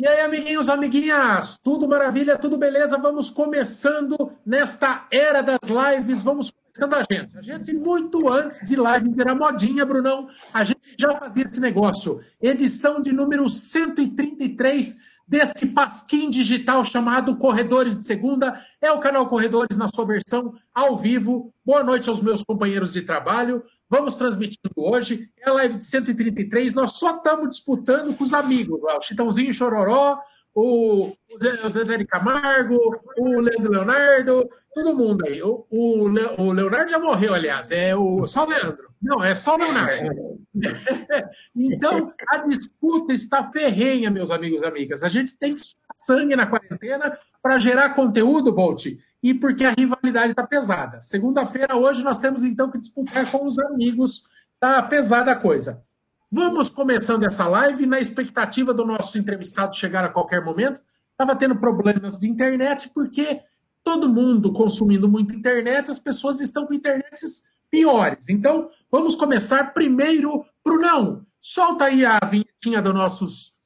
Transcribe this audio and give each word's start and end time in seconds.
E 0.00 0.08
aí, 0.08 0.20
amiguinhos, 0.22 0.70
amiguinhas, 0.70 1.58
tudo 1.62 1.86
maravilha, 1.86 2.38
tudo 2.38 2.56
beleza? 2.56 2.96
Vamos 2.96 3.28
começando 3.28 4.32
nesta 4.46 5.06
era 5.10 5.42
das 5.42 5.58
lives, 5.68 6.24
vamos 6.24 6.50
começando 6.50 6.94
a 6.94 7.02
gente. 7.02 7.36
A 7.36 7.42
gente, 7.42 7.74
muito 7.74 8.26
antes 8.32 8.66
de 8.66 8.76
live 8.76 9.10
virar 9.10 9.34
modinha, 9.34 9.84
Brunão, 9.84 10.26
a 10.54 10.64
gente 10.64 10.80
já 10.98 11.14
fazia 11.14 11.44
esse 11.44 11.60
negócio. 11.60 12.18
Edição 12.40 13.02
de 13.02 13.12
número 13.12 13.46
133 13.46 14.96
deste 15.28 15.66
pasquim 15.66 16.30
digital 16.30 16.82
chamado 16.82 17.36
Corredores 17.36 17.98
de 17.98 18.02
Segunda. 18.02 18.58
É 18.80 18.90
o 18.90 19.00
canal 19.00 19.26
Corredores 19.26 19.76
na 19.76 19.86
sua 19.86 20.06
versão 20.06 20.54
ao 20.74 20.96
vivo. 20.96 21.52
Boa 21.62 21.84
noite 21.84 22.08
aos 22.08 22.22
meus 22.22 22.42
companheiros 22.42 22.94
de 22.94 23.02
trabalho. 23.02 23.62
Vamos 23.90 24.14
transmitindo 24.14 24.70
hoje. 24.76 25.28
É 25.36 25.50
a 25.50 25.54
live 25.54 25.76
de 25.76 25.84
133. 25.84 26.72
Nós 26.74 26.92
só 26.92 27.16
estamos 27.16 27.50
disputando 27.50 28.16
com 28.16 28.22
os 28.22 28.32
amigos. 28.32 28.80
O 28.80 29.00
Chitãozinho 29.00 29.52
Chororó, 29.52 30.20
o, 30.54 31.08
o 31.08 31.68
Zezé 31.68 31.98
de 31.98 32.06
Camargo, 32.06 32.78
o 33.18 33.40
Leandro 33.40 33.72
Leonardo, 33.72 34.48
todo 34.72 34.94
mundo 34.94 35.26
aí. 35.26 35.42
O, 35.42 35.66
o, 35.68 36.04
o 36.38 36.52
Leonardo 36.52 36.88
já 36.88 37.00
morreu, 37.00 37.34
aliás. 37.34 37.72
É 37.72 37.96
o, 37.96 38.24
só 38.28 38.44
o 38.44 38.48
Leandro. 38.48 38.90
Não, 39.02 39.24
é 39.24 39.34
só 39.34 39.56
o 39.56 39.58
Leonardo. 39.58 40.38
então, 41.56 42.12
a 42.28 42.38
disputa 42.46 43.12
está 43.12 43.50
ferrenha, 43.50 44.08
meus 44.08 44.30
amigos 44.30 44.62
e 44.62 44.66
amigas. 44.66 45.02
A 45.02 45.08
gente 45.08 45.36
tem 45.36 45.54
que 45.54 45.62
sangue 46.04 46.36
na 46.36 46.46
quarentena 46.46 47.18
para 47.42 47.58
gerar 47.58 47.90
conteúdo, 47.90 48.52
Bolt, 48.52 48.86
e 49.22 49.34
porque 49.34 49.64
a 49.64 49.74
rivalidade 49.76 50.30
está 50.32 50.46
pesada. 50.46 51.00
Segunda-feira, 51.02 51.76
hoje, 51.76 52.02
nós 52.02 52.18
temos 52.18 52.42
então 52.42 52.70
que 52.70 52.78
disputar 52.78 53.30
com 53.30 53.46
os 53.46 53.58
amigos. 53.58 54.24
Tá 54.58 54.82
pesada 54.82 55.32
a 55.32 55.36
coisa. 55.36 55.82
Vamos 56.30 56.70
começando 56.70 57.24
essa 57.24 57.46
live 57.46 57.86
na 57.86 57.98
expectativa 57.98 58.72
do 58.72 58.84
nosso 58.84 59.18
entrevistado 59.18 59.74
chegar 59.74 60.04
a 60.04 60.12
qualquer 60.12 60.44
momento. 60.44 60.80
Estava 61.12 61.36
tendo 61.36 61.56
problemas 61.56 62.18
de 62.18 62.28
internet, 62.28 62.90
porque 62.94 63.40
todo 63.82 64.08
mundo 64.08 64.52
consumindo 64.52 65.08
muito 65.08 65.34
internet, 65.34 65.90
as 65.90 65.98
pessoas 65.98 66.40
estão 66.40 66.66
com 66.66 66.74
internets 66.74 67.44
piores. 67.70 68.28
Então, 68.28 68.70
vamos 68.90 69.14
começar 69.14 69.72
primeiro. 69.72 70.44
Brunão, 70.64 71.26
solta 71.40 71.86
aí 71.86 72.04
a 72.04 72.18
vinhetinha 72.20 72.80
dos 72.80 72.94
nossos 72.94 73.59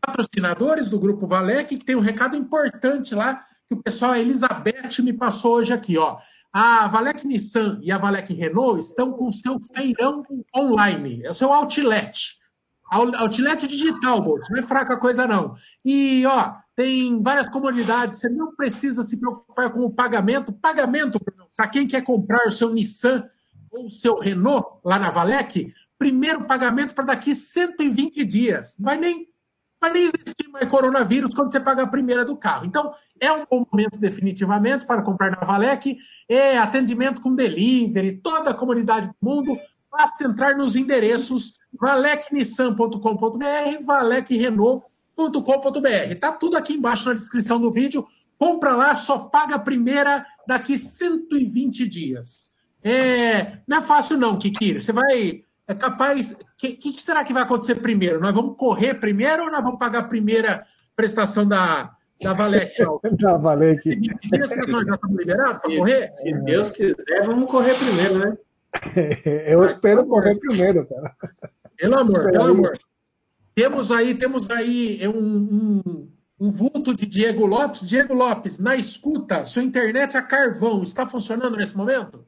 patrocinadores 0.00 0.90
do 0.90 0.98
Grupo 0.98 1.26
Valec, 1.26 1.76
que 1.76 1.84
tem 1.84 1.96
um 1.96 2.00
recado 2.00 2.36
importante 2.36 3.14
lá, 3.14 3.40
que 3.66 3.74
o 3.74 3.82
pessoal, 3.82 4.14
Elizabeth, 4.14 5.02
me 5.02 5.12
passou 5.12 5.56
hoje 5.56 5.72
aqui. 5.72 5.96
Ó. 5.96 6.16
A 6.52 6.86
Valec 6.86 7.26
Nissan 7.26 7.78
e 7.82 7.90
a 7.90 7.98
Valec 7.98 8.32
Renault 8.32 8.78
estão 8.78 9.12
com 9.12 9.28
o 9.28 9.32
seu 9.32 9.58
feirão 9.74 10.22
online, 10.54 11.22
é 11.24 11.30
o 11.30 11.34
seu 11.34 11.52
outlet. 11.52 12.36
Outlet 12.90 13.66
digital, 13.66 14.20
Bolt, 14.22 14.48
não 14.50 14.58
é 14.58 14.62
fraca 14.62 14.96
coisa 14.96 15.26
não. 15.26 15.54
E, 15.84 16.24
ó, 16.26 16.54
tem 16.76 17.20
várias 17.22 17.48
comunidades, 17.48 18.20
você 18.20 18.28
não 18.28 18.54
precisa 18.54 19.02
se 19.02 19.18
preocupar 19.18 19.72
com 19.72 19.80
o 19.80 19.90
pagamento. 19.90 20.52
Pagamento, 20.52 21.18
para 21.56 21.68
quem 21.68 21.88
quer 21.88 22.04
comprar 22.04 22.46
o 22.46 22.52
seu 22.52 22.72
Nissan 22.72 23.24
ou 23.70 23.86
o 23.86 23.90
seu 23.90 24.18
Renault 24.18 24.78
lá 24.84 24.98
na 24.98 25.10
Valec, 25.10 25.72
primeiro 25.98 26.44
pagamento 26.44 26.94
para 26.94 27.06
daqui 27.06 27.34
120 27.34 28.24
dias. 28.24 28.76
Não 28.78 28.84
vai 28.84 28.96
nem 28.96 29.28
vai 29.84 29.92
nem 29.92 30.10
mais 30.50 30.66
coronavírus 30.70 31.34
quando 31.34 31.52
você 31.52 31.60
paga 31.60 31.82
a 31.82 31.86
primeira 31.86 32.24
do 32.24 32.34
carro. 32.36 32.64
Então, 32.64 32.94
é 33.20 33.30
um 33.32 33.44
bom 33.50 33.66
momento 33.70 33.98
definitivamente 33.98 34.86
para 34.86 35.02
comprar 35.02 35.30
na 35.30 35.44
Valec. 35.44 35.98
É 36.28 36.56
atendimento 36.56 37.20
com 37.20 37.34
delivery, 37.34 38.20
toda 38.22 38.50
a 38.50 38.54
comunidade 38.54 39.08
do 39.08 39.16
mundo. 39.20 39.52
Basta 39.90 40.24
entrar 40.24 40.56
nos 40.56 40.76
endereços 40.76 41.58
valecnissan.com.br, 41.78 43.84
valecrenault.com.br. 43.84 46.14
Tá 46.20 46.32
tudo 46.32 46.56
aqui 46.56 46.72
embaixo 46.74 47.08
na 47.08 47.14
descrição 47.14 47.60
do 47.60 47.70
vídeo. 47.70 48.06
Compra 48.38 48.74
lá, 48.74 48.94
só 48.94 49.18
paga 49.18 49.56
a 49.56 49.60
primeira 49.60 50.24
daqui 50.46 50.78
120 50.78 51.86
dias. 51.86 52.54
É, 52.82 53.58
não 53.66 53.78
é 53.78 53.82
fácil 53.82 54.16
não, 54.18 54.38
Kiki. 54.38 54.80
Você 54.80 54.92
vai 54.92 55.44
é 55.66 55.74
capaz. 55.74 56.32
O 56.32 56.36
que, 56.56 56.72
que, 56.72 57.00
será 57.00 57.24
que 57.24 57.32
vai 57.32 57.42
acontecer 57.42 57.76
primeiro? 57.76 58.20
Nós 58.20 58.34
vamos 58.34 58.56
correr 58.56 58.94
primeiro 58.94 59.44
ou 59.44 59.50
nós 59.50 59.62
vamos 59.62 59.78
pagar 59.78 60.00
a 60.00 60.08
primeira 60.08 60.64
prestação 60.94 61.46
da, 61.46 61.94
da 62.22 62.32
Valec? 62.32 62.72
da 63.20 63.36
Valec. 63.36 63.82
Será 64.28 64.64
que 64.64 64.72
nós 64.72 64.86
já 64.86 64.94
estamos 64.94 65.18
liberados 65.18 65.60
para 65.60 65.76
correr? 65.76 66.12
Se 66.12 66.32
Deus 66.32 66.70
quiser, 66.70 67.26
vamos 67.26 67.50
correr 67.50 67.74
primeiro, 67.74 68.18
né? 68.18 68.38
Eu 69.46 69.64
espero 69.64 70.04
correr 70.06 70.34
primeiro, 70.36 70.86
cara. 70.86 71.14
Pelo 71.76 71.98
amor, 71.98 72.30
pelo 72.30 72.44
amor. 72.44 72.72
Temos 73.54 73.92
aí, 73.92 74.14
temos 74.14 74.50
aí 74.50 75.06
um, 75.06 75.82
um, 75.86 76.12
um 76.40 76.50
vulto 76.50 76.94
de 76.94 77.06
Diego 77.06 77.46
Lopes. 77.46 77.88
Diego 77.88 78.12
Lopes, 78.12 78.58
na 78.58 78.76
escuta, 78.76 79.44
sua 79.44 79.62
internet 79.62 80.16
a 80.16 80.22
carvão 80.22 80.82
está 80.82 81.06
funcionando 81.06 81.56
nesse 81.56 81.76
momento? 81.76 82.26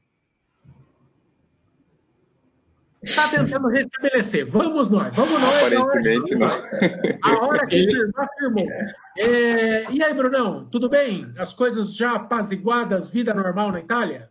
Está 3.07 3.29
tentando 3.29 3.69
restabelecer. 3.69 4.45
Vamos 4.47 4.91
nós, 4.91 5.15
vamos 5.15 5.41
nós. 5.41 5.73
Aparentemente 5.73 6.35
não. 6.35 6.49
A 6.49 7.47
hora 7.47 7.65
que 7.65 7.77
firmar, 7.77 8.29
firmou. 8.37 8.69
É, 9.17 9.93
e 9.93 10.03
aí, 10.03 10.13
Brunão, 10.13 10.69
tudo 10.69 10.89
bem? 10.89 11.33
As 11.39 11.55
coisas 11.55 11.97
já 11.97 12.17
apaziguadas, 12.17 13.09
vida 13.09 13.33
normal 13.33 13.71
na 13.71 13.79
Itália? 13.79 14.29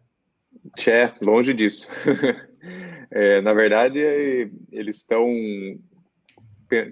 Tchê, 0.78 1.12
longe 1.22 1.54
disso. 1.54 1.88
É, 3.12 3.40
na 3.40 3.54
verdade, 3.54 4.00
eles 4.72 4.98
estão 4.98 5.26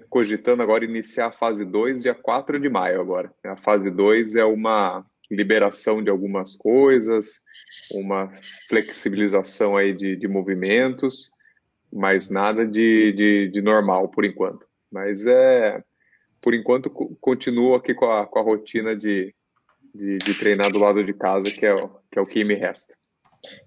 cogitando 0.08 0.62
agora 0.62 0.84
iniciar 0.84 1.26
a 1.26 1.32
fase 1.32 1.64
2 1.64 2.02
dia 2.02 2.14
4 2.14 2.58
de 2.58 2.68
maio 2.70 3.00
agora. 3.00 3.30
A 3.44 3.56
fase 3.56 3.90
2 3.90 4.36
é 4.36 4.44
uma 4.44 5.04
liberação 5.30 6.02
de 6.02 6.08
algumas 6.08 6.56
coisas, 6.56 7.40
uma 7.92 8.32
flexibilização 8.68 9.76
aí 9.76 9.92
de, 9.92 10.16
de 10.16 10.28
movimentos, 10.28 11.34
mas 11.94 12.28
nada 12.28 12.66
de, 12.66 13.12
de, 13.12 13.48
de, 13.48 13.62
normal 13.62 14.08
por 14.08 14.24
enquanto. 14.24 14.66
Mas 14.90 15.24
é, 15.26 15.80
por 16.42 16.52
enquanto, 16.52 16.90
continuo 17.20 17.76
aqui 17.76 17.94
com 17.94 18.10
a, 18.10 18.26
com 18.26 18.40
a 18.40 18.42
rotina 18.42 18.96
de, 18.96 19.32
de, 19.94 20.18
de, 20.18 20.34
treinar 20.34 20.72
do 20.72 20.80
lado 20.80 21.04
de 21.04 21.14
casa, 21.14 21.44
que 21.44 21.64
é, 21.64 21.72
o, 21.72 21.88
que 22.10 22.18
é 22.18 22.20
o 22.20 22.26
que 22.26 22.42
me 22.42 22.54
resta. 22.54 22.94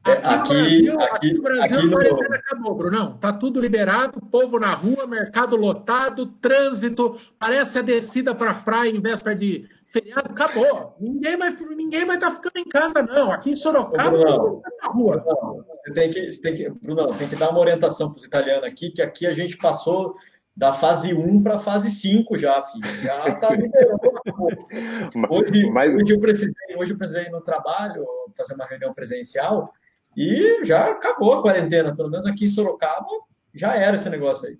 É, 0.05 0.11
aqui, 0.11 0.89
aqui, 0.89 0.89
aqui, 0.89 1.33
no 1.33 1.41
Brasil, 1.41 1.63
aqui 1.63 1.85
no... 1.88 1.97
a 1.99 2.35
acabou, 2.35 2.75
Brunão. 2.75 3.17
Tá 3.17 3.33
tudo 3.33 3.59
liberado, 3.59 4.21
povo 4.31 4.59
na 4.59 4.73
rua, 4.73 5.05
mercado 5.07 5.55
lotado, 5.55 6.27
trânsito, 6.27 7.17
parece 7.38 7.79
a 7.79 7.81
descida 7.81 8.33
para 8.33 8.51
a 8.51 8.55
praia 8.55 8.89
em 8.89 9.01
véspera 9.01 9.35
de 9.35 9.69
feriado, 9.87 10.29
acabou. 10.29 10.95
Ninguém 10.99 11.37
vai 11.37 11.49
ninguém 11.49 12.05
vai 12.05 12.16
estar 12.16 12.29
tá 12.29 12.35
ficando 12.35 12.57
em 12.57 12.69
casa, 12.69 13.01
não. 13.01 13.31
Aqui 13.31 13.51
em 13.51 13.55
Sorocaba, 13.55 14.11
Brunão, 14.11 14.61
tá 14.61 14.71
na 14.83 14.93
rua. 14.93 15.17
Brunão, 15.17 15.66
você 15.83 15.93
tem 15.93 16.09
que, 16.09 16.31
você 16.31 16.41
tem 16.41 16.55
que, 16.55 16.69
Brunão, 16.69 17.13
tem 17.13 17.27
que 17.27 17.35
dar 17.35 17.49
uma 17.49 17.59
orientação 17.59 18.09
para 18.09 18.17
os 18.17 18.25
italianos 18.25 18.66
aqui, 18.66 18.91
que 18.91 19.01
aqui 19.01 19.25
a 19.25 19.33
gente 19.33 19.57
passou 19.57 20.16
da 20.57 20.73
fase 20.73 21.13
1 21.13 21.44
para 21.44 21.57
a 21.57 21.59
fase 21.59 21.91
5 21.91 22.35
já, 22.35 22.63
filho. 22.66 22.88
Já 23.03 23.28
está 23.28 23.51
liberando. 23.51 24.00
hoje, 25.29 25.69
Mas... 25.69 25.94
hoje, 25.94 26.13
eu 26.13 26.19
precisei, 26.19 26.75
hoje 26.75 26.94
eu 26.94 26.97
precisei 26.97 27.25
ir 27.25 27.29
no 27.29 27.41
trabalho, 27.41 28.03
fazer 28.35 28.56
uma 28.56 28.66
reunião 28.66 28.91
presencial, 28.91 29.72
e 30.17 30.66
já 30.66 30.90
acabou 30.90 31.34
a 31.34 31.44
quarentena. 31.44 31.96
Pelo 31.96 32.09
menos 32.09 32.25
aqui 32.25 32.46
em 32.46 32.50
Sorocaba, 32.50 33.06
já 33.53 33.75
era 33.75 33.97
esse 33.97 34.09
negócio 34.09 34.47
aí. 34.47 34.57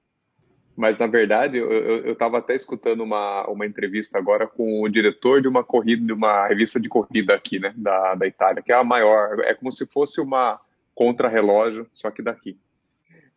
Mas, 0.76 1.00
na 1.00 1.08
verdade, 1.08 1.58
eu 1.58 2.12
estava 2.12 2.38
até 2.38 2.56
escutando 2.56 3.02
uma, 3.02 3.50
uma 3.50 3.66
entrevista 3.66 4.20
agora 4.20 4.46
com 4.46 4.84
o 4.84 4.88
diretor 4.88 5.42
de 5.42 5.48
uma 5.48 5.64
corrida, 5.64 6.06
de 6.06 6.14
uma 6.14 6.46
revista 6.46 6.80
de 6.80 6.88
corrida 6.88 7.34
aqui, 7.34 7.58
né, 7.58 7.74
da, 7.76 8.14
da 8.14 8.28
Itália, 8.28 8.62
que 8.62 8.72
é 8.72 8.76
a 8.76 8.84
maior, 8.84 9.40
é 9.40 9.56
como 9.56 9.72
se 9.72 9.88
fosse 9.88 10.22
uma 10.22 10.62
contra-relógio, 10.94 11.88
só 11.92 12.12
que 12.12 12.22
daqui. 12.22 12.56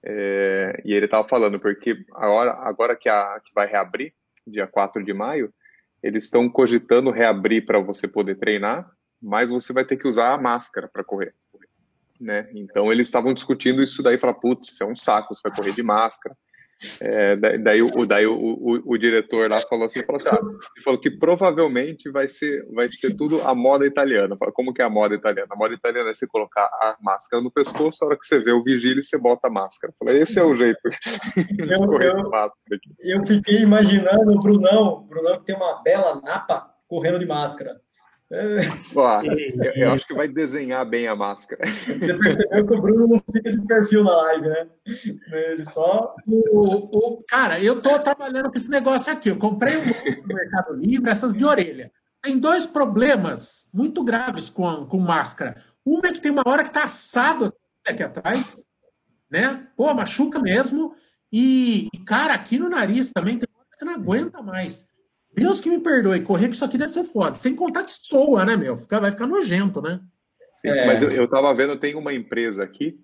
É, 0.02 0.80
e 0.84 0.92
ele 0.92 1.04
estava 1.04 1.26
falando, 1.28 1.60
porque 1.60 2.04
agora, 2.12 2.52
agora 2.52 2.96
que, 2.96 3.08
a, 3.08 3.40
que 3.44 3.52
vai 3.54 3.66
reabrir, 3.66 4.14
dia 4.46 4.66
4 4.66 5.04
de 5.04 5.12
maio, 5.12 5.52
eles 6.02 6.24
estão 6.24 6.48
cogitando 6.48 7.10
reabrir 7.10 7.66
para 7.66 7.78
você 7.78 8.08
poder 8.08 8.36
treinar, 8.36 8.90
mas 9.20 9.50
você 9.50 9.72
vai 9.72 9.84
ter 9.84 9.96
que 9.96 10.08
usar 10.08 10.32
a 10.32 10.38
máscara 10.38 10.88
para 10.88 11.04
correr. 11.04 11.34
Né? 12.18 12.48
Então 12.54 12.92
eles 12.92 13.06
estavam 13.06 13.32
discutindo 13.34 13.82
isso 13.82 14.02
daí, 14.02 14.18
falar, 14.18 14.34
putz, 14.34 14.72
isso 14.72 14.82
é 14.82 14.86
um 14.86 14.96
saco, 14.96 15.34
você 15.34 15.40
vai 15.46 15.56
correr 15.56 15.72
de 15.72 15.82
máscara. 15.82 16.36
É, 17.00 17.36
daí, 17.58 17.82
o, 17.82 18.06
daí 18.06 18.26
o, 18.26 18.34
o, 18.34 18.92
o, 18.94 18.98
diretor 18.98 19.50
lá 19.50 19.58
falou 19.60 19.84
assim, 19.84 20.02
falou 20.02 20.16
assim 20.16 20.28
ah, 20.28 20.40
ele 20.40 20.82
falou 20.82 20.98
que 20.98 21.10
provavelmente 21.10 22.10
vai 22.10 22.26
ser, 22.26 22.64
vai 22.72 22.88
ser 22.88 23.14
tudo 23.14 23.42
a 23.42 23.54
moda 23.54 23.86
italiana. 23.86 24.34
Como 24.54 24.72
que 24.72 24.80
é 24.80 24.84
a 24.84 24.90
moda 24.90 25.14
italiana? 25.14 25.48
A 25.50 25.56
moda 25.56 25.74
italiana 25.74 26.10
é 26.10 26.14
você 26.14 26.26
colocar 26.26 26.64
a 26.64 26.96
máscara 27.02 27.42
no 27.42 27.50
pescoço, 27.50 28.02
a 28.02 28.08
hora 28.08 28.18
que 28.18 28.26
você 28.26 28.38
vê 28.38 28.52
o 28.52 28.64
vigílio, 28.64 29.02
você 29.02 29.18
bota 29.18 29.48
a 29.48 29.50
máscara. 29.50 29.92
Falei, 29.98 30.22
esse 30.22 30.38
é 30.38 30.42
o 30.42 30.56
jeito. 30.56 30.80
Eu, 31.70 32.00
eu, 32.00 32.30
eu 33.00 33.26
fiquei 33.26 33.60
imaginando 33.60 34.32
o 34.32 34.40
Brunão, 34.40 34.88
o 34.88 35.00
Brunão 35.02 35.38
que 35.38 35.44
tem 35.44 35.54
uma 35.54 35.82
bela 35.82 36.20
napa 36.20 36.70
correndo 36.88 37.18
de 37.18 37.26
máscara. 37.26 37.80
Ó, 38.94 39.22
eu, 39.22 39.72
eu, 39.74 39.90
acho 39.90 40.06
que 40.06 40.14
vai 40.14 40.28
desenhar 40.28 40.88
bem 40.88 41.08
a 41.08 41.16
máscara. 41.16 41.66
Você 41.66 42.14
percebeu 42.14 42.66
que 42.66 42.74
o 42.74 42.80
Bruno 42.80 43.08
não 43.08 43.22
fica 43.32 43.50
de 43.50 43.66
perfil 43.66 44.04
na 44.04 44.14
live, 44.14 44.48
né? 44.48 44.68
Ele 45.32 45.64
só. 45.64 46.14
O, 46.26 47.16
o, 47.16 47.24
cara, 47.24 47.60
eu 47.60 47.82
tô 47.82 47.98
trabalhando 47.98 48.48
com 48.48 48.56
esse 48.56 48.70
negócio 48.70 49.12
aqui. 49.12 49.30
Eu 49.30 49.36
comprei 49.36 49.76
um 49.78 49.84
no 50.20 50.34
Mercado 50.34 50.74
Livre, 50.74 51.10
essas 51.10 51.34
de 51.34 51.44
orelha. 51.44 51.90
Tem 52.22 52.38
dois 52.38 52.66
problemas 52.66 53.68
muito 53.74 54.04
graves 54.04 54.48
com, 54.48 54.86
com 54.86 54.98
máscara. 54.98 55.56
Uma 55.84 56.08
é 56.08 56.12
que 56.12 56.20
tem 56.20 56.30
uma 56.30 56.44
hora 56.46 56.62
que 56.62 56.72
tá 56.72 56.84
assado 56.84 57.52
aqui 57.84 58.02
atrás, 58.02 58.64
né? 59.28 59.66
Pô, 59.76 59.92
machuca 59.92 60.38
mesmo. 60.38 60.94
E, 61.32 61.88
cara, 62.06 62.34
aqui 62.34 62.60
no 62.60 62.68
nariz 62.68 63.10
também 63.12 63.38
tem 63.38 63.48
hora 63.52 63.66
que 63.68 63.76
você 63.76 63.84
não 63.84 63.94
aguenta 63.94 64.40
mais. 64.40 64.88
Deus 65.32 65.60
que 65.60 65.70
me 65.70 65.80
perdoe, 65.80 66.20
correr 66.22 66.46
com 66.46 66.52
isso 66.52 66.64
aqui 66.64 66.76
deve 66.76 66.92
ser 66.92 67.04
foda. 67.04 67.34
Sem 67.34 67.54
contar 67.54 67.84
que 67.84 67.92
soa, 67.92 68.44
né, 68.44 68.56
meu? 68.56 68.76
Fica, 68.76 69.00
vai 69.00 69.10
ficar 69.10 69.26
nojento, 69.26 69.80
né? 69.80 70.00
Sim, 70.60 70.68
é. 70.68 70.86
mas 70.86 71.02
eu, 71.02 71.10
eu 71.10 71.28
tava 71.28 71.54
vendo, 71.54 71.78
tem 71.78 71.94
uma 71.94 72.12
empresa 72.12 72.62
aqui, 72.62 72.98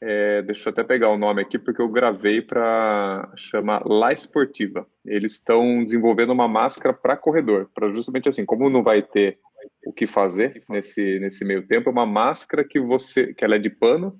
é, 0.00 0.42
deixa 0.42 0.68
eu 0.68 0.72
até 0.72 0.82
pegar 0.82 1.10
o 1.10 1.18
nome 1.18 1.42
aqui, 1.42 1.58
porque 1.58 1.82
eu 1.82 1.88
gravei 1.88 2.40
para 2.40 3.30
chamar 3.36 3.82
La 3.84 4.12
Esportiva. 4.12 4.86
Eles 5.04 5.32
estão 5.32 5.84
desenvolvendo 5.84 6.30
uma 6.30 6.48
máscara 6.48 6.94
para 6.94 7.16
corredor, 7.16 7.68
para 7.74 7.90
justamente 7.90 8.28
assim, 8.28 8.44
como 8.44 8.70
não 8.70 8.82
vai 8.82 9.02
ter 9.02 9.38
o 9.84 9.92
que 9.92 10.06
fazer 10.06 10.62
nesse, 10.68 11.18
nesse 11.18 11.44
meio 11.44 11.66
tempo, 11.66 11.88
é 11.88 11.92
uma 11.92 12.06
máscara 12.06 12.64
que 12.64 12.80
você, 12.80 13.34
que 13.34 13.44
ela 13.44 13.56
é 13.56 13.58
de 13.58 13.68
pano, 13.68 14.18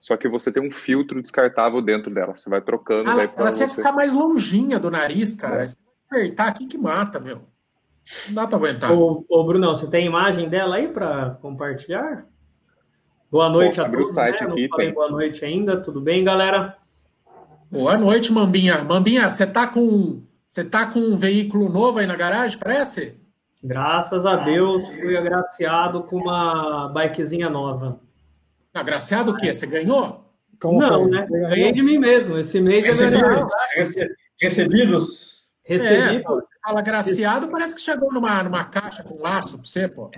só 0.00 0.16
que 0.16 0.28
você 0.28 0.50
tem 0.50 0.66
um 0.66 0.70
filtro 0.70 1.20
descartável 1.20 1.82
dentro 1.82 2.12
dela. 2.12 2.34
Você 2.34 2.48
vai 2.48 2.62
trocando. 2.62 3.10
Ah, 3.10 3.30
ela 3.36 3.52
tinha 3.52 3.68
você... 3.68 3.74
que 3.74 3.74
ficar 3.76 3.92
mais 3.92 4.14
longinha 4.14 4.78
do 4.78 4.90
nariz, 4.90 5.36
cara. 5.36 5.62
É 5.62 5.66
apertar 6.10 6.48
aqui 6.48 6.66
que 6.66 6.76
mata, 6.76 7.20
meu. 7.20 7.42
Não 8.28 8.34
dá 8.34 8.46
para 8.46 8.56
aguentar. 8.56 8.92
Ô, 8.92 9.24
ô, 9.28 9.44
Brunão, 9.44 9.74
você 9.74 9.86
tem 9.86 10.06
imagem 10.06 10.48
dela 10.48 10.76
aí 10.76 10.88
para 10.88 11.38
compartilhar? 11.40 12.26
Boa 13.30 13.48
noite 13.48 13.76
Poxa, 13.76 13.86
a 13.86 13.90
todos. 13.90 14.14
Né? 14.16 14.36
Não 14.42 14.52
aqui, 14.52 14.68
falei 14.68 14.86
tem. 14.86 14.94
boa 14.94 15.10
noite 15.10 15.44
ainda. 15.44 15.80
Tudo 15.80 16.00
bem, 16.00 16.24
galera? 16.24 16.76
Boa 17.70 17.96
noite, 17.96 18.32
Mambinha. 18.32 18.82
Mambinha, 18.82 19.28
você 19.28 19.46
tá 19.46 19.68
com 19.68 20.22
você 20.48 20.64
tá 20.64 20.86
com 20.86 20.98
um 20.98 21.16
veículo 21.16 21.68
novo 21.68 22.00
aí 22.00 22.06
na 22.08 22.16
garagem, 22.16 22.58
parece? 22.58 23.16
Graças 23.62 24.26
a 24.26 24.34
Deus, 24.34 24.88
fui 24.88 25.16
agraciado 25.16 26.02
com 26.02 26.16
uma 26.16 26.88
bikezinha 26.88 27.48
nova. 27.48 28.00
Agraciado 28.74 29.30
o 29.30 29.36
quê? 29.36 29.54
Você 29.54 29.66
ganhou? 29.66 30.24
Como 30.60 30.80
Não, 30.80 31.02
foi? 31.04 31.10
né? 31.10 31.26
Ganhei 31.30 31.72
de 31.72 31.82
mim 31.82 31.98
mesmo. 31.98 32.36
Esse 32.36 32.60
mês 32.60 32.84
Recebidos. 32.84 33.44
Recebidos. 34.40 35.49
Recebidos. 35.70 36.42
É, 36.42 36.68
fala 36.68 36.82
graciado, 36.82 37.48
parece 37.48 37.76
que 37.76 37.80
chegou 37.80 38.12
numa, 38.12 38.42
numa 38.42 38.64
caixa 38.64 39.04
com 39.04 39.22
laço 39.22 39.56
para 39.56 39.66
você, 39.66 39.86
pô. 39.86 40.10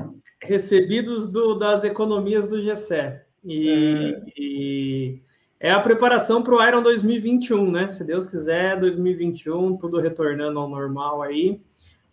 Recebidos 0.42 1.28
do, 1.28 1.54
das 1.54 1.84
economias 1.84 2.48
do 2.48 2.60
GCE. 2.60 3.20
E 3.44 3.68
é. 3.68 4.32
e 4.36 5.22
é 5.60 5.70
a 5.70 5.80
preparação 5.80 6.42
para 6.42 6.54
o 6.54 6.66
Iron 6.66 6.82
2021, 6.82 7.70
né? 7.70 7.88
Se 7.88 8.02
Deus 8.02 8.24
quiser, 8.24 8.80
2021, 8.80 9.76
tudo 9.76 10.00
retornando 10.00 10.58
ao 10.58 10.68
normal 10.68 11.20
aí. 11.20 11.60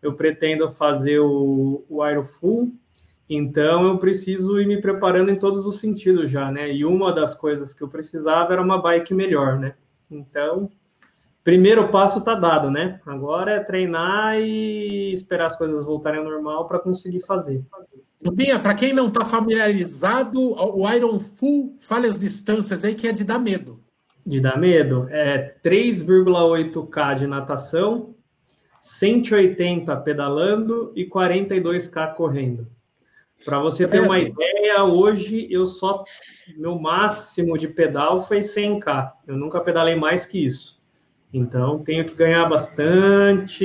Eu 0.02 0.14
pretendo 0.14 0.70
fazer 0.72 1.20
o, 1.20 1.86
o 1.90 2.06
Iron 2.06 2.26
Full, 2.26 2.74
então 3.30 3.88
eu 3.88 3.98
preciso 3.98 4.60
ir 4.60 4.68
me 4.68 4.82
preparando 4.82 5.32
em 5.32 5.40
todos 5.40 5.66
os 5.66 5.80
sentidos 5.80 6.30
já, 6.30 6.52
né? 6.52 6.72
E 6.74 6.84
uma 6.84 7.14
das 7.14 7.36
coisas 7.36 7.74
que 7.74 7.84
eu 7.84 7.88
precisava 7.88 8.54
era 8.54 8.62
uma 8.62 8.82
bike 8.82 9.14
melhor, 9.14 9.58
né? 9.58 9.76
Então, 10.12 10.70
primeiro 11.44 11.90
passo 11.90 12.20
está 12.20 12.36
dado, 12.36 12.70
né? 12.70 13.00
Agora 13.06 13.52
é 13.52 13.60
treinar 13.60 14.40
e 14.40 15.12
esperar 15.14 15.48
as 15.48 15.56
coisas 15.56 15.84
voltarem 15.84 16.20
ao 16.20 16.26
normal 16.26 16.68
para 16.68 16.80
conseguir 16.80 17.22
fazer. 17.22 17.64
Lupinha, 18.24 18.60
para 18.60 18.74
quem 18.74 18.92
não 18.92 19.08
está 19.08 19.24
familiarizado, 19.24 20.40
o 20.40 20.92
Iron 20.92 21.18
Full 21.18 21.78
fale 21.80 22.08
as 22.08 22.20
distâncias 22.20 22.84
aí 22.84 22.94
que 22.94 23.08
é 23.08 23.14
de 23.14 23.24
dar 23.24 23.40
medo. 23.40 23.80
De 24.26 24.42
dar 24.42 24.60
medo? 24.60 25.08
É 25.10 25.56
3,8K 25.64 27.20
de 27.20 27.28
natação, 27.28 28.14
180 28.82 29.96
pedalando 29.98 30.92
e 30.96 31.06
42K 31.06 32.14
correndo. 32.14 32.68
Para 33.46 33.60
você 33.60 33.88
ter 33.88 34.02
uma 34.02 34.20
ideia, 34.20 34.84
hoje 34.84 35.48
eu 35.50 35.66
só. 35.66 36.04
Meu 36.58 36.78
máximo 36.78 37.58
de 37.58 37.70
pedal 37.70 38.22
foi 38.22 38.40
100K. 38.40 39.14
Eu 39.26 39.38
nunca 39.38 39.62
pedalei 39.62 39.96
mais 39.96 40.26
que 40.26 40.46
isso. 40.46 40.79
Então, 41.34 41.84
tenho 41.84 42.06
que 42.06 42.16
ganhar 42.16 42.46
bastante 42.46 43.58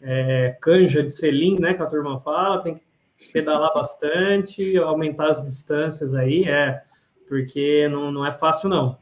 é, 0.00 0.56
canja 0.60 1.02
de 1.02 1.10
selim, 1.10 1.56
né, 1.60 1.74
que 1.74 1.82
a 1.82 1.86
turma 1.86 2.20
fala, 2.20 2.62
tem 2.62 2.80
que 3.18 3.32
pedalar 3.32 3.72
bastante, 3.72 4.76
aumentar 4.78 5.30
as 5.30 5.42
distâncias 5.42 6.14
aí, 6.14 6.44
é, 6.44 6.82
porque 7.28 7.86
não, 7.88 8.10
não 8.10 8.26
é 8.26 8.32
fácil, 8.32 8.68
não. 8.68 8.98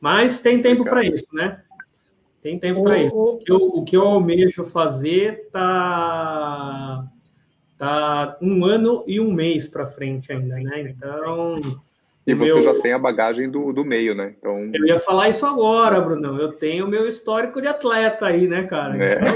Mas 0.00 0.40
tem 0.40 0.60
tempo 0.62 0.84
para 0.84 1.02
isso, 1.02 1.26
né? 1.32 1.62
Tem 2.42 2.58
tempo 2.58 2.84
para 2.84 2.98
isso. 2.98 3.16
O 3.16 3.38
que, 3.38 3.50
eu, 3.50 3.56
o 3.56 3.84
que 3.84 3.96
eu 3.96 4.02
almejo 4.02 4.64
fazer 4.66 5.48
tá 5.50 7.08
tá 7.78 8.38
um 8.40 8.64
ano 8.64 9.02
e 9.06 9.18
um 9.18 9.32
mês 9.32 9.66
para 9.66 9.86
frente 9.86 10.30
ainda, 10.30 10.56
né? 10.56 10.82
Então 10.82 11.56
e 12.26 12.34
você 12.34 12.54
meu... 12.54 12.62
já 12.62 12.80
tem 12.80 12.94
a 12.94 12.98
bagagem 12.98 13.50
do, 13.50 13.70
do 13.72 13.84
meio, 13.84 14.14
né? 14.14 14.34
Então... 14.38 14.70
Eu 14.72 14.86
ia 14.86 14.98
falar 15.00 15.28
isso 15.28 15.44
agora, 15.44 16.00
Brunão. 16.00 16.38
Eu 16.38 16.52
tenho 16.52 16.86
o 16.86 16.88
meu 16.88 17.06
histórico 17.06 17.60
de 17.60 17.68
atleta 17.68 18.26
aí, 18.26 18.48
né, 18.48 18.64
cara? 18.64 18.96
É. 18.96 19.20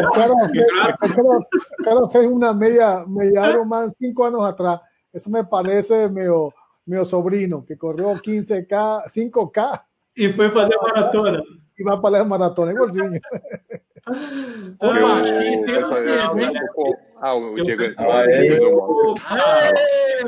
o, 0.00 0.10
cara 0.12 0.34
fez, 0.48 1.18
o, 1.18 1.44
cara, 1.84 2.08
fez 2.08 2.26
uma 2.26 2.54
meia, 2.54 3.04
meia 3.06 3.50
Ironman 3.50 3.88
cinco 3.98 4.22
anos 4.24 4.42
atrás. 4.42 4.80
Isso 5.12 5.30
me 5.30 5.44
parece 5.44 6.08
meu, 6.08 6.50
meu 6.86 7.04
sobrinho, 7.04 7.62
que 7.62 7.76
correu 7.76 8.14
15K, 8.14 9.10
5K. 9.14 9.80
E 10.16 10.32
foi 10.32 10.50
fazer 10.50 10.76
maratona. 10.76 11.42
E 11.78 11.84
vai 11.84 12.00
para 12.00 12.22
a 12.22 12.24
maratona, 12.24 12.72
igualzinho. 12.72 13.20
Opa, 14.08 15.20
acho 15.20 15.32
que 15.32 15.64
temos 15.64 15.90
Ah, 17.20 17.34
o 17.34 17.54
Diego. 17.56 17.82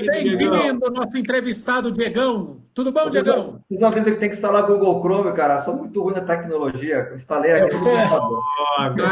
Bem-vindo, 0.04 0.90
nosso 0.90 1.16
entrevistado 1.16 1.92
Diegão. 1.92 2.56
Tudo 2.74 2.90
bom, 2.90 3.08
Diegão? 3.08 3.60
Vocês 3.68 3.80
não 3.80 3.88
avisam 3.88 4.14
que 4.14 4.18
tem 4.18 4.30
que 4.30 4.34
instalar 4.34 4.66
Google 4.66 5.00
Chrome, 5.00 5.32
cara. 5.32 5.60
Sou 5.60 5.76
muito 5.76 6.02
ruim 6.02 6.14
na 6.14 6.22
tecnologia. 6.22 7.12
Instalei 7.14 7.52
aqui 7.52 7.72
no 7.76 7.84
computador. 7.84 8.42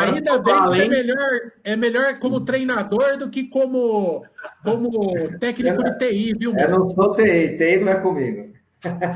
Ainda 0.01 0.39
bem 0.39 0.63
que 0.65 0.83
é 0.83 0.89
melhor, 0.89 1.29
é 1.63 1.77
melhor 1.77 2.19
como 2.19 2.41
treinador 2.41 3.19
do 3.19 3.31
que 3.31 3.45
como, 3.45 4.25
como 4.65 5.39
técnico 5.39 5.85
de 5.85 5.97
TI, 5.99 6.33
viu? 6.37 6.57
Eu 6.57 6.71
não 6.71 6.91
sou 6.91 7.15
TI, 7.15 7.57
TI 7.57 7.79
não 7.85 7.93
é 7.93 7.95
comigo. 8.01 8.51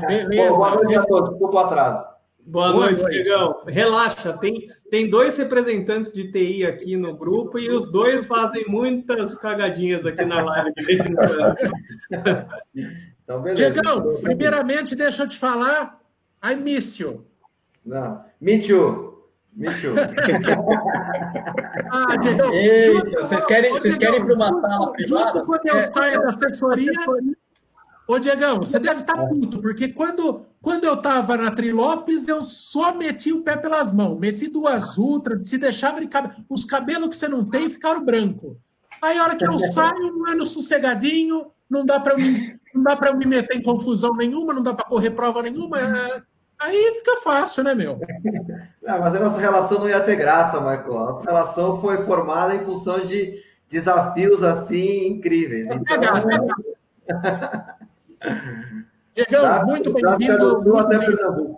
Beleza. 0.07 0.49
Boa 0.55 0.75
noite 0.75 0.95
a 0.95 1.03
todos, 1.03 1.29
desculpa 1.31 1.55
o 1.55 1.59
atraso. 1.59 2.10
Boa, 2.45 2.73
Boa 2.73 2.91
noite, 2.91 3.05
Diegão. 3.05 3.61
Relaxa, 3.67 4.33
tem, 4.33 4.67
tem 4.89 5.09
dois 5.09 5.37
representantes 5.37 6.11
de 6.11 6.31
TI 6.31 6.65
aqui 6.65 6.97
no 6.97 7.15
grupo 7.15 7.59
e 7.59 7.69
os 7.69 7.89
dois 7.91 8.25
fazem 8.25 8.65
muitas 8.67 9.37
cagadinhas 9.37 10.05
aqui 10.05 10.25
na 10.25 10.43
live 10.43 10.73
de 10.73 10.85
vez 10.85 11.05
em 11.05 11.15
quando. 11.15 11.55
Então, 13.23 13.53
Diegão, 13.53 14.15
primeiramente, 14.21 14.93
deixa 14.93 15.23
eu 15.23 15.27
te 15.27 15.37
falar, 15.37 16.01
I 16.43 16.55
miss 16.55 16.97
you. 16.99 17.25
Não, 17.85 18.25
me 18.41 18.59
too. 18.59 19.29
Me 19.53 19.67
too. 19.67 19.93
ah, 21.91 22.15
Diegão, 22.17 22.53
Eita, 22.53 23.21
vocês 23.21 23.45
querem, 23.45 23.71
vocês 23.71 23.97
querem 23.97 24.19
ir 24.19 24.25
para 24.25 24.33
uma 24.33 24.59
sala 24.59 24.91
privada? 24.91 25.41
Quando 25.45 25.65
eu 25.65 25.83
saio 25.85 26.21
da 26.21 26.27
assessoria, 26.27 26.91
Ô, 28.11 28.19
Diegão, 28.19 28.57
você 28.57 28.77
deve 28.77 28.99
estar 28.99 29.13
tá 29.13 29.25
puto, 29.25 29.61
porque 29.61 29.87
quando, 29.87 30.45
quando 30.61 30.83
eu 30.83 30.95
estava 30.95 31.37
na 31.37 31.49
Trilopes, 31.49 32.27
eu 32.27 32.43
só 32.43 32.93
meti 32.93 33.31
o 33.31 33.41
pé 33.41 33.55
pelas 33.55 33.93
mãos. 33.93 34.19
Meti 34.19 34.49
duas 34.49 34.97
ultras, 34.97 35.47
se 35.47 35.57
deixava 35.57 36.01
de 36.01 36.07
cabelo. 36.07 36.43
Os 36.49 36.65
cabelos 36.65 37.07
que 37.07 37.15
você 37.15 37.29
não 37.29 37.45
tem 37.45 37.69
ficaram 37.69 38.03
branco. 38.03 38.57
Aí, 39.01 39.17
a 39.17 39.23
hora 39.23 39.35
que 39.37 39.47
eu 39.47 39.57
saio, 39.71 40.13
um 40.13 40.27
ano 40.29 40.45
sossegadinho, 40.45 41.51
não 41.69 41.85
dá 41.85 42.01
para 42.01 42.17
me, 42.17 42.59
não 42.75 42.83
dá 42.83 42.97
para 42.97 43.15
me 43.15 43.25
meter 43.25 43.55
em 43.55 43.63
confusão 43.63 44.13
nenhuma, 44.13 44.53
não 44.53 44.61
dá 44.61 44.73
para 44.73 44.89
correr 44.89 45.11
prova 45.11 45.41
nenhuma. 45.41 45.79
É, 45.79 46.21
aí 46.59 46.93
fica 46.95 47.15
fácil, 47.23 47.63
né, 47.63 47.73
meu? 47.73 47.97
Não, 48.83 48.99
mas 48.99 49.15
a 49.15 49.19
nossa 49.19 49.39
relação 49.39 49.79
não 49.79 49.87
ia 49.87 50.01
ter 50.01 50.15
graça, 50.15 50.59
Michael. 50.59 50.97
A 50.97 51.11
nossa 51.11 51.23
relação 51.23 51.79
foi 51.79 52.03
formada 52.03 52.55
em 52.55 52.65
função 52.65 52.99
de 52.99 53.39
desafios 53.69 54.43
assim 54.43 55.07
incríveis. 55.07 55.67
É 55.67 55.79
então... 55.79 56.01
Diegão, 59.15 59.65
muito 59.65 59.91
bem-vindo. 59.93 61.57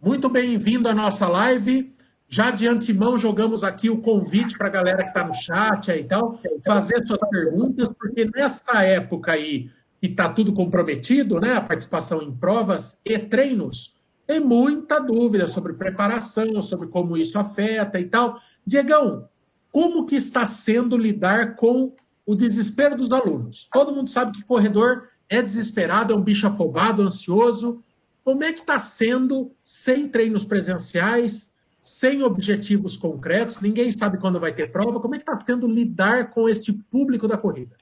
Muito 0.00 0.28
bem-vindo 0.28 0.88
à 0.88 0.94
nossa 0.94 1.26
live. 1.26 1.94
Já 2.28 2.50
de 2.50 2.68
antemão 2.68 3.18
jogamos 3.18 3.64
aqui 3.64 3.90
o 3.90 4.00
convite 4.00 4.56
para 4.56 4.68
a 4.68 4.70
galera 4.70 5.02
que 5.02 5.08
está 5.08 5.24
no 5.24 5.34
chat 5.34 5.90
aí 5.90 6.02
e 6.02 6.04
tal, 6.04 6.38
fazer 6.64 7.04
suas 7.04 7.20
perguntas, 7.28 7.88
porque 7.88 8.30
nessa 8.32 8.84
época 8.84 9.32
aí 9.32 9.70
que 10.00 10.06
está 10.06 10.28
tudo 10.28 10.52
comprometido, 10.52 11.40
né? 11.40 11.54
A 11.54 11.60
participação 11.60 12.22
em 12.22 12.32
provas 12.32 13.00
e 13.04 13.18
treinos, 13.18 13.96
tem 14.26 14.38
muita 14.38 15.00
dúvida 15.00 15.48
sobre 15.48 15.72
preparação, 15.72 16.62
sobre 16.62 16.86
como 16.86 17.16
isso 17.16 17.38
afeta 17.38 17.98
e 17.98 18.04
tal. 18.04 18.38
Diegão, 18.64 19.28
como 19.72 20.06
que 20.06 20.14
está 20.14 20.46
sendo 20.46 20.96
lidar 20.96 21.56
com 21.56 21.94
o 22.24 22.34
desespero 22.36 22.94
dos 22.94 23.12
alunos? 23.12 23.68
Todo 23.72 23.92
mundo 23.92 24.08
sabe 24.08 24.32
que 24.32 24.44
corredor 24.44 25.08
é 25.30 25.40
desesperado, 25.40 26.12
é 26.12 26.16
um 26.16 26.20
bicho 26.20 26.46
afobado, 26.48 27.02
ansioso. 27.02 27.82
Como 28.24 28.42
é 28.42 28.52
que 28.52 28.58
está 28.58 28.80
sendo 28.80 29.52
sem 29.62 30.08
treinos 30.08 30.44
presenciais, 30.44 31.54
sem 31.80 32.24
objetivos 32.24 32.96
concretos? 32.96 33.60
Ninguém 33.60 33.92
sabe 33.92 34.18
quando 34.18 34.40
vai 34.40 34.52
ter 34.52 34.72
prova. 34.72 34.98
Como 34.98 35.14
é 35.14 35.18
que 35.18 35.22
está 35.22 35.38
sendo 35.38 35.68
lidar 35.68 36.30
com 36.30 36.48
este 36.48 36.72
público 36.72 37.28
da 37.28 37.38
corrida? 37.38 37.76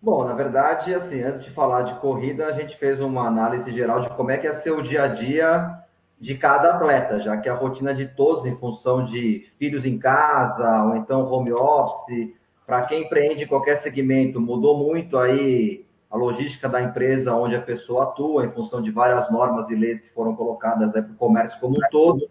Bom, 0.00 0.24
na 0.24 0.32
verdade, 0.32 0.94
assim, 0.94 1.22
antes 1.22 1.42
de 1.42 1.50
falar 1.50 1.82
de 1.82 1.94
corrida, 1.94 2.46
a 2.46 2.52
gente 2.52 2.76
fez 2.76 3.00
uma 3.00 3.26
análise 3.26 3.72
geral 3.72 4.00
de 4.00 4.08
como 4.10 4.30
é 4.30 4.38
que 4.38 4.46
é 4.46 4.54
ser 4.54 4.70
o 4.70 4.80
dia 4.80 5.02
a 5.02 5.08
dia 5.08 5.76
de 6.20 6.36
cada 6.36 6.74
atleta, 6.74 7.18
já 7.18 7.36
que 7.36 7.48
a 7.48 7.54
rotina 7.54 7.92
de 7.92 8.06
todos, 8.06 8.46
em 8.46 8.56
função 8.56 9.04
de 9.04 9.48
filhos 9.58 9.84
em 9.84 9.98
casa, 9.98 10.84
ou 10.84 10.96
então 10.96 11.26
home 11.26 11.52
office, 11.52 12.32
para 12.64 12.82
quem 12.82 13.02
empreende 13.02 13.46
qualquer 13.46 13.76
segmento, 13.76 14.40
mudou 14.40 14.78
muito 14.78 15.18
aí 15.18 15.84
a 16.10 16.16
logística 16.16 16.68
da 16.68 16.80
empresa 16.80 17.34
onde 17.34 17.54
a 17.54 17.60
pessoa 17.60 18.04
atua, 18.04 18.44
em 18.44 18.52
função 18.52 18.80
de 18.80 18.90
várias 18.90 19.30
normas 19.30 19.68
e 19.68 19.74
leis 19.74 20.00
que 20.00 20.10
foram 20.10 20.34
colocadas 20.34 20.90
para 20.90 21.02
o 21.02 21.14
comércio 21.14 21.60
como 21.60 21.76
um 21.76 21.88
todo. 21.90 22.28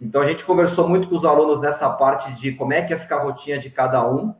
Então, 0.00 0.20
a 0.20 0.26
gente 0.26 0.44
conversou 0.44 0.88
muito 0.88 1.08
com 1.08 1.16
os 1.16 1.24
alunos 1.24 1.60
nessa 1.60 1.88
parte 1.88 2.32
de 2.32 2.52
como 2.52 2.72
é 2.72 2.82
que 2.82 2.92
ia 2.92 2.98
ficar 2.98 3.16
a 3.16 3.22
rotina 3.22 3.58
de 3.58 3.70
cada 3.70 4.06
um, 4.06 4.34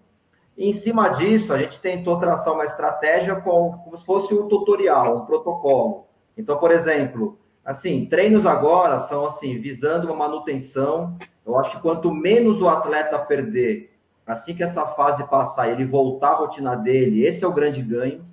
e 0.56 0.68
em 0.68 0.72
cima 0.72 1.08
disso, 1.08 1.52
a 1.52 1.58
gente 1.58 1.80
tentou 1.80 2.18
traçar 2.18 2.52
uma 2.54 2.64
estratégia 2.64 3.34
como, 3.36 3.78
como 3.78 3.96
se 3.96 4.04
fosse 4.04 4.32
um 4.32 4.46
tutorial, 4.46 5.18
um 5.18 5.26
protocolo. 5.26 6.06
Então, 6.36 6.56
por 6.58 6.70
exemplo, 6.70 7.38
assim, 7.64 8.06
treinos 8.06 8.46
agora 8.46 9.00
são 9.00 9.26
assim, 9.26 9.58
visando 9.58 10.06
uma 10.06 10.14
manutenção. 10.14 11.16
Eu 11.44 11.58
acho 11.58 11.72
que 11.72 11.82
quanto 11.82 12.12
menos 12.12 12.62
o 12.62 12.68
atleta 12.68 13.18
perder, 13.18 13.92
assim 14.24 14.54
que 14.54 14.62
essa 14.62 14.86
fase 14.86 15.24
passar, 15.24 15.68
ele 15.68 15.84
voltar 15.84 16.30
à 16.30 16.34
rotina 16.34 16.76
dele, 16.76 17.24
esse 17.24 17.42
é 17.44 17.48
o 17.48 17.52
grande 17.52 17.82
ganho. 17.82 18.24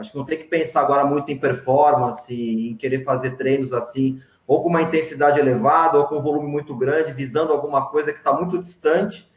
Acho 0.00 0.12
que 0.12 0.18
não 0.18 0.24
tem 0.24 0.38
que 0.38 0.44
pensar 0.44 0.80
agora 0.80 1.04
muito 1.04 1.30
em 1.30 1.38
performance, 1.38 2.34
em 2.34 2.74
querer 2.76 3.04
fazer 3.04 3.36
treinos 3.36 3.72
assim, 3.72 4.20
ou 4.46 4.62
com 4.62 4.68
uma 4.68 4.82
intensidade 4.82 5.38
elevada, 5.38 5.98
ou 5.98 6.06
com 6.06 6.16
um 6.16 6.22
volume 6.22 6.48
muito 6.48 6.74
grande, 6.74 7.12
visando 7.12 7.52
alguma 7.52 7.88
coisa 7.88 8.12
que 8.12 8.18
está 8.18 8.32
muito 8.32 8.58
distante 8.58 9.30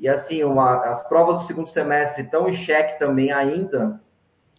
e 0.00 0.08
assim, 0.08 0.42
uma, 0.42 0.76
as 0.76 1.06
provas 1.06 1.40
do 1.40 1.46
segundo 1.46 1.68
semestre 1.68 2.22
estão 2.22 2.48
em 2.48 2.54
xeque 2.54 2.98
também 2.98 3.30
ainda, 3.30 4.00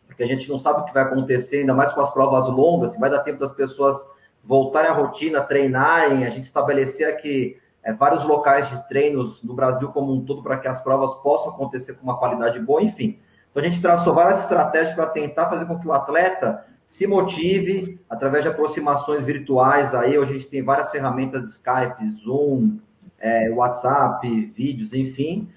porque 0.06 0.22
a 0.22 0.27
gente 0.27 0.48
não 0.48 0.60
sabe 0.60 0.82
o 0.82 0.86
que 0.86 0.94
vai 0.94 1.01
acontecer, 1.01 1.62
ainda 1.62 1.74
mais 1.74 1.91
com 1.94 2.01
as 2.01 2.12
provas 2.12 2.48
longas, 2.48 2.91
se 2.91 3.00
vai 3.00 3.10
dar 3.10 3.24
tempo 3.24 3.39
das 3.39 3.51
pessoas 3.51 3.98
voltarem 4.44 4.91
à 4.91 4.94
rotina, 4.94 5.41
treinarem, 5.41 6.25
a 6.25 6.30
gente 6.30 6.44
estabelecer 6.44 7.08
aqui 7.08 7.60
é, 7.82 7.91
vários 7.91 8.24
locais 8.24 8.70
de 8.70 8.88
treinos 8.88 9.41
no 9.41 9.56
Brasil 9.56 9.88
como 9.89 10.13
um 10.13 10.24
todo 10.24 10.44
para 10.44 10.58
que 10.58 10.68
as 10.68 10.80
provas 10.84 11.15
possam 11.24 11.50
acontecer 11.50 11.94
com 11.96 12.03
uma 12.03 12.20
qualidade 12.20 12.60
boa, 12.60 12.84
enfim. 12.84 13.20
Então 13.51 13.62
a 13.62 13.65
gente 13.65 13.81
traçou 13.81 14.13
várias 14.13 14.39
estratégias 14.39 14.96
para 14.96 15.05
tentar 15.08 15.50
fazer 15.50 15.65
com 15.65 15.77
que 15.77 15.88
o 15.88 15.93
atleta 15.93 16.65
se 16.88 17.05
motive 17.05 18.00
através 18.10 18.43
de 18.43 18.50
aproximações 18.50 19.24
virtuais. 19.24 19.93
Aí 19.93 20.15
a 20.15 20.25
gente 20.25 20.48
tem 20.48 20.63
várias 20.63 20.89
ferramentas 20.89 21.43
de 21.43 21.50
Skype, 21.50 22.12
Zoom, 22.24 22.79
é, 23.20 23.50
WhatsApp, 23.50 24.27
vídeos, 24.55 24.93
enfim, 24.93 25.48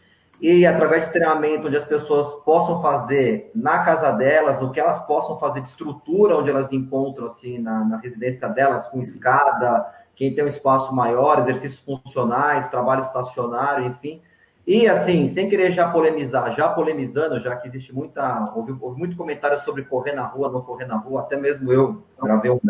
e 0.41 0.67
através 0.67 1.07
de 1.07 1.13
treinamento 1.13 1.69
onde 1.69 1.77
as 1.77 1.85
pessoas 1.85 2.35
possam 2.45 2.83
fazer 2.83 3.51
na 3.55 3.79
casa 3.79 4.13
delas, 4.13 4.61
o 4.61 4.71
que 4.71 4.79
elas 4.79 4.99
possam 5.07 5.39
fazer 5.39 5.63
de 5.63 5.69
estrutura 5.69 6.37
onde 6.37 6.51
elas 6.51 6.73
encontram 6.73 7.29
assim 7.29 7.59
na, 7.59 7.85
na 7.85 7.97
residência 7.97 8.49
delas, 8.49 8.87
com 8.89 9.01
escada, 9.01 9.87
quem 10.15 10.35
tem 10.35 10.45
um 10.45 10.49
espaço 10.49 10.95
maior, 10.95 11.39
exercícios 11.41 11.81
funcionais, 11.81 12.69
trabalho 12.69 13.03
estacionário, 13.03 13.87
enfim. 13.87 14.21
E 14.66 14.88
assim, 14.88 15.28
sem 15.28 15.49
querer 15.49 15.73
já 15.73 15.90
polemizar, 15.90 16.54
já 16.56 16.68
polemizando, 16.68 17.38
já 17.38 17.54
que 17.54 17.68
existe 17.68 17.94
muita, 17.94 18.50
houve, 18.56 18.75
houve 18.80 18.99
muito 18.99 19.16
comentário 19.16 19.62
sobre 19.62 19.85
correr 19.85 20.12
na 20.12 20.25
rua, 20.25 20.50
não 20.50 20.62
correr 20.62 20.87
na 20.87 20.97
rua, 20.97 21.21
até 21.21 21.37
mesmo 21.37 21.71
eu 21.71 22.02
gravei 22.23 22.50
um, 22.50 22.61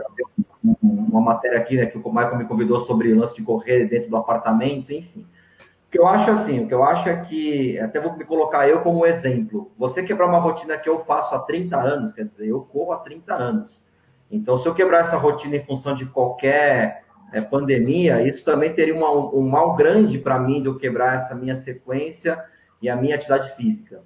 uma 0.83 1.21
matéria 1.21 1.59
aqui, 1.59 1.77
né, 1.77 1.87
que 1.87 1.97
o 1.97 2.13
Michael 2.13 2.37
me 2.37 2.47
convidou 2.47 2.85
sobre 2.85 3.15
lance 3.15 3.37
de 3.37 3.43
correr 3.43 3.85
dentro 3.85 4.11
do 4.11 4.17
apartamento, 4.17 4.93
enfim. 4.93 5.25
O 5.87 5.91
que 5.93 5.99
eu 5.99 6.09
acho 6.09 6.33
assim, 6.33 6.65
o 6.65 6.67
que 6.67 6.75
eu 6.75 6.83
acho 6.83 7.09
é 7.09 7.15
que, 7.17 7.79
até 7.79 8.01
vou 8.01 8.17
me 8.17 8.25
colocar 8.25 8.69
eu 8.69 8.81
como 8.81 9.07
exemplo, 9.07 9.71
você 9.79 10.03
quebrar 10.03 10.27
uma 10.27 10.41
rotina 10.41 10.77
que 10.77 10.89
eu 10.89 11.05
faço 11.05 11.33
há 11.33 11.39
30 11.39 11.77
anos, 11.77 12.13
quer 12.13 12.25
dizer, 12.25 12.49
eu 12.49 12.61
corro 12.63 12.91
há 12.91 12.97
30 12.97 13.33
anos. 13.33 13.81
Então, 14.29 14.59
se 14.59 14.67
eu 14.67 14.75
quebrar 14.75 15.03
essa 15.03 15.17
rotina 15.17 15.55
em 15.55 15.65
função 15.65 15.95
de 15.95 16.07
qualquer 16.07 17.04
é, 17.35 17.41
pandemia, 17.41 18.23
isso 18.23 18.45
também 18.45 18.73
teria 18.73 18.95
uma, 18.95 19.11
um 19.11 19.43
mal 19.43 19.75
grande 19.75 20.19
para 20.19 20.39
mim 20.39 20.63
de 20.63 20.69
eu 20.69 20.79
quebrar 20.79 21.17
essa 21.17 21.35
minha 21.35 21.57
sequência 21.57 22.43
e 22.81 22.89
a 22.89 22.95
minha 22.95 23.17
atividade 23.17 23.57
física. 23.57 24.03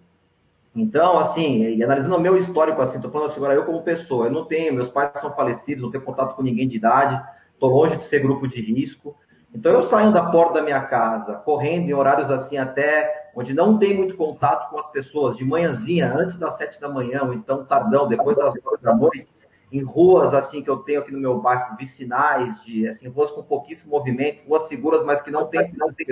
Então, 0.74 1.18
assim, 1.18 1.62
e 1.74 1.82
analisando 1.82 2.16
o 2.16 2.20
meu 2.20 2.38
histórico, 2.38 2.80
assim, 2.80 3.00
tô 3.00 3.10
falando 3.10 3.28
assim, 3.28 3.36
agora 3.36 3.54
eu 3.54 3.64
como 3.64 3.82
pessoa, 3.82 4.26
eu 4.26 4.32
não 4.32 4.44
tenho, 4.44 4.72
meus 4.72 4.88
pais 4.88 5.10
são 5.20 5.34
falecidos, 5.34 5.82
não 5.82 5.90
tenho 5.90 6.04
contato 6.04 6.34
com 6.34 6.42
ninguém 6.42 6.66
de 6.66 6.76
idade, 6.76 7.22
tô 7.58 7.66
longe 7.66 7.96
de 7.96 8.04
ser 8.04 8.20
grupo 8.20 8.48
de 8.48 8.60
risco. 8.60 9.14
Então, 9.54 9.72
eu 9.72 9.82
saindo 9.82 10.12
da 10.12 10.24
porta 10.30 10.54
da 10.54 10.62
minha 10.62 10.80
casa, 10.80 11.34
correndo 11.34 11.88
em 11.88 11.94
horários 11.94 12.30
assim 12.30 12.56
até 12.56 13.30
onde 13.34 13.52
não 13.52 13.78
tem 13.78 13.94
muito 13.94 14.16
contato 14.16 14.70
com 14.70 14.78
as 14.78 14.90
pessoas, 14.90 15.36
de 15.36 15.44
manhãzinha, 15.44 16.12
antes 16.14 16.36
das 16.36 16.54
sete 16.54 16.80
da 16.80 16.88
manhã, 16.88 17.22
ou 17.24 17.34
então 17.34 17.64
tardão, 17.64 18.08
depois 18.08 18.36
das 18.36 18.54
horas 18.64 18.80
da 18.80 18.94
noite, 18.94 19.28
em 19.70 19.82
ruas 19.82 20.32
assim 20.32 20.62
que 20.62 20.70
eu 20.70 20.78
tenho 20.78 21.00
aqui 21.00 21.12
no 21.12 21.20
meu 21.20 21.38
bairro, 21.38 21.76
vicinais, 21.76 22.62
de 22.64 22.88
assim, 22.88 23.08
ruas 23.08 23.30
com 23.30 23.42
pouquíssimo 23.42 23.90
movimento, 23.90 24.46
ruas 24.46 24.62
seguras, 24.62 25.04
mas 25.04 25.20
que 25.20 25.30
não 25.30 25.46
tem, 25.46 25.72
não 25.76 25.92
tem 25.92 26.06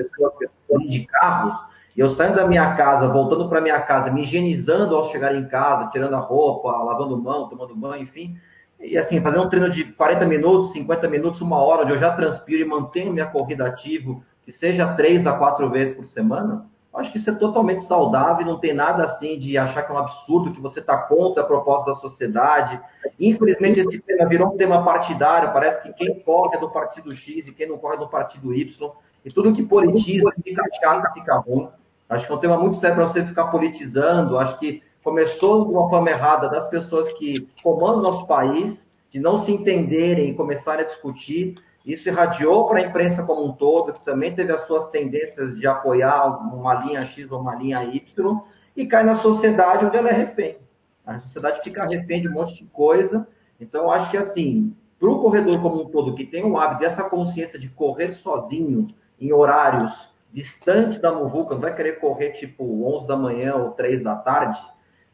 de 0.89 1.07
carros 1.07 1.77
eu 1.97 2.11
saindo 2.11 2.37
da 2.37 2.47
minha 2.47 2.75
casa, 2.75 3.09
voltando 3.09 3.49
para 3.49 3.61
minha 3.61 3.81
casa, 3.81 4.11
me 4.11 4.23
higienizando 4.23 4.95
ao 4.95 5.11
chegar 5.11 5.35
em 5.35 5.47
casa, 5.49 5.89
tirando 5.91 6.15
a 6.15 6.19
roupa, 6.19 6.71
lavando 6.71 7.17
mão, 7.17 7.49
tomando 7.49 7.75
banho, 7.75 8.03
enfim. 8.03 8.37
E 8.79 8.99
assim, 8.99 9.19
fazendo 9.23 9.45
um 9.45 9.49
treino 9.49 9.71
de 9.71 9.85
40 9.85 10.27
minutos, 10.27 10.73
50 10.73 11.09
minutos, 11.09 11.41
uma 11.41 11.57
hora, 11.57 11.83
onde 11.83 11.93
eu 11.93 11.99
já 11.99 12.13
transpiro 12.13 12.63
e 12.63 12.69
mantenho 12.69 13.15
minha 13.15 13.25
corrida 13.25 13.67
ativo, 13.67 14.23
que 14.43 14.53
seja 14.53 14.93
três 14.93 15.27
a 15.27 15.33
quatro 15.33 15.71
vezes 15.71 15.97
por 15.97 16.07
semana, 16.07 16.67
acho 16.97 17.13
que 17.13 17.19
isso 17.19 17.31
é 17.31 17.35
totalmente 17.35 17.83
saudável, 17.83 18.47
não 18.47 18.59
tem 18.59 18.73
nada 18.73 19.05
assim 19.05 19.39
de 19.39 19.57
achar 19.57 19.83
que 19.83 19.93
é 19.93 19.95
um 19.95 19.99
absurdo, 19.99 20.53
que 20.53 20.61
você 20.61 20.81
está 20.81 20.97
contra 20.97 21.43
a 21.43 21.47
proposta 21.47 21.93
da 21.93 22.01
sociedade. 22.01 22.81
Infelizmente, 23.21 23.81
esse 23.81 24.01
tema 24.01 24.29
virou 24.29 24.49
um 24.49 24.57
tema 24.57 24.83
partidário, 24.85 25.53
parece 25.53 25.83
que 25.83 25.93
quem 25.93 26.19
corre 26.21 26.57
é 26.57 26.61
do 26.61 26.71
partido 26.71 27.15
X 27.15 27.47
e 27.47 27.53
quem 27.53 27.69
não 27.69 27.79
corre 27.79 27.97
é 27.97 27.99
do 27.99 28.09
partido 28.09 28.55
Y, 28.55 28.91
e 29.25 29.31
tudo 29.31 29.53
que 29.53 29.67
politiza 29.67 30.33
fica 30.43 30.63
chato, 30.81 31.13
fica 31.13 31.37
ruim. 31.37 31.69
Acho 32.09 32.27
que 32.27 32.33
é 32.33 32.35
um 32.37 32.39
tema 32.39 32.57
muito 32.57 32.79
sério 32.79 32.97
para 32.97 33.09
você 33.09 33.25
ficar 33.25 33.47
politizando. 33.47 34.39
Acho 34.39 34.59
que 34.59 34.83
começou 35.03 35.65
de 35.65 35.73
uma 35.73 35.89
forma 35.89 36.11
errada 36.11 36.49
das 36.49 36.69
pessoas 36.69 37.13
que 37.13 37.49
comandam 37.63 38.03
nosso 38.03 38.27
país, 38.27 38.89
de 39.11 39.19
não 39.19 39.39
se 39.39 39.53
entenderem 39.53 40.31
e 40.31 40.35
começarem 40.35 40.85
a 40.85 40.89
discutir. 40.89 41.57
Isso 41.87 42.09
irradiou 42.09 42.67
para 42.67 42.81
a 42.81 42.83
imprensa 42.83 43.23
como 43.23 43.45
um 43.45 43.53
todo, 43.53 43.93
que 43.93 44.05
também 44.05 44.35
teve 44.35 44.53
as 44.53 44.63
suas 44.63 44.89
tendências 44.89 45.57
de 45.57 45.67
apoiar 45.69 46.27
uma 46.53 46.75
linha 46.75 47.01
X 47.01 47.31
ou 47.31 47.41
uma 47.41 47.55
linha 47.55 47.85
Y, 47.85 48.41
e 48.77 48.87
cai 48.87 49.05
na 49.05 49.15
sociedade 49.15 49.87
onde 49.87 49.97
ela 49.97 50.09
é 50.09 50.13
refém. 50.13 50.59
A 51.07 51.21
sociedade 51.21 51.61
fica 51.63 51.87
refém 51.87 52.21
de 52.21 52.29
um 52.29 52.33
monte 52.33 52.57
de 52.57 52.65
coisa. 52.65 53.29
Então, 53.61 53.89
acho 53.89 54.11
que 54.11 54.17
assim, 54.17 54.75
para 54.99 55.09
o 55.09 55.21
corredor 55.21 55.63
como 55.63 55.83
um 55.83 55.89
todo, 55.89 56.17
que 56.17 56.27
tem 56.27 56.45
o 56.45 56.59
hábito 56.59 56.81
dessa 56.81 57.05
consciência 57.05 57.57
de 57.57 57.69
correr 57.69 58.15
sozinho 58.15 58.89
em 59.21 59.33
horários 59.33 60.13
distante 60.33 60.99
da 60.99 61.13
muvuca, 61.13 61.55
não 61.55 61.63
vai 61.63 61.75
querer 61.75 62.01
correr 62.01 62.33
tipo 62.33 62.85
11 62.97 63.07
da 63.07 63.17
manhã 63.17 63.55
ou 63.55 63.71
3 63.71 64.03
da 64.03 64.17
tarde, 64.17 64.61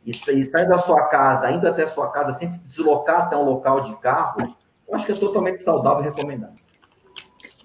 e, 0.04 0.10
e 0.10 0.44
sair 0.44 0.66
da 0.66 0.78
sua 0.78 1.02
casa, 1.08 1.50
indo 1.50 1.68
até 1.68 1.84
a 1.84 1.88
sua 1.88 2.10
casa, 2.10 2.32
sem 2.32 2.50
se 2.50 2.60
deslocar 2.62 3.22
até 3.22 3.36
um 3.36 3.44
local 3.44 3.82
de 3.82 3.94
carro, 3.96 4.56
eu 4.88 4.94
acho 4.94 5.06
que 5.06 5.12
é 5.12 5.14
totalmente 5.14 5.62
saudável 5.62 6.04
e 6.04 6.08
recomendado. 6.08 6.61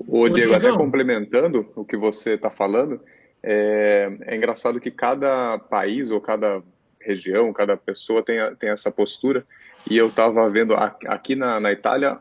O 0.05 0.29
Diego, 0.29 0.53
até 0.53 0.71
complementando 0.71 1.71
o 1.75 1.83
que 1.83 1.97
você 1.97 2.31
está 2.31 2.49
falando, 2.49 2.99
é, 3.41 4.11
é, 4.21 4.35
engraçado 4.35 4.79
que 4.79 4.91
cada 4.91 5.57
país 5.57 6.11
ou 6.11 6.19
cada 6.19 6.61
região, 6.99 7.53
cada 7.53 7.77
pessoa 7.77 8.21
tem, 8.23 8.37
tem 8.55 8.69
essa 8.69 8.91
postura. 8.91 9.45
E 9.89 9.97
eu 9.97 10.07
estava 10.07 10.49
vendo 10.49 10.73
aqui 10.75 11.35
na, 11.35 11.59
na 11.59 11.71
Itália, 11.71 12.19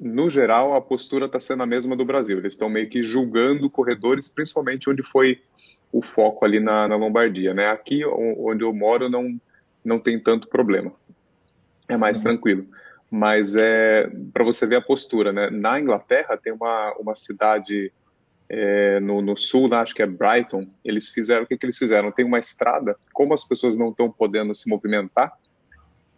no 0.00 0.30
geral, 0.30 0.74
a 0.74 0.80
postura 0.80 1.26
está 1.26 1.38
sendo 1.38 1.62
a 1.62 1.66
mesma 1.66 1.96
do 1.96 2.04
Brasil. 2.04 2.38
Eles 2.38 2.54
estão 2.54 2.68
meio 2.68 2.88
que 2.88 3.02
julgando 3.02 3.68
corredores, 3.70 4.28
principalmente 4.28 4.88
onde 4.88 5.02
foi 5.02 5.40
o 5.92 6.02
foco 6.02 6.44
ali 6.44 6.58
na, 6.58 6.88
na 6.88 6.96
Lombardia. 6.96 7.54
Né? 7.54 7.68
Aqui, 7.68 8.04
onde 8.04 8.64
eu 8.64 8.72
moro, 8.72 9.08
não, 9.08 9.38
não 9.84 9.98
tem 9.98 10.18
tanto 10.18 10.48
problema. 10.48 10.92
É 11.88 11.96
mais 11.96 12.16
uhum. 12.18 12.24
tranquilo. 12.24 12.66
Mas 13.10 13.54
é 13.54 14.10
para 14.32 14.44
você 14.44 14.66
ver 14.66 14.76
a 14.76 14.82
postura, 14.82 15.32
né? 15.32 15.50
Na 15.50 15.78
Inglaterra 15.78 16.36
tem 16.36 16.52
uma, 16.52 16.92
uma 16.98 17.14
cidade 17.14 17.92
é, 18.48 19.00
no, 19.00 19.22
no, 19.22 19.36
sul, 19.36 19.68
né? 19.68 19.76
acho 19.76 19.94
que 19.94 20.02
é 20.02 20.06
Brighton. 20.06 20.66
Eles 20.84 21.08
fizeram 21.08 21.44
o 21.44 21.46
que, 21.46 21.56
que 21.56 21.64
eles 21.64 21.78
fizeram? 21.78 22.10
Tem 22.10 22.24
uma 22.24 22.38
estrada. 22.38 22.96
Como 23.12 23.32
as 23.34 23.44
pessoas 23.44 23.76
não 23.76 23.90
estão 23.90 24.10
podendo 24.10 24.54
se 24.54 24.68
movimentar, 24.68 25.32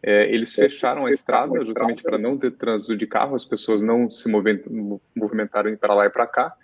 é, 0.02 0.32
eles 0.32 0.54
fecharam 0.54 1.06
a 1.06 1.10
estrada 1.10 1.64
justamente 1.64 2.02
para 2.02 2.18
não 2.18 2.38
ter 2.38 2.52
trânsito 2.52 2.96
de 2.96 3.06
carro, 3.06 3.34
as 3.34 3.44
pessoas 3.44 3.82
não 3.82 4.08
se 4.08 4.28
movimentarem 5.16 5.76
para 5.76 5.94
lá 5.94 6.06
e 6.06 6.10
para 6.10 6.26
cá. 6.26 6.54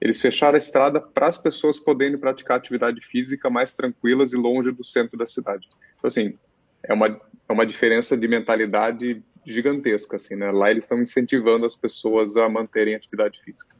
Eles 0.00 0.20
fecharam 0.20 0.54
a 0.54 0.58
estrada 0.58 1.00
para 1.00 1.26
as 1.26 1.38
pessoas 1.38 1.78
poderem 1.78 2.18
praticar 2.18 2.58
atividade 2.58 3.00
física 3.04 3.48
mais 3.48 3.74
tranquilas 3.74 4.32
e 4.32 4.36
longe 4.36 4.70
do 4.70 4.84
centro 4.84 5.18
da 5.18 5.26
cidade. 5.26 5.68
Então, 5.98 6.08
assim, 6.08 6.38
é 6.82 6.92
uma, 6.92 7.08
é 7.08 7.52
uma 7.52 7.66
diferença 7.66 8.16
de 8.16 8.28
mentalidade 8.28 9.22
gigantesca, 9.46 10.16
assim, 10.16 10.36
né? 10.36 10.50
Lá 10.50 10.70
eles 10.70 10.84
estão 10.84 10.98
incentivando 10.98 11.64
as 11.64 11.76
pessoas 11.76 12.36
a 12.36 12.48
manterem 12.48 12.94
atividade 12.94 13.40
física. 13.42 13.76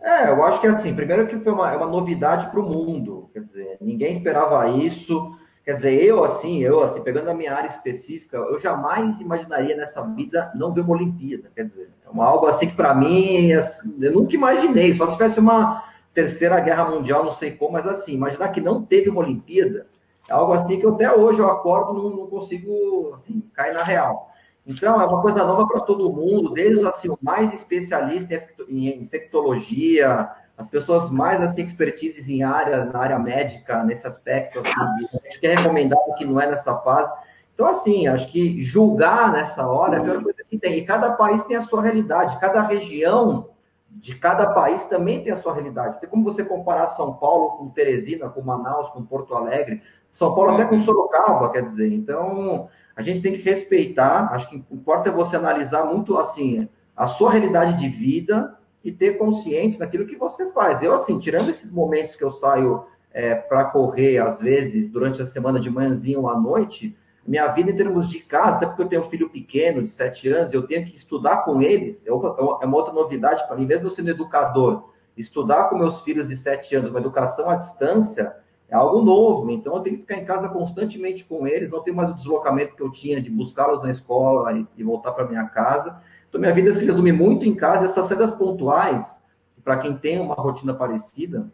É, 0.00 0.28
eu 0.28 0.42
acho 0.44 0.60
que 0.60 0.66
assim, 0.66 0.94
primeiro 0.94 1.26
que 1.26 1.38
foi 1.38 1.52
uma, 1.52 1.72
é 1.72 1.76
uma 1.76 1.86
novidade 1.86 2.50
para 2.50 2.60
o 2.60 2.62
mundo, 2.62 3.30
quer 3.32 3.40
dizer, 3.40 3.76
ninguém 3.80 4.12
esperava 4.12 4.68
isso. 4.68 5.34
Quer 5.64 5.72
dizer, 5.72 6.04
eu 6.04 6.22
assim, 6.22 6.60
eu 6.60 6.82
assim, 6.82 7.00
pegando 7.00 7.28
a 7.28 7.34
minha 7.34 7.52
área 7.52 7.68
específica, 7.68 8.36
eu 8.36 8.58
jamais 8.60 9.20
imaginaria 9.20 9.76
nessa 9.76 10.00
vida 10.02 10.52
não 10.54 10.72
ver 10.72 10.82
uma 10.82 10.94
Olimpíada. 10.94 11.50
Quer 11.54 11.64
dizer, 11.64 11.90
é 12.04 12.08
uma, 12.08 12.24
algo 12.24 12.46
assim 12.46 12.68
que 12.68 12.76
para 12.76 12.94
mim, 12.94 13.52
assim, 13.52 13.96
eu 14.00 14.12
nunca 14.12 14.34
imaginei. 14.34 14.94
Só 14.94 15.06
se 15.06 15.14
tivesse 15.14 15.40
uma 15.40 15.82
terceira 16.14 16.60
guerra 16.60 16.88
mundial, 16.88 17.24
não 17.24 17.32
sei 17.32 17.50
como, 17.52 17.72
mas 17.72 17.86
assim, 17.86 18.14
imaginar 18.14 18.48
que 18.50 18.60
não 18.60 18.82
teve 18.82 19.10
uma 19.10 19.20
Olimpíada 19.20 19.86
é 20.28 20.32
algo 20.32 20.52
assim 20.52 20.78
que 20.78 20.84
eu, 20.84 20.94
até 20.94 21.12
hoje 21.12 21.38
eu 21.38 21.48
acordo 21.48 21.94
não, 21.94 22.10
não 22.10 22.26
consigo 22.26 23.12
assim 23.14 23.40
cair 23.54 23.72
na 23.72 23.82
real. 23.82 24.30
Então, 24.66 25.00
é 25.00 25.04
uma 25.04 25.22
coisa 25.22 25.44
nova 25.44 25.66
para 25.66 25.80
todo 25.80 26.12
mundo, 26.12 26.50
desde 26.50 26.86
assim, 26.86 27.08
o 27.08 27.18
mais 27.22 27.52
especialista 27.52 28.42
em 28.68 29.02
infectologia, 29.02 30.28
as 30.56 30.66
pessoas 30.66 31.10
mais 31.10 31.40
assim 31.40 31.62
expertises 31.62 32.28
em 32.28 32.42
áreas 32.42 32.90
na 32.90 32.98
área 32.98 33.18
médica 33.18 33.84
nesse 33.84 34.06
aspecto 34.06 34.60
assim, 34.60 35.06
acho 35.28 35.38
que 35.38 35.46
é 35.46 35.54
recomendado 35.54 36.14
que 36.16 36.24
não 36.24 36.40
é 36.40 36.46
nessa 36.46 36.74
fase. 36.78 37.12
Então 37.54 37.66
assim, 37.66 38.06
acho 38.06 38.30
que 38.32 38.62
julgar 38.62 39.32
nessa 39.32 39.66
hora 39.66 39.96
é 39.96 40.00
a 40.00 40.02
pior 40.02 40.22
coisa 40.22 40.42
que 40.48 40.58
tem. 40.58 40.78
E 40.78 40.84
cada 40.84 41.12
país 41.12 41.44
tem 41.44 41.56
a 41.56 41.64
sua 41.64 41.82
realidade, 41.82 42.40
cada 42.40 42.62
região 42.62 43.50
de 43.90 44.14
cada 44.14 44.50
país 44.52 44.84
também 44.86 45.22
tem 45.22 45.32
a 45.32 45.36
sua 45.36 45.54
realidade. 45.54 46.00
Tem 46.00 46.08
como 46.08 46.24
você 46.24 46.44
comparar 46.44 46.88
São 46.88 47.14
Paulo 47.14 47.56
com 47.56 47.70
Teresina, 47.70 48.28
com 48.28 48.42
Manaus, 48.42 48.90
com 48.90 49.04
Porto 49.04 49.34
Alegre, 49.34 49.82
São 50.10 50.34
Paulo 50.34 50.52
até 50.52 50.64
com 50.66 50.80
Sorocaba, 50.80 51.50
quer 51.50 51.66
dizer. 51.66 51.92
Então, 51.92 52.68
a 52.96 53.02
gente 53.02 53.20
tem 53.20 53.32
que 53.32 53.42
respeitar, 53.42 54.32
acho 54.32 54.48
que 54.48 54.56
importa 54.70 55.10
é 55.10 55.12
você 55.12 55.36
analisar 55.36 55.84
muito 55.84 56.16
assim 56.16 56.66
a 56.96 57.06
sua 57.06 57.30
realidade 57.30 57.78
de 57.78 57.88
vida 57.88 58.56
e 58.82 58.90
ter 58.90 59.18
consciência 59.18 59.80
daquilo 59.80 60.06
que 60.06 60.16
você 60.16 60.50
faz. 60.52 60.82
Eu, 60.82 60.94
assim, 60.94 61.18
tirando 61.18 61.50
esses 61.50 61.70
momentos 61.70 62.16
que 62.16 62.24
eu 62.24 62.30
saio 62.30 62.84
é, 63.12 63.34
para 63.34 63.64
correr, 63.64 64.18
às 64.18 64.40
vezes, 64.40 64.90
durante 64.90 65.20
a 65.20 65.26
semana 65.26 65.60
de 65.60 65.68
manhãzinho 65.70 66.22
ou 66.22 66.30
à 66.30 66.40
noite, 66.40 66.96
minha 67.26 67.46
vida 67.48 67.70
em 67.70 67.76
termos 67.76 68.08
de 68.08 68.20
casa, 68.20 68.56
até 68.56 68.66
porque 68.66 68.82
eu 68.82 68.88
tenho 68.88 69.02
um 69.02 69.10
filho 69.10 69.28
pequeno, 69.28 69.82
de 69.82 69.90
sete 69.90 70.28
anos, 70.28 70.54
eu 70.54 70.66
tenho 70.66 70.86
que 70.86 70.96
estudar 70.96 71.38
com 71.38 71.60
eles, 71.60 72.06
é 72.06 72.12
uma, 72.12 72.28
é 72.62 72.66
uma 72.66 72.76
outra 72.76 72.94
novidade 72.94 73.46
para 73.46 73.56
mim, 73.56 73.66
mesmo 73.66 73.90
sendo 73.90 74.10
educador, 74.10 74.90
estudar 75.16 75.64
com 75.64 75.76
meus 75.76 76.02
filhos 76.02 76.28
de 76.28 76.36
sete 76.36 76.76
anos, 76.76 76.90
uma 76.90 77.00
educação 77.00 77.50
à 77.50 77.56
distância, 77.56 78.34
é 78.68 78.74
algo 78.74 79.00
novo, 79.00 79.50
então 79.50 79.76
eu 79.76 79.80
tenho 79.80 79.96
que 79.96 80.02
ficar 80.02 80.16
em 80.16 80.24
casa 80.24 80.48
constantemente 80.48 81.24
com 81.24 81.46
eles, 81.46 81.70
não 81.70 81.82
tenho 81.82 81.96
mais 81.96 82.10
o 82.10 82.14
deslocamento 82.14 82.74
que 82.74 82.82
eu 82.82 82.90
tinha 82.90 83.22
de 83.22 83.30
buscá-los 83.30 83.82
na 83.82 83.92
escola 83.92 84.52
e, 84.52 84.66
e 84.76 84.82
voltar 84.82 85.12
para 85.12 85.26
minha 85.26 85.44
casa. 85.44 86.00
Então, 86.28 86.40
minha 86.40 86.52
vida 86.52 86.72
se 86.74 86.84
resume 86.84 87.12
muito 87.12 87.46
em 87.46 87.54
casa. 87.54 87.84
Essas 87.84 88.06
saídas 88.06 88.32
pontuais, 88.32 89.18
para 89.62 89.78
quem 89.78 89.96
tem 89.96 90.20
uma 90.20 90.34
rotina 90.34 90.74
parecida, 90.74 91.48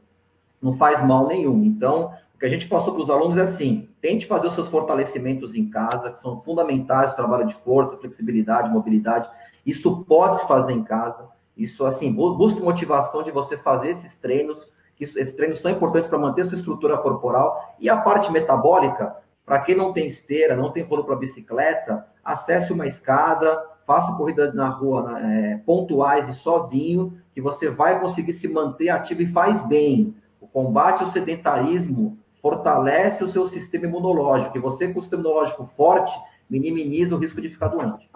não 0.60 0.74
faz 0.74 1.04
mal 1.04 1.26
nenhum. 1.26 1.64
Então, 1.64 2.12
o 2.34 2.38
que 2.38 2.46
a 2.46 2.48
gente 2.48 2.66
passou 2.66 2.94
para 2.94 3.02
os 3.02 3.10
alunos 3.10 3.36
é 3.36 3.42
assim: 3.42 3.90
tente 4.00 4.26
fazer 4.26 4.48
os 4.48 4.54
seus 4.54 4.68
fortalecimentos 4.68 5.54
em 5.54 5.68
casa, 5.68 6.10
que 6.10 6.18
são 6.18 6.40
fundamentais 6.40 7.12
o 7.12 7.16
trabalho 7.16 7.46
de 7.46 7.54
força, 7.56 7.96
flexibilidade, 7.98 8.70
mobilidade. 8.70 9.28
Isso 9.66 10.04
pode 10.04 10.36
se 10.36 10.48
fazer 10.48 10.72
em 10.72 10.82
casa. 10.82 11.28
Isso, 11.56 11.84
assim, 11.84 12.10
busque 12.10 12.60
motivação 12.60 13.22
de 13.22 13.30
você 13.30 13.58
fazer 13.58 13.90
esses 13.90 14.16
treinos, 14.16 14.66
esses 15.02 15.34
treinos 15.34 15.60
são 15.60 15.70
importantes 15.70 16.08
para 16.08 16.18
manter 16.18 16.46
sua 16.46 16.58
estrutura 16.58 16.96
corporal. 16.98 17.74
E 17.78 17.88
a 17.88 17.96
parte 17.96 18.30
metabólica, 18.30 19.16
para 19.44 19.60
quem 19.60 19.74
não 19.74 19.92
tem 19.92 20.06
esteira, 20.06 20.56
não 20.56 20.70
tem 20.70 20.82
rolo 20.82 21.04
para 21.04 21.16
bicicleta, 21.16 22.06
acesse 22.24 22.72
uma 22.72 22.86
escada, 22.86 23.62
faça 23.86 24.12
corrida 24.12 24.52
na 24.52 24.68
rua 24.68 25.18
é, 25.20 25.60
pontuais 25.66 26.28
e 26.28 26.34
sozinho, 26.34 27.18
que 27.34 27.40
você 27.40 27.68
vai 27.68 28.00
conseguir 28.00 28.32
se 28.32 28.48
manter 28.48 28.88
ativo 28.88 29.22
e 29.22 29.32
faz 29.32 29.60
bem. 29.66 30.14
O 30.40 30.46
combate 30.46 31.02
ao 31.02 31.10
sedentarismo 31.10 32.18
fortalece 32.40 33.22
o 33.22 33.28
seu 33.28 33.48
sistema 33.48 33.86
imunológico, 33.86 34.56
e 34.56 34.60
você 34.60 34.88
com 34.88 34.98
o 34.98 35.02
sistema 35.02 35.22
imunológico 35.22 35.64
forte 35.76 36.12
minimiza 36.50 37.14
o 37.14 37.18
risco 37.18 37.40
de 37.40 37.48
ficar 37.48 37.68
doente. 37.68 38.10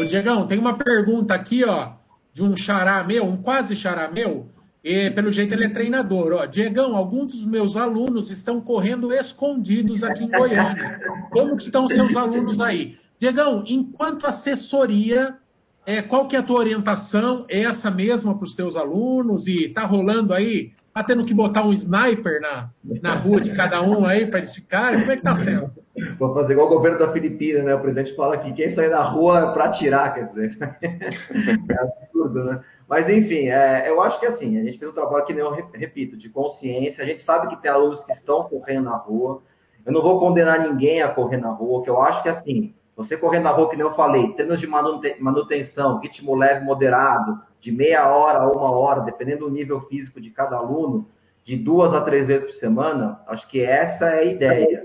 Ô, 0.00 0.04
Diegão, 0.04 0.46
tem 0.46 0.58
uma 0.58 0.74
pergunta 0.74 1.34
aqui, 1.34 1.64
ó, 1.64 1.88
de 2.32 2.42
um 2.44 2.56
xará 2.56 3.02
meu, 3.02 3.24
um 3.24 3.36
quase 3.36 3.74
xará 3.74 4.08
meu, 4.08 4.46
e, 4.88 5.10
pelo 5.10 5.32
jeito 5.32 5.52
ele 5.52 5.64
é 5.64 5.68
treinador. 5.68 6.32
Ó, 6.32 6.46
Diegão, 6.46 6.94
alguns 6.94 7.34
dos 7.34 7.44
meus 7.44 7.76
alunos 7.76 8.30
estão 8.30 8.60
correndo 8.60 9.12
escondidos 9.12 10.04
aqui 10.04 10.22
em 10.22 10.30
Goiânia. 10.30 11.00
Como 11.32 11.56
estão 11.56 11.88
seus 11.88 12.14
alunos 12.14 12.60
aí? 12.60 12.94
Diegão, 13.18 13.64
enquanto 13.66 14.28
assessoria, 14.28 15.38
é, 15.84 16.00
qual 16.02 16.28
que 16.28 16.36
é 16.36 16.38
a 16.38 16.42
tua 16.42 16.60
orientação? 16.60 17.44
É 17.48 17.62
essa 17.62 17.90
mesma 17.90 18.38
para 18.38 18.44
os 18.44 18.54
teus 18.54 18.76
alunos? 18.76 19.48
E 19.48 19.68
tá 19.70 19.84
rolando 19.84 20.32
aí? 20.32 20.70
Tá 20.94 21.02
tendo 21.02 21.24
que 21.24 21.34
botar 21.34 21.66
um 21.66 21.72
sniper 21.72 22.40
na, 22.40 22.70
na 23.02 23.16
rua 23.16 23.40
de 23.40 23.50
cada 23.54 23.82
um 23.82 24.06
aí 24.06 24.24
para 24.24 24.38
eles 24.38 24.54
ficarem? 24.54 25.00
Como 25.00 25.10
é 25.10 25.16
que 25.16 25.22
tá 25.22 25.34
sendo? 25.34 25.68
Vou 26.16 26.32
fazer 26.32 26.52
igual 26.52 26.68
o 26.68 26.70
governo 26.70 26.96
da 26.96 27.12
Filipina, 27.12 27.60
né? 27.64 27.74
O 27.74 27.80
presidente 27.80 28.14
fala 28.14 28.38
que 28.38 28.52
quem 28.52 28.70
sair 28.70 28.90
na 28.90 29.02
rua 29.02 29.50
é 29.50 29.52
para 29.52 29.64
atirar, 29.64 30.14
quer 30.14 30.28
dizer. 30.28 30.56
É 31.68 31.82
absurdo, 31.82 32.44
né? 32.44 32.60
Mas, 32.88 33.08
enfim, 33.08 33.48
é, 33.48 33.88
eu 33.88 34.00
acho 34.00 34.20
que 34.20 34.26
assim, 34.26 34.58
a 34.58 34.62
gente 34.62 34.78
fez 34.78 34.90
um 34.90 34.94
trabalho 34.94 35.24
que 35.24 35.34
nem 35.34 35.42
eu 35.42 35.50
repito, 35.50 36.16
de 36.16 36.28
consciência. 36.28 37.02
A 37.02 37.06
gente 37.06 37.22
sabe 37.22 37.48
que 37.48 37.60
tem 37.60 37.70
alunos 37.70 38.04
que 38.04 38.12
estão 38.12 38.44
correndo 38.44 38.84
na 38.84 38.96
rua. 38.96 39.42
Eu 39.84 39.92
não 39.92 40.02
vou 40.02 40.20
condenar 40.20 40.60
ninguém 40.60 41.02
a 41.02 41.08
correr 41.08 41.36
na 41.36 41.50
rua, 41.50 41.82
que 41.82 41.90
eu 41.90 42.00
acho 42.00 42.22
que 42.22 42.28
assim, 42.28 42.74
você 42.96 43.16
correndo 43.16 43.44
na 43.44 43.50
rua, 43.50 43.68
que 43.68 43.76
nem 43.76 43.84
eu 43.84 43.94
falei, 43.94 44.32
treinos 44.32 44.60
de 44.60 44.66
manutenção, 44.66 45.98
ritmo 45.98 46.34
leve 46.34 46.64
moderado, 46.64 47.40
de 47.60 47.70
meia 47.70 48.08
hora 48.08 48.40
a 48.40 48.50
uma 48.50 48.72
hora, 48.72 49.02
dependendo 49.02 49.46
do 49.46 49.50
nível 49.50 49.80
físico 49.82 50.20
de 50.20 50.30
cada 50.30 50.56
aluno, 50.56 51.08
de 51.44 51.56
duas 51.56 51.92
a 51.92 52.00
três 52.00 52.26
vezes 52.26 52.44
por 52.44 52.54
semana, 52.54 53.20
acho 53.26 53.46
que 53.48 53.62
essa 53.62 54.06
é 54.06 54.18
a 54.20 54.24
ideia. 54.24 54.84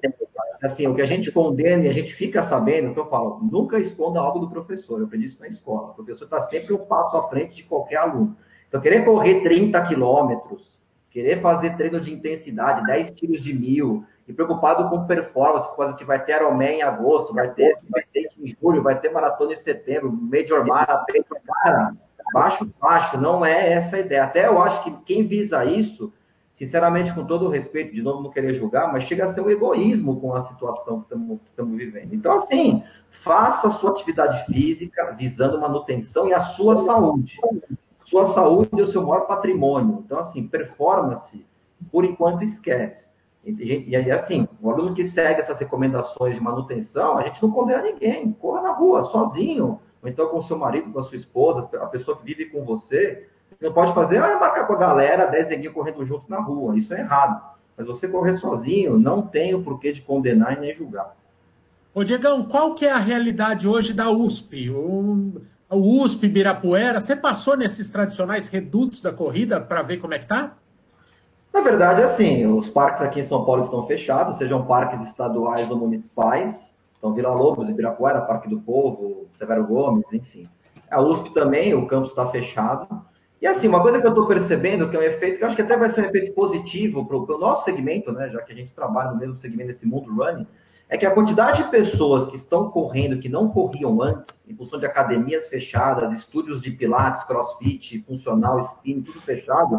Assim, 0.62 0.86
o 0.86 0.93
que 0.93 1.02
a 1.02 1.06
gente 1.06 1.32
condena 1.32 1.86
e 1.86 1.89
a 1.89 1.93
gente 1.93 2.13
fica 2.13 2.43
sabendo, 2.43 2.93
que 2.93 3.00
eu 3.00 3.10
falo, 3.10 3.39
nunca 3.52 3.80
esconda 3.80 4.19
algo 4.19 4.39
do 4.39 4.50
professor. 4.50 5.00
Eu 5.00 5.06
aprendi 5.06 5.26
isso 5.26 5.39
na 5.39 5.47
escola. 5.47 5.89
O 5.89 5.93
professor 5.95 6.26
está 6.26 6.41
sempre 6.41 6.74
um 6.74 6.86
passo 6.86 7.17
à 7.17 7.28
frente 7.30 7.56
de 7.56 7.63
qualquer 7.63 7.97
aluno. 7.97 8.38
Então, 8.67 8.80
querer 8.80 9.04
correr 9.04 9.41
30 9.41 9.82
quilômetros, 9.88 10.80
querer 11.10 11.41
fazer 11.41 11.76
treino 11.76 12.00
de 12.00 12.13
intensidade, 12.13 12.86
10 12.86 13.12
tiros 13.12 13.43
de 13.43 13.54
mil, 13.54 14.06
e 14.28 14.34
preocupado 14.34 14.89
com 14.89 15.06
performance, 15.06 15.76
coisa 15.76 15.93
que 15.93 16.06
vai 16.06 16.24
ter 16.24 16.38
Ironman 16.38 16.78
em 16.78 16.82
agosto, 16.84 17.34
vai 17.34 17.52
ter, 17.52 17.78
vai 17.89 18.04
ter 18.13 18.30
em 18.39 18.56
julho, 18.62 18.82
vai 18.82 18.97
ter 18.97 19.10
maratona 19.10 19.54
em 19.54 19.58
setembro, 19.58 20.12
Major 20.12 20.65
Marathon, 20.65 21.24
cara, 21.63 21.93
baixo, 22.34 22.71
baixo, 22.80 23.17
não 23.17 23.45
é 23.45 23.74
essa 23.74 23.97
a 23.97 24.00
ideia. 24.00 24.24
Até 24.24 24.47
eu 24.47 24.62
acho 24.62 24.84
que 24.84 24.91
quem 25.06 25.28
visa 25.28 25.65
isso, 25.65 26.13
sinceramente, 26.62 27.12
com 27.12 27.26
todo 27.26 27.47
o 27.47 27.50
respeito, 27.50 27.91
de 27.91 28.04
novo 28.04 28.21
não 28.21 28.30
querer 28.30 28.54
julgar, 28.54 28.93
mas 28.93 29.06
chega 29.06 29.26
a 29.26 29.28
ser 29.28 29.41
um 29.41 29.50
egoísmo 29.50 30.21
com 30.21 30.36
a 30.36 30.43
situação 30.43 31.02
que 31.02 31.15
estamos 31.50 31.76
vivendo. 31.76 32.13
Então, 32.13 32.36
assim, 32.36 32.84
faça 33.10 33.67
a 33.67 33.71
sua 33.71 33.89
atividade 33.89 34.45
física 34.45 35.12
visando 35.17 35.60
manutenção 35.60 36.28
e 36.28 36.34
a 36.34 36.41
sua 36.41 36.76
saúde. 36.76 37.39
Sua 38.06 38.28
saúde 38.28 38.69
é 38.80 38.84
o 38.84 38.86
seu 38.86 39.02
maior 39.02 39.21
patrimônio. 39.21 40.04
Então, 40.06 40.19
assim, 40.19 40.47
performance, 40.47 41.43
por 41.91 42.06
enquanto, 42.06 42.43
esquece. 42.43 43.08
E, 43.43 43.95
aí, 43.95 44.12
assim, 44.12 44.47
o 44.62 44.69
aluno 44.69 44.93
que 44.93 45.04
segue 45.04 45.39
essas 45.39 45.58
recomendações 45.58 46.36
de 46.36 46.43
manutenção, 46.43 47.17
a 47.17 47.24
gente 47.24 47.41
não 47.41 47.50
condena 47.50 47.82
ninguém. 47.82 48.32
Corra 48.34 48.62
na 48.62 48.71
rua, 48.71 49.02
sozinho, 49.06 49.80
ou 50.00 50.08
então 50.08 50.30
com 50.30 50.39
seu 50.43 50.60
marido, 50.60 50.91
com 50.91 51.00
a 51.00 51.04
sua 51.04 51.17
esposa, 51.17 51.67
a 51.82 51.88
pessoa 51.88 52.15
que 52.15 52.24
vive 52.24 52.52
com 52.52 52.63
você. 52.63 53.28
Não 53.62 53.71
pode 53.71 53.93
fazer, 53.93 54.17
ah, 54.17 54.39
marcar 54.39 54.65
com 54.65 54.74
a 54.74 54.78
galera, 54.78 55.28
10 55.28 55.50
neguinhos 55.50 55.74
correndo 55.74 56.04
junto 56.04 56.30
na 56.30 56.39
rua. 56.39 56.78
Isso 56.78 56.93
é 56.93 57.00
errado. 57.00 57.41
Mas 57.78 57.86
você 57.86 58.08
correr 58.08 58.38
sozinho, 58.38 58.97
não 58.97 59.21
tem 59.21 59.54
o 59.54 59.62
porquê 59.62 59.93
de 59.93 60.02
condenar 60.02 60.58
e 60.58 60.60
nem 60.60 60.76
julgar. 60.76 61.15
Ô, 61.93 62.04
Diegão, 62.04 62.43
qual 62.43 62.74
que 62.74 62.86
é 62.86 62.91
a 62.91 62.97
realidade 62.97 63.67
hoje 63.67 63.93
da 63.93 64.10
USP? 64.10 64.69
O, 64.69 65.34
o 65.69 66.04
USP 66.04 66.28
Birapuera, 66.28 67.00
você 67.00 67.15
passou 67.15 67.56
nesses 67.56 67.89
tradicionais 67.89 68.47
redutos 68.47 69.02
da 69.02 69.13
corrida 69.13 69.62
para 69.62 69.82
ver 69.82 69.97
como 69.97 70.13
é 70.13 70.19
que 70.19 70.26
tá? 70.26 70.54
Na 71.54 71.60
verdade, 71.60 72.02
assim, 72.02 72.45
os 72.45 72.69
parques 72.69 73.02
aqui 73.02 73.19
em 73.19 73.26
São 73.26 73.43
Paulo 73.43 73.65
estão 73.65 73.86
fechados, 73.86 74.38
sejam 74.38 74.65
parques 74.65 75.02
estaduais 75.02 75.69
ou 75.69 75.78
municipais. 75.78 76.74
Então, 76.97 77.13
Vila 77.13 77.34
Lobos, 77.34 77.69
Ibirapuera, 77.69 78.21
Parque 78.21 78.47
do 78.47 78.60
Povo, 78.60 79.28
Severo 79.38 79.65
Gomes, 79.65 80.06
enfim. 80.13 80.47
A 80.89 81.02
USP 81.02 81.34
também, 81.34 81.74
o 81.74 81.88
campus 81.88 82.12
está 82.12 82.28
fechado. 82.28 82.88
E 83.41 83.47
assim, 83.47 83.67
uma 83.67 83.82
coisa 83.82 83.99
que 83.99 84.06
eu 84.06 84.12
estou 84.12 84.27
percebendo, 84.27 84.88
que 84.88 84.95
é 84.95 84.99
um 84.99 85.04
efeito 85.04 85.39
que 85.39 85.43
eu 85.43 85.47
acho 85.47 85.56
que 85.56 85.63
até 85.63 85.75
vai 85.75 85.89
ser 85.89 86.01
um 86.01 86.06
efeito 86.06 86.32
positivo 86.34 87.04
para 87.04 87.17
o 87.17 87.39
nosso 87.39 87.65
segmento, 87.65 88.12
né? 88.12 88.30
Já 88.30 88.39
que 88.43 88.54
a 88.54 88.56
gente 88.56 88.71
trabalha 88.71 89.12
no 89.12 89.17
mesmo 89.17 89.36
segmento 89.36 89.69
desse 89.69 89.88
mundo 89.88 90.13
running, 90.13 90.45
é 90.88 90.95
que 90.95 91.06
a 91.08 91.12
quantidade 91.12 91.63
de 91.63 91.69
pessoas 91.69 92.27
que 92.27 92.36
estão 92.36 92.69
correndo, 92.69 93.19
que 93.19 93.30
não 93.30 93.49
corriam 93.49 93.99
antes, 94.01 94.47
em 94.47 94.56
função 94.56 94.77
de 94.77 94.86
academias 94.86 95.47
fechadas, 95.47 96.13
estúdios 96.13 96.62
de 96.62 96.69
pilates, 96.69 97.23
crossfit, 97.23 98.04
funcional, 98.06 98.60
spin, 98.60 99.01
tudo 99.01 99.19
fechado, 99.21 99.77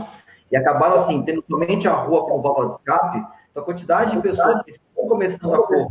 e 0.50 0.56
acabaram 0.56 0.96
assim, 0.96 1.22
tendo 1.22 1.44
somente 1.48 1.86
a 1.86 1.92
rua 1.92 2.24
como 2.24 2.42
válvula 2.42 2.70
de 2.70 2.76
escape, 2.76 3.18
então 3.50 3.62
a 3.62 3.66
quantidade 3.66 4.16
de 4.16 4.22
pessoas 4.22 4.62
que 4.64 4.70
estão 4.70 5.06
começando 5.06 5.54
a 5.54 5.66
correr 5.66 5.86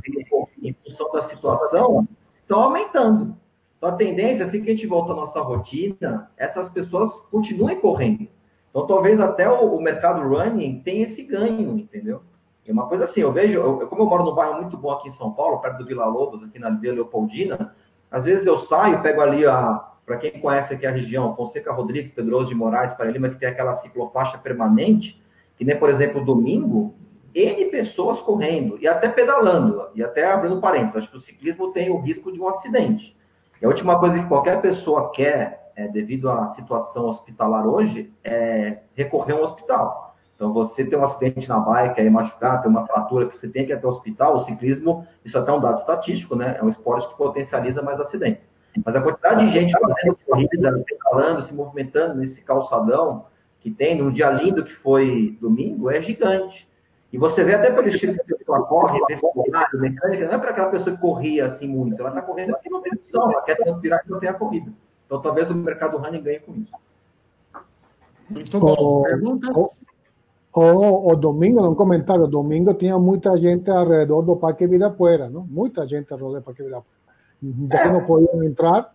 em 0.61 0.75
função 0.83 1.09
da 1.11 1.21
situação 1.21 2.07
estão 2.41 2.59
aumentando. 2.59 3.37
Então 3.81 3.89
a 3.89 3.95
tendência, 3.95 4.45
assim 4.45 4.61
que 4.61 4.69
a 4.69 4.73
gente 4.75 4.85
volta 4.85 5.11
à 5.11 5.15
nossa 5.15 5.41
rotina, 5.41 6.29
essas 6.37 6.69
pessoas 6.69 7.09
continuem 7.31 7.79
correndo. 7.79 8.27
Então 8.69 8.85
talvez 8.85 9.19
até 9.19 9.49
o, 9.49 9.75
o 9.75 9.81
mercado 9.81 10.21
running 10.21 10.83
tenha 10.85 11.05
esse 11.05 11.23
ganho, 11.23 11.79
entendeu? 11.79 12.21
É 12.63 12.71
uma 12.71 12.85
coisa 12.85 13.05
assim, 13.05 13.21
eu 13.21 13.31
vejo, 13.31 13.57
eu, 13.57 13.87
como 13.87 14.03
eu 14.03 14.05
moro 14.05 14.23
num 14.23 14.35
bairro 14.35 14.61
muito 14.61 14.77
bom 14.77 14.91
aqui 14.91 15.07
em 15.07 15.11
São 15.11 15.31
Paulo, 15.31 15.57
perto 15.57 15.79
do 15.79 15.85
Vila 15.87 16.05
Lobos, 16.05 16.43
aqui 16.43 16.59
na 16.59 16.69
Vila 16.69 16.93
Leopoldina, 16.93 17.75
às 18.11 18.23
vezes 18.23 18.45
eu 18.45 18.55
saio, 18.59 19.01
pego 19.01 19.19
ali 19.19 19.47
a, 19.47 19.83
para 20.05 20.17
quem 20.17 20.39
conhece 20.39 20.75
aqui 20.75 20.85
a 20.85 20.91
região, 20.91 21.35
Fonseca 21.35 21.73
Rodrigues, 21.73 22.11
Pedroso 22.11 22.49
de 22.49 22.55
Moraes, 22.55 22.93
para 22.93 23.09
Lima, 23.09 23.29
que 23.29 23.39
tem 23.39 23.49
aquela 23.49 23.73
ciclofaixa 23.73 24.37
permanente, 24.37 25.19
que 25.57 25.65
nem, 25.65 25.75
por 25.75 25.89
exemplo, 25.89 26.23
domingo, 26.23 26.93
N 27.33 27.65
pessoas 27.65 28.19
correndo 28.19 28.77
e 28.79 28.87
até 28.87 29.09
pedalando, 29.09 29.87
e 29.95 30.03
até 30.03 30.31
abrindo 30.31 30.61
parênteses, 30.61 30.97
acho 30.97 31.09
que 31.09 31.17
o 31.17 31.21
ciclismo 31.21 31.71
tem 31.71 31.89
o 31.89 31.99
risco 31.99 32.31
de 32.31 32.39
um 32.39 32.47
acidente. 32.47 33.19
E 33.61 33.65
a 33.65 33.67
última 33.67 33.99
coisa 33.99 34.19
que 34.19 34.27
qualquer 34.27 34.59
pessoa 34.59 35.11
quer, 35.11 35.71
é, 35.75 35.87
devido 35.87 36.29
à 36.29 36.49
situação 36.49 37.05
hospitalar 37.05 37.67
hoje, 37.67 38.11
é 38.23 38.79
recorrer 38.95 39.33
a 39.33 39.35
um 39.35 39.43
hospital. 39.43 40.15
Então, 40.35 40.51
você 40.51 40.83
tem 40.83 40.97
um 40.97 41.03
acidente 41.03 41.47
na 41.47 41.59
bike, 41.59 42.01
aí 42.01 42.09
machucar, 42.09 42.61
tem 42.61 42.71
uma 42.71 42.87
fratura 42.87 43.27
que 43.27 43.37
você 43.37 43.47
tem 43.47 43.63
que 43.63 43.71
ir 43.71 43.75
até 43.75 43.85
o 43.85 43.91
hospital, 43.91 44.37
o 44.37 44.43
ciclismo, 44.43 45.05
isso 45.23 45.37
até 45.37 45.51
é 45.51 45.53
um 45.53 45.59
dado 45.59 45.77
estatístico, 45.77 46.35
né? 46.35 46.57
É 46.59 46.63
um 46.63 46.69
esporte 46.69 47.07
que 47.07 47.15
potencializa 47.15 47.83
mais 47.83 47.99
acidentes. 47.99 48.49
Mas 48.83 48.95
a 48.95 49.01
quantidade 49.01 49.45
de 49.45 49.51
gente 49.51 49.77
fazendo 49.77 50.17
corrida, 50.25 50.83
pedalando, 50.83 51.43
se 51.43 51.53
movimentando 51.53 52.15
nesse 52.15 52.41
calçadão 52.41 53.25
que 53.59 53.69
tem, 53.69 53.95
num 53.95 54.11
dia 54.11 54.31
lindo 54.31 54.63
que 54.63 54.73
foi 54.73 55.37
domingo, 55.39 55.91
é 55.91 56.01
gigante. 56.01 56.67
E 57.11 57.17
você 57.17 57.43
vê 57.43 57.55
até 57.55 57.69
pelo 57.69 57.87
estilo 57.87 58.13
que 58.13 58.21
a 58.21 58.37
pessoa 58.37 58.65
corre, 58.65 58.99
vestibular, 59.07 59.67
mecânica, 59.73 60.27
não 60.27 60.33
é 60.33 60.37
para 60.37 60.51
aquela 60.51 60.69
pessoa 60.69 60.95
que 60.95 61.01
corria 61.01 61.45
assim 61.45 61.67
muito, 61.67 61.99
ela 61.99 62.09
está 62.09 62.21
correndo 62.21 62.53
porque 62.53 62.69
não 62.69 62.81
tem 62.81 62.93
opção, 62.93 63.31
ela 63.31 63.41
quer 63.41 63.55
transpirar 63.55 64.03
que 64.03 64.09
não 64.09 64.19
tem 64.19 64.29
a 64.29 64.33
corrida. 64.33 64.71
Então 65.05 65.21
talvez 65.21 65.49
o 65.49 65.55
mercado 65.55 65.97
running 65.97 66.23
ganhe 66.23 66.39
com 66.39 66.53
isso. 66.53 66.71
Muito 68.29 68.59
bom. 68.59 69.03
Perguntas? 69.03 69.83
O, 70.53 71.11
o 71.11 71.15
domingo, 71.15 71.67
un 71.67 71.75
comentario, 71.75 72.27
domingo 72.27 72.73
tenía 72.75 72.97
mucha 72.97 73.37
gente 73.37 73.71
alrededor 73.71 74.25
del 74.25 74.37
Parque 74.37 74.67
Virapuera, 74.67 75.29
¿no? 75.29 75.45
Mucha 75.49 75.87
gente 75.87 76.13
alrededor 76.13 76.33
del 76.33 76.43
Parque 76.43 76.63
Virapuera. 76.63 77.01
Ya 77.41 77.83
que 77.83 77.89
não 77.89 78.05
podiam 78.05 78.43
entrar, 78.43 78.93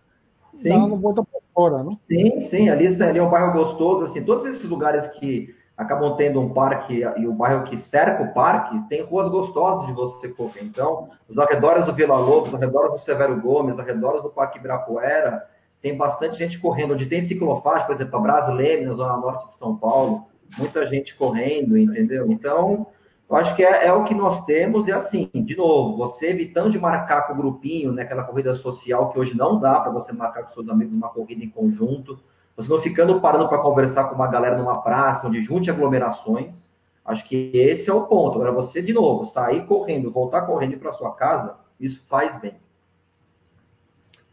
sim. 0.55 0.69
dando 0.69 0.95
volta 0.95 1.21
por 1.21 1.41
fora, 1.53 1.83
não? 1.83 1.99
Sim, 2.07 2.39
sim, 2.41 2.69
ali, 2.69 2.87
ali 2.87 3.19
é 3.19 3.23
um 3.23 3.29
bairro 3.29 3.51
gostoso, 3.51 4.05
assim, 4.05 4.23
todos 4.23 4.45
esses 4.45 4.63
lugares 4.63 5.07
que 5.07 5.53
acabam 5.77 6.15
tendo 6.15 6.41
um 6.41 6.49
parque 6.49 7.03
e 7.17 7.27
o 7.27 7.33
bairro 7.33 7.63
que 7.65 7.77
cerca 7.77 8.23
o 8.23 8.33
parque 8.33 8.79
tem 8.89 9.03
ruas 9.03 9.29
gostosas 9.29 9.85
de 9.85 9.93
você 9.93 10.27
correr. 10.27 10.63
Então, 10.63 11.09
os 11.29 11.37
arredores 11.37 11.85
do 11.85 11.93
Vila 11.93 12.17
Lobos, 12.17 12.49
os 12.49 12.55
arredores 12.55 12.91
do 12.93 12.99
Severo 12.99 13.39
Gomes, 13.39 13.75
os 13.75 13.79
arredores 13.79 14.23
do 14.23 14.29
Parque 14.29 14.57
Ibirapuera, 14.57 15.45
tem 15.79 15.95
bastante 15.95 16.35
gente 16.35 16.57
correndo, 16.57 16.95
onde 16.95 17.05
tem 17.05 17.21
ciclofaixa, 17.21 17.85
por 17.85 17.93
exemplo, 17.93 18.17
a 18.17 18.21
Brasileme, 18.21 18.85
na 18.85 18.93
zona 18.93 19.17
norte 19.17 19.47
de 19.47 19.53
São 19.53 19.77
Paulo, 19.77 20.25
muita 20.57 20.83
gente 20.87 21.15
correndo, 21.15 21.77
entendeu? 21.77 22.31
Então, 22.31 22.87
eu 23.29 23.35
acho 23.35 23.55
que 23.55 23.63
é, 23.63 23.85
é, 23.85 23.93
o 23.93 24.03
que 24.03 24.15
nós 24.15 24.43
temos, 24.45 24.87
e 24.87 24.91
assim, 24.91 25.29
de 25.33 25.55
novo, 25.55 25.95
você 25.97 26.29
evitando 26.29 26.71
de 26.71 26.79
marcar 26.79 27.27
com 27.27 27.33
o 27.33 27.35
grupinho, 27.35 27.91
né, 27.91 28.01
aquela 28.01 28.23
corrida 28.23 28.55
social 28.55 29.09
que 29.11 29.19
hoje 29.19 29.37
não 29.37 29.59
dá 29.59 29.79
para 29.79 29.91
você 29.91 30.11
marcar 30.11 30.43
com 30.43 30.53
seus 30.53 30.67
amigos 30.69 30.93
uma 30.93 31.09
corrida 31.09 31.43
em 31.43 31.49
conjunto, 31.49 32.17
você 32.57 32.69
não 32.69 32.79
ficando 32.79 33.21
parando 33.21 33.47
para 33.47 33.59
conversar 33.59 34.05
com 34.05 34.15
uma 34.15 34.27
galera 34.27 34.57
numa 34.57 34.81
praça, 34.81 35.27
onde 35.27 35.41
junte 35.41 35.69
aglomerações, 35.69 36.71
acho 37.05 37.23
que 37.29 37.51
esse 37.53 37.87
é 37.87 37.93
o 37.93 38.07
ponto. 38.07 38.35
Agora, 38.35 38.51
você, 38.51 38.81
de 38.81 38.91
novo, 38.91 39.25
sair 39.25 39.65
correndo, 39.67 40.11
voltar 40.11 40.41
correndo 40.41 40.77
para 40.77 40.91
sua 40.91 41.11
casa, 41.13 41.55
isso 41.79 42.01
faz 42.07 42.35
bem. 42.37 42.55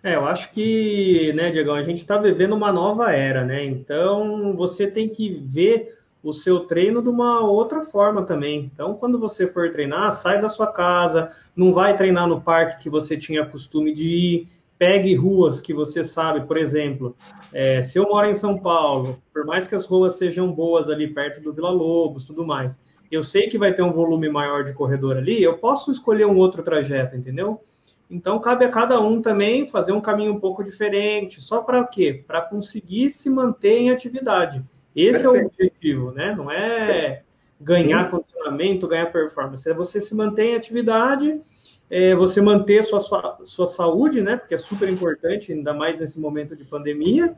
É, 0.02 0.16
eu 0.16 0.26
acho 0.26 0.50
que, 0.52 1.32
né, 1.34 1.50
Diegão, 1.50 1.74
a 1.74 1.82
gente 1.82 1.98
está 1.98 2.16
vivendo 2.16 2.54
uma 2.54 2.72
nova 2.72 3.12
era, 3.12 3.44
né? 3.44 3.64
Então, 3.64 4.54
você 4.56 4.86
tem 4.86 5.08
que 5.08 5.30
ver 5.30 5.98
o 6.22 6.32
seu 6.32 6.60
treino 6.60 7.02
de 7.02 7.08
uma 7.10 7.40
outra 7.40 7.84
forma 7.84 8.22
também. 8.22 8.70
Então, 8.72 8.94
quando 8.94 9.18
você 9.18 9.46
for 9.46 9.70
treinar, 9.70 10.10
sai 10.12 10.40
da 10.40 10.48
sua 10.48 10.66
casa, 10.66 11.30
não 11.54 11.74
vai 11.74 11.94
treinar 11.96 12.26
no 12.26 12.40
parque 12.40 12.82
que 12.82 12.88
você 12.88 13.16
tinha 13.16 13.44
costume 13.44 13.92
de 13.92 14.08
ir, 14.08 14.48
pegue 14.84 15.14
ruas 15.14 15.62
que 15.62 15.72
você 15.72 16.04
sabe, 16.04 16.46
por 16.46 16.58
exemplo, 16.58 17.16
é, 17.54 17.82
se 17.82 17.98
eu 17.98 18.04
moro 18.04 18.28
em 18.28 18.34
São 18.34 18.58
Paulo, 18.58 19.16
por 19.32 19.46
mais 19.46 19.66
que 19.66 19.74
as 19.74 19.86
ruas 19.86 20.18
sejam 20.18 20.52
boas 20.52 20.90
ali 20.90 21.08
perto 21.08 21.40
do 21.40 21.54
Vila 21.54 21.70
Lobos, 21.70 22.24
tudo 22.24 22.44
mais, 22.44 22.78
eu 23.10 23.22
sei 23.22 23.48
que 23.48 23.56
vai 23.56 23.72
ter 23.72 23.80
um 23.80 23.94
volume 23.94 24.28
maior 24.28 24.62
de 24.62 24.74
corredor 24.74 25.16
ali, 25.16 25.42
eu 25.42 25.56
posso 25.56 25.90
escolher 25.90 26.26
um 26.26 26.36
outro 26.36 26.62
trajeto, 26.62 27.16
entendeu? 27.16 27.62
Então, 28.10 28.38
cabe 28.38 28.66
a 28.66 28.68
cada 28.68 29.00
um 29.00 29.22
também 29.22 29.66
fazer 29.66 29.92
um 29.92 30.02
caminho 30.02 30.34
um 30.34 30.38
pouco 30.38 30.62
diferente, 30.62 31.40
só 31.40 31.62
para 31.62 31.82
quê? 31.86 32.22
Para 32.26 32.42
conseguir 32.42 33.10
se 33.10 33.30
manter 33.30 33.78
em 33.78 33.90
atividade. 33.90 34.62
Esse 34.94 35.22
Perfeito. 35.22 35.34
é 35.34 35.42
o 35.42 35.46
objetivo, 35.46 36.12
né? 36.12 36.34
Não 36.36 36.50
é 36.50 37.22
ganhar 37.58 38.04
Sim. 38.04 38.10
condicionamento, 38.10 38.86
ganhar 38.86 39.10
performance. 39.10 39.66
É 39.66 39.72
você 39.72 39.98
se 39.98 40.14
manter 40.14 40.50
em 40.50 40.56
atividade, 40.56 41.40
é 41.96 42.12
você 42.12 42.40
manter 42.40 42.82
sua, 42.82 42.98
sua, 42.98 43.38
sua 43.44 43.66
saúde, 43.68 44.20
né? 44.20 44.36
Porque 44.36 44.54
é 44.54 44.58
super 44.58 44.88
importante, 44.88 45.52
ainda 45.52 45.72
mais 45.72 45.96
nesse 45.96 46.18
momento 46.18 46.56
de 46.56 46.64
pandemia. 46.64 47.36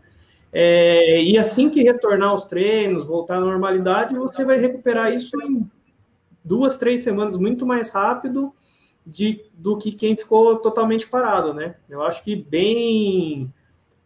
É, 0.51 1.23
e 1.23 1.37
assim 1.37 1.69
que 1.69 1.83
retornar 1.83 2.31
aos 2.31 2.47
treinos, 2.47 3.05
voltar 3.05 3.37
à 3.37 3.41
normalidade, 3.41 4.15
você 4.15 4.47
vai 4.47 4.57
recuperar 4.57 5.13
isso 5.13 5.39
em 5.43 5.71
duas, 6.43 6.79
três 6.79 7.03
semanas 7.03 7.37
muito 7.37 7.67
mais 7.67 7.91
rápido 7.91 8.51
de, 9.07 9.45
do 9.53 9.77
que 9.77 9.93
quem 9.93 10.17
ficou 10.17 10.57
totalmente 10.57 11.07
parado, 11.07 11.53
né? 11.53 11.75
Eu 11.87 12.01
acho 12.01 12.25
que 12.25 12.35
bem 12.35 13.53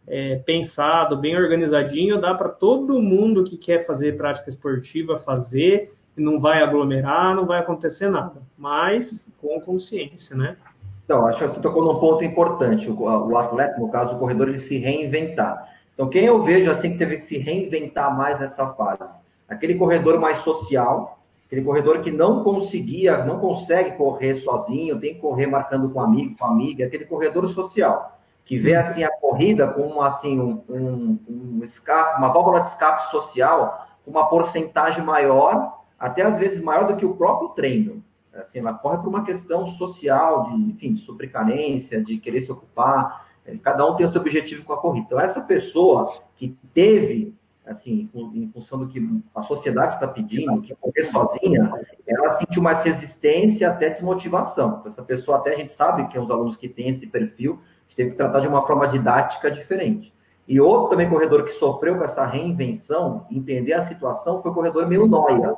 é, 0.05 0.35
pensado, 0.35 1.15
bem 1.15 1.37
organizadinho, 1.37 2.19
dá 2.19 2.35
para 2.35 2.49
todo 2.49 3.01
mundo 3.01 3.45
que 3.45 3.55
quer 3.55 3.85
fazer 3.85 4.17
prática 4.17 4.49
esportiva 4.49 5.17
fazer, 5.17 5.93
não 6.21 6.39
vai 6.39 6.61
aglomerar, 6.61 7.35
não 7.35 7.45
vai 7.45 7.59
acontecer 7.59 8.09
nada, 8.09 8.41
mas 8.57 9.27
com 9.41 9.59
consciência, 9.59 10.35
né? 10.35 10.55
Então, 11.03 11.25
acho 11.27 11.39
que 11.39 11.47
você 11.47 11.59
tocou 11.59 11.83
num 11.83 11.99
ponto 11.99 12.23
importante, 12.23 12.89
o, 12.89 13.01
o 13.01 13.37
atleta, 13.37 13.79
no 13.79 13.89
caso, 13.89 14.15
o 14.15 14.19
corredor, 14.19 14.47
ele 14.47 14.59
se 14.59 14.77
reinventar. 14.77 15.67
Então, 15.93 16.07
quem 16.07 16.25
eu 16.25 16.43
vejo 16.43 16.71
assim 16.71 16.91
que 16.91 16.97
teve 16.97 17.17
que 17.17 17.23
se 17.23 17.37
reinventar 17.37 18.15
mais 18.15 18.39
nessa 18.39 18.67
fase? 18.67 19.03
Aquele 19.49 19.75
corredor 19.75 20.19
mais 20.19 20.37
social, 20.37 21.19
aquele 21.45 21.63
corredor 21.63 21.99
que 21.99 22.11
não 22.11 22.43
conseguia, 22.43 23.25
não 23.25 23.39
consegue 23.39 23.97
correr 23.97 24.35
sozinho, 24.35 24.99
tem 24.99 25.15
que 25.15 25.19
correr 25.19 25.47
marcando 25.47 25.89
com 25.89 25.99
amigo, 25.99 26.35
com 26.39 26.45
amiga, 26.45 26.85
aquele 26.85 27.05
corredor 27.05 27.49
social 27.49 28.17
que 28.43 28.57
vê 28.57 28.75
assim 28.75 29.03
a 29.03 29.11
corrida 29.11 29.67
como 29.67 30.01
assim 30.01 30.39
um, 30.39 30.63
um, 30.67 31.19
um 31.29 31.59
escape, 31.63 32.17
uma 32.17 32.29
válvula 32.29 32.61
de 32.61 32.69
escape 32.69 33.11
social 33.11 33.87
uma 34.05 34.27
porcentagem 34.27 35.03
maior, 35.03 35.80
até 36.01 36.23
às 36.23 36.37
vezes 36.37 36.61
maior 36.61 36.87
do 36.87 36.95
que 36.95 37.05
o 37.05 37.15
próprio 37.15 37.49
treino. 37.49 38.03
Assim, 38.33 38.59
ela 38.59 38.73
corre 38.73 38.97
por 38.97 39.07
uma 39.07 39.23
questão 39.23 39.67
social, 39.67 40.49
de, 40.49 40.55
enfim, 40.55 40.93
de 40.93 41.01
sobrecarência, 41.01 42.03
de 42.03 42.17
querer 42.17 42.41
se 42.41 42.51
ocupar. 42.51 43.27
Cada 43.61 43.85
um 43.85 43.95
tem 43.95 44.05
o 44.05 44.11
seu 44.11 44.21
objetivo 44.21 44.63
com 44.63 44.73
a 44.73 44.77
corrida. 44.77 45.05
Então, 45.05 45.19
essa 45.19 45.41
pessoa 45.41 46.21
que 46.35 46.57
teve, 46.73 47.35
assim, 47.65 48.09
em 48.33 48.49
função 48.53 48.79
do 48.79 48.87
que 48.87 49.05
a 49.35 49.43
sociedade 49.43 49.95
está 49.95 50.07
pedindo, 50.07 50.61
que 50.61 50.73
correr 50.75 51.05
sozinha, 51.11 51.71
ela 52.07 52.31
sentiu 52.31 52.61
mais 52.61 52.81
resistência 52.81 53.69
até 53.69 53.89
desmotivação. 53.89 54.77
Então, 54.79 54.91
essa 54.91 55.03
pessoa, 55.03 55.37
até 55.37 55.53
a 55.53 55.57
gente 55.57 55.73
sabe 55.73 56.07
que 56.07 56.17
é 56.17 56.21
os 56.21 56.31
alunos 56.31 56.55
que 56.55 56.69
têm 56.69 56.89
esse 56.89 57.05
perfil, 57.07 57.59
gente 57.91 57.95
teve 57.95 58.11
que 58.11 58.17
tratar 58.17 58.39
de 58.39 58.47
uma 58.47 58.65
forma 58.65 58.87
didática 58.87 59.51
diferente. 59.51 60.13
E 60.51 60.59
outro 60.59 60.89
também 60.89 61.09
corredor 61.09 61.45
que 61.45 61.51
sofreu 61.53 61.97
com 61.97 62.03
essa 62.03 62.25
reinvenção, 62.25 63.25
entender 63.31 63.71
a 63.71 63.83
situação, 63.83 64.41
foi 64.41 64.51
o 64.51 64.53
corredor 64.53 64.85
meio 64.85 65.07
noia. 65.07 65.55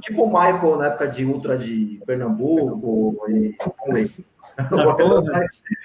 Tipo 0.00 0.22
o 0.22 0.26
Michael 0.26 0.78
na 0.78 0.86
época 0.86 1.06
de 1.08 1.22
Ultra 1.22 1.58
de 1.58 2.00
Pernambuco 2.06 3.28
e 3.28 3.54
o 3.60 4.84
corredor, 4.84 5.22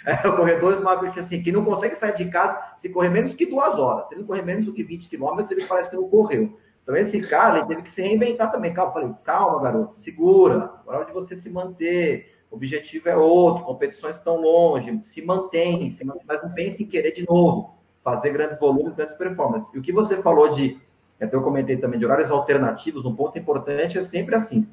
é, 0.06 0.28
o 0.30 0.36
corredor 0.38 0.82
assim, 1.18 1.44
que 1.44 1.52
não 1.52 1.66
consegue 1.66 1.98
sair 1.98 2.16
de 2.16 2.30
casa 2.30 2.58
se 2.78 2.88
correr 2.88 3.10
menos 3.10 3.36
que 3.36 3.46
duas 3.46 3.78
horas. 3.78 4.08
Se 4.08 4.16
ele 4.16 4.24
correr 4.24 4.44
menos 4.44 4.66
do 4.66 4.72
que 4.72 4.82
20 4.82 5.10
quilômetros, 5.10 5.52
ele 5.52 5.68
parece 5.68 5.90
que 5.90 5.98
não 5.98 6.08
correu. 6.08 6.58
Então, 6.84 6.96
esse 6.96 7.20
cara 7.28 7.58
ele 7.58 7.68
teve 7.68 7.82
que 7.82 7.92
se 7.92 8.02
reinventar 8.02 8.50
também. 8.50 8.74
Calma, 8.74 8.94
falei, 8.94 9.14
calma, 9.26 9.62
garoto, 9.62 10.00
segura. 10.00 10.72
Agora 10.88 11.04
é 11.04 11.06
de 11.08 11.12
você 11.12 11.36
se 11.36 11.50
manter 11.50 12.34
o 12.50 12.56
objetivo 12.56 13.10
é 13.10 13.18
outro, 13.18 13.66
competições 13.66 14.16
estão 14.16 14.40
longe, 14.40 15.02
se 15.04 15.22
mantém, 15.22 15.92
se 15.92 16.06
mantém, 16.06 16.24
mas 16.26 16.42
não 16.42 16.54
pense 16.54 16.82
em 16.82 16.88
querer 16.88 17.12
de 17.12 17.26
novo 17.28 17.77
fazer 18.08 18.30
grandes 18.30 18.58
volumes, 18.58 18.96
grandes 18.96 19.16
performances. 19.16 19.70
E 19.74 19.78
o 19.78 19.82
que 19.82 19.92
você 19.92 20.22
falou 20.22 20.48
de, 20.54 20.80
até 21.20 21.36
eu 21.36 21.42
comentei 21.42 21.76
também, 21.76 22.00
de 22.00 22.06
horários 22.06 22.32
alternativos, 22.32 23.04
um 23.04 23.14
ponto 23.14 23.38
importante 23.38 24.00
é 24.00 24.04
sempre 24.04 24.34
assim. 24.34 24.66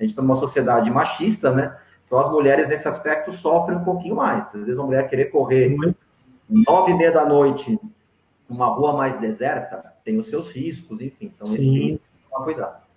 A 0.00 0.02
gente 0.02 0.12
está 0.12 0.22
numa 0.22 0.36
sociedade 0.36 0.90
machista, 0.90 1.52
né? 1.52 1.76
Então, 2.06 2.18
as 2.18 2.30
mulheres, 2.30 2.66
nesse 2.66 2.88
aspecto, 2.88 3.30
sofrem 3.34 3.76
um 3.76 3.84
pouquinho 3.84 4.16
mais. 4.16 4.46
Às 4.46 4.62
vezes, 4.64 4.76
uma 4.76 4.86
mulher 4.86 5.06
querer 5.06 5.26
correr 5.26 5.76
nove 6.48 6.92
e 6.92 6.94
meia 6.94 7.12
da 7.12 7.26
noite 7.26 7.78
numa 8.48 8.68
rua 8.68 8.94
mais 8.94 9.20
deserta, 9.20 9.92
tem 10.02 10.18
os 10.18 10.30
seus 10.30 10.50
riscos, 10.50 10.98
enfim. 11.02 11.30
Então, 11.34 11.46
Sim. 11.46 11.92
esse 11.92 12.00
tomar 12.30 12.44
cuidado. 12.46 12.87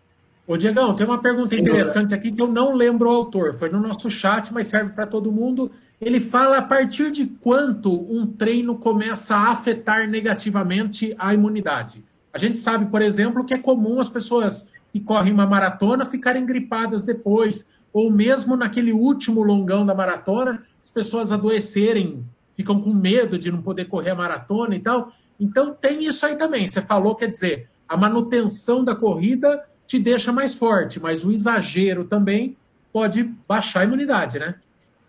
Ô, 0.51 0.57
Diegão, 0.57 0.93
tem 0.93 1.05
uma 1.07 1.17
pergunta 1.17 1.55
interessante 1.55 2.13
aqui 2.13 2.29
que 2.29 2.41
eu 2.41 2.47
não 2.47 2.75
lembro 2.75 3.09
o 3.09 3.13
autor. 3.13 3.53
Foi 3.53 3.69
no 3.69 3.79
nosso 3.79 4.09
chat, 4.09 4.53
mas 4.53 4.67
serve 4.67 4.91
para 4.91 5.07
todo 5.07 5.31
mundo. 5.31 5.71
Ele 6.01 6.19
fala 6.19 6.57
a 6.57 6.61
partir 6.61 7.09
de 7.09 7.25
quanto 7.25 7.89
um 8.13 8.27
treino 8.27 8.75
começa 8.75 9.33
a 9.33 9.51
afetar 9.51 10.09
negativamente 10.09 11.15
a 11.17 11.33
imunidade. 11.33 12.03
A 12.33 12.37
gente 12.37 12.59
sabe, 12.59 12.87
por 12.87 13.01
exemplo, 13.01 13.45
que 13.45 13.53
é 13.53 13.57
comum 13.57 14.01
as 14.01 14.09
pessoas 14.09 14.67
que 14.91 14.99
correm 14.99 15.31
uma 15.31 15.47
maratona 15.47 16.05
ficarem 16.05 16.45
gripadas 16.45 17.05
depois, 17.05 17.65
ou 17.93 18.11
mesmo 18.11 18.57
naquele 18.57 18.91
último 18.91 19.41
longão 19.43 19.85
da 19.85 19.95
maratona, 19.95 20.63
as 20.83 20.91
pessoas 20.91 21.31
adoecerem, 21.31 22.25
ficam 22.57 22.81
com 22.81 22.93
medo 22.93 23.39
de 23.39 23.49
não 23.49 23.61
poder 23.61 23.85
correr 23.85 24.09
a 24.09 24.15
maratona 24.15 24.75
e 24.75 24.81
tal. 24.81 25.13
Então 25.39 25.73
tem 25.73 26.03
isso 26.03 26.25
aí 26.25 26.35
também. 26.35 26.67
Você 26.67 26.81
falou, 26.81 27.15
quer 27.15 27.29
dizer, 27.29 27.69
a 27.87 27.95
manutenção 27.95 28.83
da 28.83 28.93
corrida 28.93 29.63
te 29.91 29.99
deixa 29.99 30.31
mais 30.31 30.55
forte, 30.55 31.01
mas 31.01 31.25
o 31.25 31.33
exagero 31.33 32.05
também 32.05 32.55
pode 32.93 33.23
baixar 33.45 33.81
a 33.81 33.83
imunidade, 33.83 34.39
né? 34.39 34.55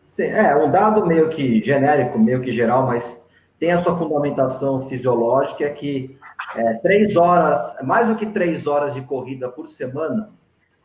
Sim, 0.09 0.25
é 0.25 0.57
um 0.57 0.73
dado 0.73 1.07
meio 1.07 1.29
que 1.29 1.63
genérico, 1.63 2.19
meio 2.19 2.43
que 2.43 2.51
geral, 2.51 2.85
mas 2.85 3.23
tem 3.61 3.71
a 3.71 3.81
sua 3.81 3.97
fundamentação 3.97 4.89
fisiológica, 4.89 5.63
é 5.63 5.71
que 5.71 6.19
é, 6.57 6.75
três 6.75 7.15
horas, 7.15 7.77
mais 7.85 8.09
do 8.09 8.17
que 8.17 8.27
três 8.27 8.67
horas 8.67 8.93
de 8.93 9.03
corrida 9.03 9.49
por 9.49 9.71
semana, 9.71 10.31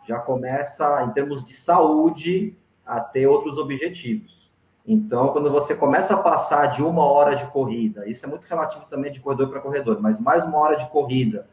já 0.08 0.20
começa, 0.20 1.04
em 1.04 1.10
termos 1.10 1.44
de 1.44 1.54
saúde, 1.54 2.56
a 2.86 3.00
ter 3.00 3.26
outros 3.26 3.58
objetivos. 3.58 4.48
Então, 4.86 5.30
quando 5.30 5.50
você 5.50 5.74
começa 5.74 6.14
a 6.14 6.20
passar 6.20 6.68
de 6.68 6.84
uma 6.84 7.04
hora 7.04 7.36
de 7.36 7.48
corrida, 7.48 8.08
isso 8.08 8.24
é 8.24 8.30
muito 8.30 8.46
relativo 8.46 8.86
também 8.92 9.12
de 9.12 9.20
corredor 9.20 9.50
para 9.50 9.60
corredor, 9.60 10.00
mas 10.00 10.20
mais 10.20 10.44
uma 10.44 10.60
hora 10.60 10.76
de 10.76 10.88
corrida, 10.92 11.48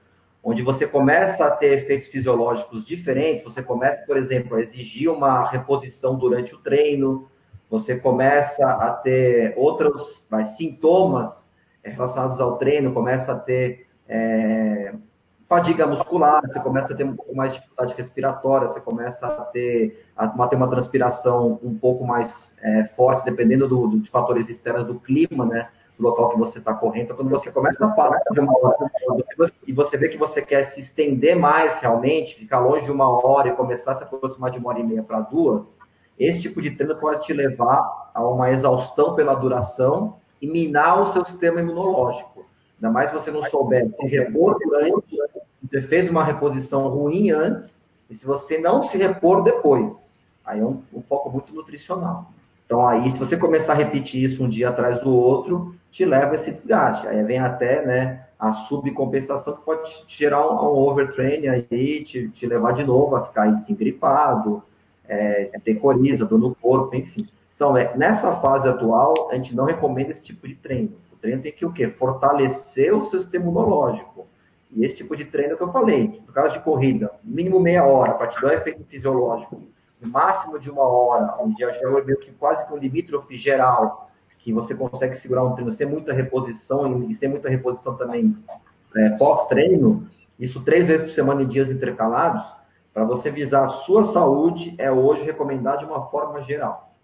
onde 0.45 0.63
você 0.63 0.87
começa 0.87 1.47
a 1.47 1.51
ter 1.51 1.79
efeitos 1.79 2.09
fisiológicos 2.09 2.85
diferentes, 2.85 3.43
você 3.43 3.63
começa, 3.63 4.05
por 4.05 4.19
exemplo, 4.19 4.57
a 4.57 4.61
exigir 4.61 5.11
uma 5.11 5.49
reposição 5.49 6.17
durante 6.17 6.55
o 6.55 6.59
treino, 6.59 7.29
você 7.71 7.97
começa 7.97 8.67
a 8.67 8.93
ter 8.93 9.55
outros 9.57 10.29
sintomas 10.57 11.51
relacionados 11.83 12.39
ao 12.39 12.59
treino, 12.59 12.93
começa 12.93 13.33
a 13.33 13.39
ter 13.39 13.87
é, 14.07 14.95
fadiga 15.49 15.87
muscular, 15.87 16.43
você 16.47 16.61
começa 16.61 16.93
a 16.93 16.97
ter 16.97 17.05
um 17.05 17.17
pouco 17.17 17.35
mais 17.35 17.53
de 17.53 17.59
dificuldade 17.59 17.95
respiratória, 17.97 18.69
você 18.69 18.81
começa 18.81 19.27
a 19.27 19.45
ter, 19.47 20.07
a, 20.15 20.29
ter 20.47 20.57
uma 20.57 20.69
transpiração 20.69 21.59
um 21.63 21.75
pouco 21.75 22.05
mais 22.05 22.55
é, 22.63 22.85
forte, 22.97 23.25
dependendo 23.25 23.67
do, 23.67 23.87
do, 23.87 23.99
de 23.99 24.11
fatores 24.11 24.49
externos 24.51 24.87
do 24.87 25.01
clima, 25.01 25.47
né? 25.47 25.69
Local 25.99 26.31
que 26.31 26.39
você 26.39 26.59
está 26.59 26.75
correndo. 26.75 27.05
Então, 27.05 27.17
quando 27.17 27.31
você 27.31 27.51
começa 27.53 27.85
a 27.85 27.89
passar 27.89 28.21
de 28.33 28.41
uma 28.41 28.53
hora 28.59 28.91
e 29.67 29.73
você 29.73 29.97
vê 29.97 30.09
que 30.09 30.17
você 30.17 30.43
quer 30.43 30.65
se 30.65 30.81
estender 30.81 31.37
mais 31.37 31.77
realmente, 31.77 32.35
ficar 32.35 32.59
longe 32.59 32.85
de 32.85 32.91
uma 32.91 33.09
hora 33.09 33.49
e 33.49 33.53
começar 33.53 33.93
a 33.93 33.97
se 33.97 34.03
aproximar 34.03 34.51
de 34.51 34.59
uma 34.59 34.71
hora 34.71 34.81
e 34.81 34.85
meia 34.85 35.03
para 35.03 35.21
duas, 35.21 35.77
esse 36.19 36.41
tipo 36.41 36.61
de 36.61 36.73
treino 36.73 36.97
pode 36.97 37.25
te 37.25 37.33
levar 37.33 38.11
a 38.13 38.27
uma 38.27 38.51
exaustão 38.51 39.15
pela 39.15 39.35
duração 39.35 40.17
e 40.41 40.47
minar 40.47 41.01
o 41.01 41.07
seu 41.07 41.25
sistema 41.25 41.61
imunológico. 41.61 42.45
Ainda 42.77 42.93
mais 42.93 43.11
se 43.11 43.17
você 43.17 43.31
não 43.31 43.45
souber 43.45 43.89
se 43.97 44.07
repor 44.07 44.59
durante, 44.59 45.17
você 45.63 45.81
fez 45.81 46.11
uma 46.11 46.25
reposição 46.25 46.89
ruim 46.89 47.31
antes, 47.31 47.83
e 48.11 48.15
se 48.15 48.27
você 48.27 48.59
não 48.59 48.85
se 48.85 48.99
repor 48.99 49.43
depois. 49.43 50.13
Aí 50.45 50.61
é 50.61 50.65
um, 50.65 50.83
um 50.93 51.03
foco 51.03 51.31
muito 51.31 51.55
nutricional. 51.55 52.31
Então, 52.65 52.87
aí, 52.87 53.11
se 53.11 53.19
você 53.19 53.37
começar 53.37 53.73
a 53.73 53.77
repetir 53.77 54.25
isso 54.25 54.43
um 54.43 54.49
dia 54.49 54.71
atrás 54.71 55.01
do 55.03 55.15
outro, 55.15 55.75
te 55.91 56.05
leva 56.05 56.33
a 56.33 56.35
esse 56.35 56.51
desgaste. 56.51 57.07
Aí 57.07 57.23
vem 57.23 57.39
até 57.39 57.85
né, 57.85 58.27
a 58.39 58.53
subcompensação 58.53 59.55
que 59.55 59.63
pode 59.63 60.07
te 60.07 60.19
gerar 60.19 60.47
um, 60.47 60.55
um 60.55 60.79
overtraining 60.79 61.49
aí, 61.49 62.05
te, 62.05 62.29
te 62.31 62.47
levar 62.47 62.73
de 62.73 62.85
novo 62.85 63.17
a 63.17 63.27
ficar 63.27 63.49
assim, 63.51 63.75
gripado, 63.75 64.63
é, 65.07 65.51
ter 65.63 65.75
coriza, 65.75 66.25
dor 66.25 66.39
no 66.39 66.55
corpo, 66.55 66.97
enfim. 66.97 67.29
Então, 67.55 67.77
é, 67.77 67.97
nessa 67.97 68.35
fase 68.37 68.69
atual, 68.69 69.31
a 69.31 69.35
gente 69.35 69.55
não 69.55 69.65
recomenda 69.65 70.11
esse 70.11 70.23
tipo 70.23 70.49
de 70.49 70.55
treino. 70.55 70.97
O 71.13 71.17
treino 71.17 71.43
tem 71.43 71.53
que 71.53 71.65
o 71.65 71.73
quê? 71.73 71.89
Fortalecer 71.89 72.95
o 72.95 73.07
seu 73.07 73.21
sistema 73.21 73.45
imunológico. 73.45 74.27
E 74.73 74.85
esse 74.85 74.97
tipo 74.97 75.15
de 75.15 75.25
treino 75.25 75.57
que 75.57 75.63
eu 75.63 75.71
falei, 75.71 76.21
no 76.27 76.33
caso 76.33 76.55
de 76.55 76.65
corrida, 76.65 77.13
mínimo 77.23 77.61
meia 77.61 77.85
hora, 77.85 78.15
para 78.15 78.27
te 78.27 78.41
dar 78.43 78.49
um 78.49 78.53
efeito 78.53 78.85
fisiológico, 78.85 79.63
máximo 80.07 80.59
de 80.59 80.71
uma 80.71 80.83
hora, 80.83 81.35
onde 81.41 81.61
já 81.61 81.71
é 81.71 82.05
meio 82.05 82.19
que 82.19 82.33
quase 82.33 82.67
que 82.67 82.73
um 82.73 82.77
limítrofe 82.77 83.37
geral, 83.37 84.11
que 84.39 84.53
você 84.53 84.75
consegue 84.75 85.17
segurar 85.17 85.45
um 85.45 85.55
treino 85.55 85.73
sem 85.73 85.87
muita 85.87 86.13
reposição 86.13 87.03
e 87.09 87.15
sem 87.15 87.29
muita 87.29 87.49
reposição 87.49 87.97
também 87.97 88.37
é, 88.95 89.11
pós-treino, 89.11 90.09
isso 90.39 90.61
três 90.61 90.87
vezes 90.87 91.05
por 91.05 91.11
semana 91.11 91.43
em 91.43 91.49
dias 91.49 91.71
intercalados, 91.71 92.45
para 92.93 93.05
você 93.05 93.31
visar 93.31 93.65
a 93.65 93.69
sua 93.69 94.05
saúde, 94.05 94.75
é 94.79 94.91
hoje 94.91 95.25
recomendado 95.25 95.81
de 95.81 95.85
uma 95.85 96.07
forma 96.07 96.43
geral. 96.43 96.95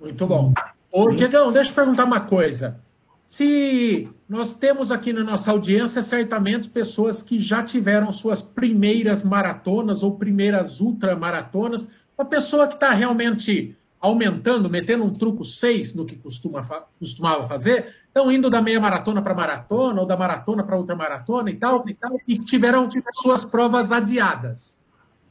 Muito 0.00 0.26
bom. 0.26 0.52
Ô, 0.90 1.10
Diegão, 1.10 1.52
deixa 1.52 1.70
eu 1.70 1.74
perguntar 1.74 2.04
uma 2.04 2.20
coisa. 2.20 2.80
Se 3.28 4.08
nós 4.26 4.54
temos 4.54 4.90
aqui 4.90 5.12
na 5.12 5.22
nossa 5.22 5.50
audiência 5.50 6.02
certamente 6.02 6.70
pessoas 6.70 7.22
que 7.22 7.38
já 7.38 7.62
tiveram 7.62 8.10
suas 8.10 8.40
primeiras 8.40 9.22
maratonas 9.22 10.02
ou 10.02 10.16
primeiras 10.16 10.80
ultramaratonas, 10.80 11.90
uma 12.16 12.24
pessoa 12.24 12.66
que 12.66 12.72
está 12.72 12.90
realmente 12.92 13.76
aumentando, 14.00 14.70
metendo 14.70 15.04
um 15.04 15.12
truco 15.12 15.44
6 15.44 15.92
no 15.92 16.06
que 16.06 16.16
costuma, 16.16 16.62
costumava 16.98 17.46
fazer, 17.46 17.94
estão 18.06 18.32
indo 18.32 18.48
da 18.48 18.62
meia 18.62 18.80
maratona 18.80 19.20
para 19.20 19.34
maratona 19.34 20.00
ou 20.00 20.06
da 20.06 20.16
maratona 20.16 20.64
para 20.64 20.78
ultramaratona 20.78 21.50
e 21.50 21.54
tal, 21.54 21.86
e 21.86 21.92
tal, 21.92 22.18
e 22.26 22.38
tiveram 22.38 22.88
suas 23.12 23.44
provas 23.44 23.92
adiadas. 23.92 24.82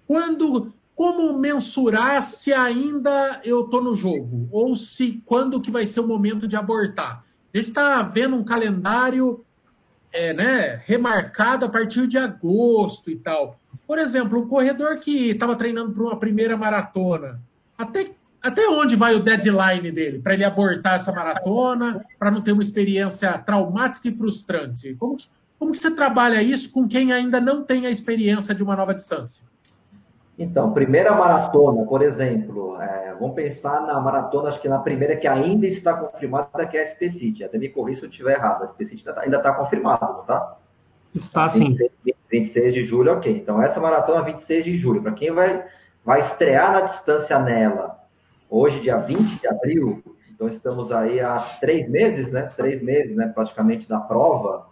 Quando 0.05 0.71
como 0.93 1.36
mensurar 1.39 2.21
se 2.21 2.53
ainda 2.53 3.41
eu 3.43 3.65
estou 3.65 3.83
no 3.83 3.95
jogo? 3.95 4.47
Ou 4.51 4.75
se 4.75 5.19
quando 5.25 5.60
que 5.60 5.71
vai 5.71 5.88
ser 5.88 6.01
o 6.01 6.07
momento 6.07 6.47
de 6.47 6.55
abortar? 6.55 7.25
A 7.53 7.57
gente 7.57 7.69
está 7.69 8.01
vendo 8.01 8.36
um 8.36 8.43
calendário 8.43 9.43
é, 10.12 10.33
né, 10.33 10.81
remarcado 10.86 11.65
a 11.65 11.69
partir 11.69 12.07
de 12.07 12.17
agosto 12.17 13.10
e 13.12 13.15
tal. 13.15 13.60
Por 13.86 13.97
exemplo, 13.97 14.39
um 14.39 14.47
corredor 14.47 14.97
que 14.97 15.29
estava 15.29 15.55
treinando 15.55 15.91
para 15.91 16.03
uma 16.03 16.19
primeira 16.19 16.57
maratona, 16.57 17.39
até, 17.77 18.12
até 18.41 18.67
onde 18.67 18.95
vai 18.95 19.15
o 19.15 19.23
deadline 19.23 19.91
dele? 19.91 20.19
Para 20.19 20.33
ele 20.33 20.43
abortar 20.43 20.95
essa 20.95 21.12
maratona, 21.12 22.05
para 22.19 22.31
não 22.31 22.41
ter 22.41 22.51
uma 22.51 22.62
experiência 22.62 23.38
traumática 23.38 24.07
e 24.07 24.15
frustrante? 24.15 24.95
Como, 24.95 25.17
como 25.57 25.71
que 25.71 25.77
você 25.77 25.91
trabalha 25.91 26.41
isso 26.41 26.71
com 26.71 26.88
quem 26.88 27.13
ainda 27.13 27.39
não 27.39 27.63
tem 27.63 27.86
a 27.86 27.89
experiência 27.89 28.53
de 28.53 28.63
uma 28.63 28.75
nova 28.75 28.93
distância? 28.93 29.45
Então, 30.38 30.71
primeira 30.71 31.13
maratona, 31.15 31.84
por 31.86 32.04
exemplo, 32.04 32.80
é, 32.80 33.15
vamos 33.19 33.36
pensar 33.36 33.82
na 33.82 34.00
maratona, 34.00 34.50
acho 34.50 34.62
que 34.62 34.69
na 34.69 34.78
primeira 34.78 35.15
que 35.15 35.28
ainda 35.28 35.65
está 35.65 35.93
confirmada, 35.93 36.67
que 36.67 36.78
é 36.78 36.84
a 36.84 36.86
SP 36.86 37.10
City. 37.10 37.43
Até 37.43 37.58
me 37.58 37.69
corri 37.69 37.95
se 37.95 38.04
eu 38.04 38.10
estiver 38.10 38.34
errado. 38.34 38.63
A 38.63 38.67
SP 38.69 38.86
City 38.86 39.04
tá, 39.04 39.19
ainda 39.19 39.38
está 39.38 39.52
confirmada, 39.52 40.06
não 40.06 40.21
está? 40.21 40.58
Está 41.15 41.50
sim. 41.50 41.76
26, 41.76 41.91
26 42.30 42.73
de 42.73 42.84
julho, 42.84 43.13
ok. 43.13 43.36
Então, 43.36 43.62
essa 43.62 43.80
maratona, 43.80 44.21
26 44.21 44.65
de 44.65 44.78
julho. 44.78 45.02
Para 45.02 45.13
quem 45.13 45.32
vai, 45.32 45.65
vai 46.06 46.19
estrear 46.19 46.71
na 46.71 46.82
distância 46.82 47.39
nela, 47.39 47.97
hoje, 48.47 48.80
dia 48.82 48.97
20 48.97 49.39
de 49.39 49.47
abril, 49.47 50.04
então 50.38 50.47
estamos 50.47 50.91
aí 50.91 51.19
há 51.19 51.36
três 51.60 51.89
meses, 51.89 52.32
né? 52.32 52.43
Três 52.56 52.80
meses, 52.80 53.15
né? 53.15 53.28
Praticamente 53.34 53.89
da 53.89 54.00
prova. 54.00 54.67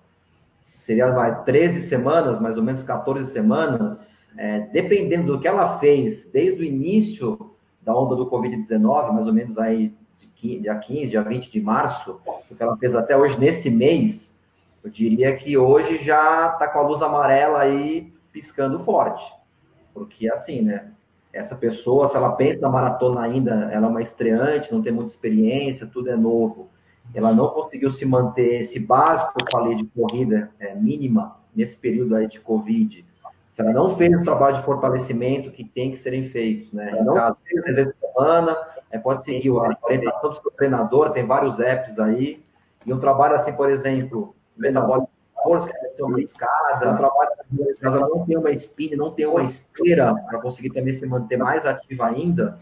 Seria 0.76 1.10
vai, 1.10 1.44
13 1.44 1.82
semanas, 1.82 2.40
mais 2.40 2.56
ou 2.56 2.62
menos 2.62 2.84
14 2.84 3.32
semanas 3.32 4.25
é, 4.38 4.60
dependendo 4.72 5.34
do 5.34 5.40
que 5.40 5.48
ela 5.48 5.80
fez 5.80 6.28
desde 6.28 6.62
o 6.62 6.66
início 6.66 7.52
da 7.82 7.96
onda 7.96 8.16
do 8.16 8.30
Covid-19, 8.30 9.14
mais 9.14 9.28
ou 9.28 9.34
menos 9.34 9.58
aí 9.58 9.94
dia 10.36 10.76
15, 10.76 11.08
dia 11.08 11.22
20 11.24 11.52
de 11.52 11.62
março, 11.62 12.20
o 12.50 12.56
que 12.56 12.62
ela 12.62 12.78
fez 12.78 12.94
até 12.94 13.18
hoje 13.18 13.40
nesse 13.40 13.70
mês, 13.70 14.38
eu 14.84 14.92
diria 14.92 15.36
que 15.36 15.58
hoje 15.58 15.98
já 15.98 16.52
está 16.54 16.68
com 16.68 16.80
a 16.80 16.82
luz 16.84 17.02
amarela 17.02 17.62
aí 17.62 18.14
piscando 18.32 18.80
forte. 18.80 19.24
Porque 19.94 20.30
assim, 20.30 20.62
né? 20.62 20.92
Essa 21.34 21.56
pessoa, 21.56 22.08
se 22.08 22.16
ela 22.16 22.32
pensa 22.32 22.62
na 22.62 22.70
maratona 22.70 23.22
ainda, 23.22 23.70
ela 23.72 23.88
é 23.88 23.90
uma 23.90 24.02
estreante, 24.02 24.72
não 24.72 24.82
tem 24.82 24.94
muita 24.94 25.12
experiência, 25.12 25.86
tudo 25.86 26.10
é 26.10 26.16
novo. 26.16 26.70
Ela 27.14 27.34
não 27.34 27.50
conseguiu 27.50 27.92
se 27.92 28.06
manter 28.06 28.62
esse 28.62 28.80
básico 28.80 29.34
que 29.34 29.44
eu 29.44 29.52
falei 29.52 29.76
de 29.76 29.86
corrida 29.86 30.52
é, 30.60 30.74
mínima 30.76 31.38
nesse 31.54 31.78
período 31.78 32.16
aí 32.16 32.28
de 32.28 32.40
Covid 32.40 33.06
se 33.56 33.62
ela 33.62 33.72
não 33.72 33.96
fez 33.96 34.14
o 34.14 34.24
trabalho 34.24 34.58
de 34.58 34.64
fortalecimento 34.64 35.50
que 35.50 35.64
tem 35.64 35.92
que 35.92 35.98
serem 35.98 36.30
feitos, 36.30 36.74
né? 36.74 36.92
Em 37.00 37.06
caso, 37.06 37.38
três 37.46 37.76
vezes 37.76 37.94
por 37.94 38.10
semana, 38.10 38.58
é, 38.92 39.00
pode 39.00 39.24
seguir 39.24 39.50
a 39.50 39.78
orientação 39.82 40.30
do 40.30 40.36
seu 40.36 40.52
treinador, 40.52 41.12
tem 41.12 41.26
vários 41.26 41.60
apps 41.62 41.98
aí, 41.98 42.44
e 42.86 42.94
um 42.94 43.00
trabalho 43.00 43.36
assim, 43.36 43.54
por 43.54 43.70
exemplo, 43.70 44.36
metabólico 44.58 45.10
força, 45.42 45.72
quer 45.72 45.80
descer 45.80 46.04
uma 46.04 46.20
escada, 46.20 46.98
trabalha 46.98 47.32
ela 47.82 48.10
não 48.10 48.26
tem 48.26 48.36
uma 48.36 48.50
espinha, 48.50 48.98
não 48.98 49.12
tem 49.12 49.28
uma 49.28 49.44
esteira 49.44 50.16
para 50.28 50.42
conseguir 50.42 50.72
também 50.72 50.94
se 50.94 51.06
manter 51.06 51.38
mais 51.38 51.66
ativa 51.66 52.08
ainda, 52.08 52.58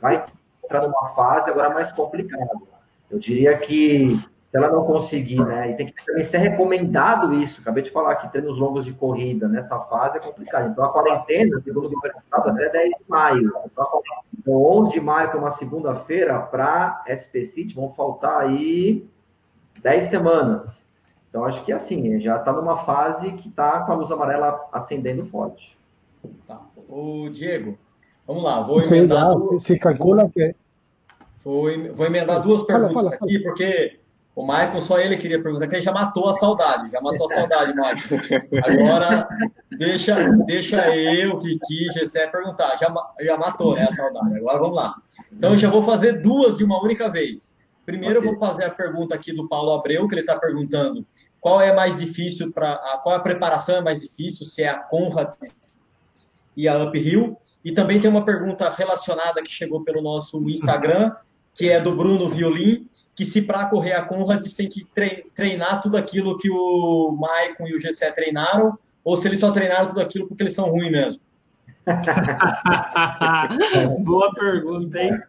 vai 0.00 0.26
entrar 0.62 0.82
numa 0.82 1.10
fase 1.10 1.48
agora 1.48 1.70
mais 1.70 1.92
complicada. 1.92 2.50
Eu 3.08 3.18
diria 3.20 3.56
que 3.56 4.18
se 4.54 4.58
ela 4.58 4.70
não 4.70 4.84
conseguir, 4.84 5.44
né, 5.44 5.72
e 5.72 5.74
tem 5.74 5.86
que 5.88 6.06
também 6.06 6.22
ser 6.22 6.38
recomendado 6.38 7.34
isso, 7.34 7.60
acabei 7.60 7.82
de 7.82 7.90
falar 7.90 8.14
que 8.14 8.30
treinos 8.30 8.56
longos 8.56 8.84
de 8.84 8.92
corrida 8.92 9.48
nessa 9.48 9.80
fase 9.80 10.18
é 10.18 10.20
complicado. 10.20 10.70
Então 10.70 10.84
a 10.84 10.90
quarentena, 10.90 11.60
segundo 11.64 11.86
o 11.86 11.90
governo 11.90 12.20
do 12.20 12.22
estado, 12.22 12.50
até 12.50 12.68
10 12.68 12.90
de 12.90 13.04
maio. 13.08 13.52
Então, 13.66 14.02
11 14.46 14.92
de 14.92 15.00
maio, 15.00 15.28
que 15.28 15.36
é 15.36 15.40
uma 15.40 15.50
segunda-feira, 15.50 16.38
para 16.38 17.02
SP 17.10 17.44
City, 17.44 17.74
vão 17.74 17.92
faltar 17.94 18.42
aí 18.42 19.04
10 19.82 20.04
semanas. 20.04 20.84
Então 21.28 21.44
acho 21.44 21.64
que 21.64 21.72
assim, 21.72 22.20
já 22.20 22.36
está 22.36 22.52
numa 22.52 22.84
fase 22.84 23.32
que 23.32 23.48
está 23.48 23.80
com 23.80 23.90
a 23.90 23.96
luz 23.96 24.10
amarela 24.12 24.68
acendendo 24.72 25.26
forte. 25.26 25.76
Tá. 26.46 26.60
O 26.88 27.28
Diego, 27.28 27.76
vamos 28.24 28.44
lá, 28.44 28.60
vou 28.60 28.80
emendar. 28.80 29.32
Se 29.58 29.76
calcula 29.76 30.30
que. 30.30 30.54
Vou, 31.42 31.66
vou 31.92 32.06
emendar 32.06 32.40
duas 32.40 32.62
perguntas 32.62 32.94
fala, 32.94 33.10
fala, 33.10 33.16
aqui, 33.16 33.40
porque 33.40 34.03
o 34.36 34.44
Michael, 34.44 34.80
só 34.80 34.98
ele 34.98 35.16
queria 35.16 35.40
perguntar, 35.40 35.68
que 35.68 35.76
ele 35.76 35.82
já 35.82 35.92
matou 35.92 36.28
a 36.28 36.34
saudade, 36.34 36.90
já 36.90 37.00
matou 37.00 37.26
a 37.26 37.34
saudade, 37.34 37.72
Michael. 37.72 38.42
Agora, 38.64 39.28
deixa, 39.70 40.28
deixa 40.44 40.96
eu, 40.96 41.38
Kiki, 41.38 41.92
Gessé 41.92 42.26
perguntar. 42.26 42.76
Já, 42.76 42.92
já 43.20 43.36
matou, 43.36 43.76
né, 43.76 43.86
a 43.88 43.92
saudade. 43.92 44.36
Agora 44.36 44.58
vamos 44.58 44.76
lá. 44.76 44.94
Então, 45.32 45.52
eu 45.52 45.58
já 45.58 45.70
vou 45.70 45.84
fazer 45.84 46.20
duas 46.20 46.56
de 46.56 46.64
uma 46.64 46.82
única 46.82 47.08
vez. 47.08 47.56
Primeiro, 47.86 48.18
okay. 48.18 48.28
eu 48.28 48.36
vou 48.36 48.48
fazer 48.48 48.64
a 48.64 48.70
pergunta 48.70 49.14
aqui 49.14 49.32
do 49.32 49.48
Paulo 49.48 49.72
Abreu, 49.72 50.08
que 50.08 50.14
ele 50.14 50.22
está 50.22 50.36
perguntando 50.36 51.06
qual 51.40 51.60
é 51.60 51.72
mais 51.72 51.98
difícil 51.98 52.52
para. 52.52 52.76
Qual 53.02 53.14
a 53.14 53.20
preparação 53.20 53.76
é 53.76 53.82
mais 53.82 54.00
difícil, 54.00 54.46
se 54.46 54.62
é 54.62 54.68
a 54.68 54.78
Conrad 54.78 55.32
e 56.56 56.66
a 56.66 56.82
Uphill. 56.82 57.36
E 57.64 57.70
também 57.70 58.00
tem 58.00 58.10
uma 58.10 58.24
pergunta 58.24 58.68
relacionada 58.68 59.42
que 59.42 59.50
chegou 59.50 59.84
pelo 59.84 60.02
nosso 60.02 60.42
Instagram, 60.50 61.12
que 61.54 61.70
é 61.70 61.80
do 61.80 61.94
Bruno 61.94 62.28
Violim, 62.28 62.88
que 63.14 63.24
se 63.24 63.42
para 63.42 63.66
correr 63.66 63.92
a 63.92 64.02
Conrads 64.02 64.54
tem 64.54 64.68
que 64.68 64.84
treinar 65.34 65.80
tudo 65.80 65.96
aquilo 65.96 66.36
que 66.36 66.50
o 66.50 67.12
Maicon 67.12 67.68
e 67.68 67.76
o 67.76 67.80
GC 67.80 68.10
treinaram, 68.12 68.76
ou 69.04 69.16
se 69.16 69.28
eles 69.28 69.38
só 69.38 69.52
treinaram 69.52 69.88
tudo 69.88 70.00
aquilo 70.00 70.26
porque 70.26 70.42
eles 70.42 70.54
são 70.54 70.70
ruins 70.70 70.90
mesmo? 70.90 71.20
Boa 74.00 74.34
pergunta, 74.34 74.98
hein? 74.98 75.20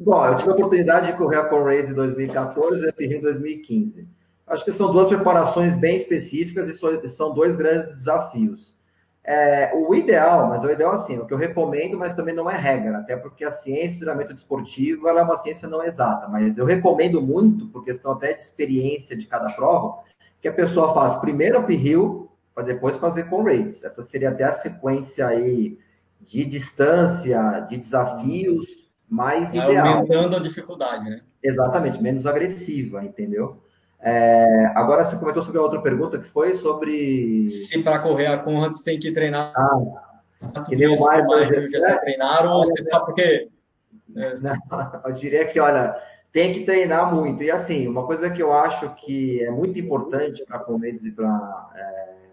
Bom, 0.00 0.26
eu 0.26 0.36
tive 0.36 0.50
a 0.50 0.54
oportunidade 0.54 1.06
de 1.06 1.16
correr 1.16 1.36
a 1.36 1.44
Conrads 1.44 1.90
em 1.90 1.94
2014 1.94 2.84
e 2.84 2.88
a 2.88 2.92
Pirri 2.92 3.16
em 3.16 3.20
2015. 3.20 4.08
Acho 4.46 4.64
que 4.64 4.72
são 4.72 4.92
duas 4.92 5.08
preparações 5.08 5.76
bem 5.76 5.96
específicas 5.96 6.68
e 6.68 7.08
são 7.08 7.32
dois 7.32 7.56
grandes 7.56 7.94
desafios. 7.94 8.73
É, 9.26 9.72
o 9.74 9.94
ideal, 9.94 10.48
mas 10.48 10.62
o 10.62 10.70
ideal 10.70 10.92
assim, 10.92 11.18
o 11.18 11.24
que 11.24 11.32
eu 11.32 11.38
recomendo, 11.38 11.98
mas 11.98 12.12
também 12.12 12.34
não 12.34 12.50
é 12.50 12.56
regra, 12.56 12.98
até 12.98 13.16
porque 13.16 13.42
a 13.42 13.50
ciência 13.50 13.96
do 13.96 14.00
treinamento 14.00 14.34
desportivo 14.34 15.08
ela 15.08 15.20
é 15.20 15.22
uma 15.22 15.38
ciência 15.38 15.66
não 15.66 15.82
exata, 15.82 16.28
mas 16.28 16.58
eu 16.58 16.66
recomendo 16.66 17.22
muito, 17.22 17.66
por 17.68 17.82
questão 17.82 18.12
até 18.12 18.34
de 18.34 18.42
experiência 18.42 19.16
de 19.16 19.26
cada 19.26 19.50
prova, 19.52 20.02
que 20.42 20.48
a 20.48 20.52
pessoa 20.52 20.92
faça 20.92 21.20
primeiro 21.20 21.58
uphill, 21.58 22.30
para 22.54 22.64
depois 22.64 22.96
fazer 22.98 23.24
com 23.24 23.42
rates. 23.42 23.82
Essa 23.82 24.02
seria 24.02 24.30
até 24.30 24.44
a 24.44 24.52
sequência 24.52 25.26
aí 25.26 25.78
de 26.20 26.44
distância, 26.44 27.66
de 27.68 27.76
desafios 27.76 28.66
mais 29.08 29.52
é 29.54 29.58
ideal. 29.58 29.86
Aumentando 29.86 30.36
a 30.36 30.40
dificuldade, 30.40 31.10
né? 31.10 31.20
Exatamente, 31.42 32.02
menos 32.02 32.26
agressiva, 32.26 33.04
entendeu? 33.04 33.62
É, 34.06 34.70
agora 34.74 35.02
você 35.02 35.16
comentou 35.16 35.42
sobre 35.42 35.58
a 35.58 35.62
outra 35.62 35.80
pergunta 35.80 36.18
que 36.18 36.28
foi 36.28 36.56
sobre. 36.56 37.48
Se 37.48 37.82
para 37.82 37.98
correr 37.98 38.26
a 38.26 38.38
Conrads 38.38 38.82
tem 38.82 38.98
que 38.98 39.10
treinar. 39.10 39.50
Ah, 39.56 40.60
que 40.60 40.74
isso 40.74 41.02
o 41.02 41.06
Maio 41.06 41.46
já 41.46 41.80
se 41.80 42.00
treinaram, 42.00 42.52
ou 42.52 42.64
se 42.64 42.84
só 42.84 43.00
porque. 43.00 43.48
É, 44.14 44.34
não, 44.42 45.00
eu 45.06 45.12
diria 45.12 45.46
que, 45.46 45.58
olha, 45.58 45.96
tem 46.30 46.52
que 46.52 46.64
treinar 46.66 47.14
muito. 47.14 47.42
E 47.42 47.50
assim, 47.50 47.88
uma 47.88 48.04
coisa 48.04 48.28
que 48.28 48.42
eu 48.42 48.52
acho 48.52 48.94
que 48.96 49.42
é 49.42 49.50
muito 49.50 49.78
importante 49.78 50.44
para 50.44 50.58
Conrads 50.58 51.04
e 51.06 51.10
para 51.10 51.70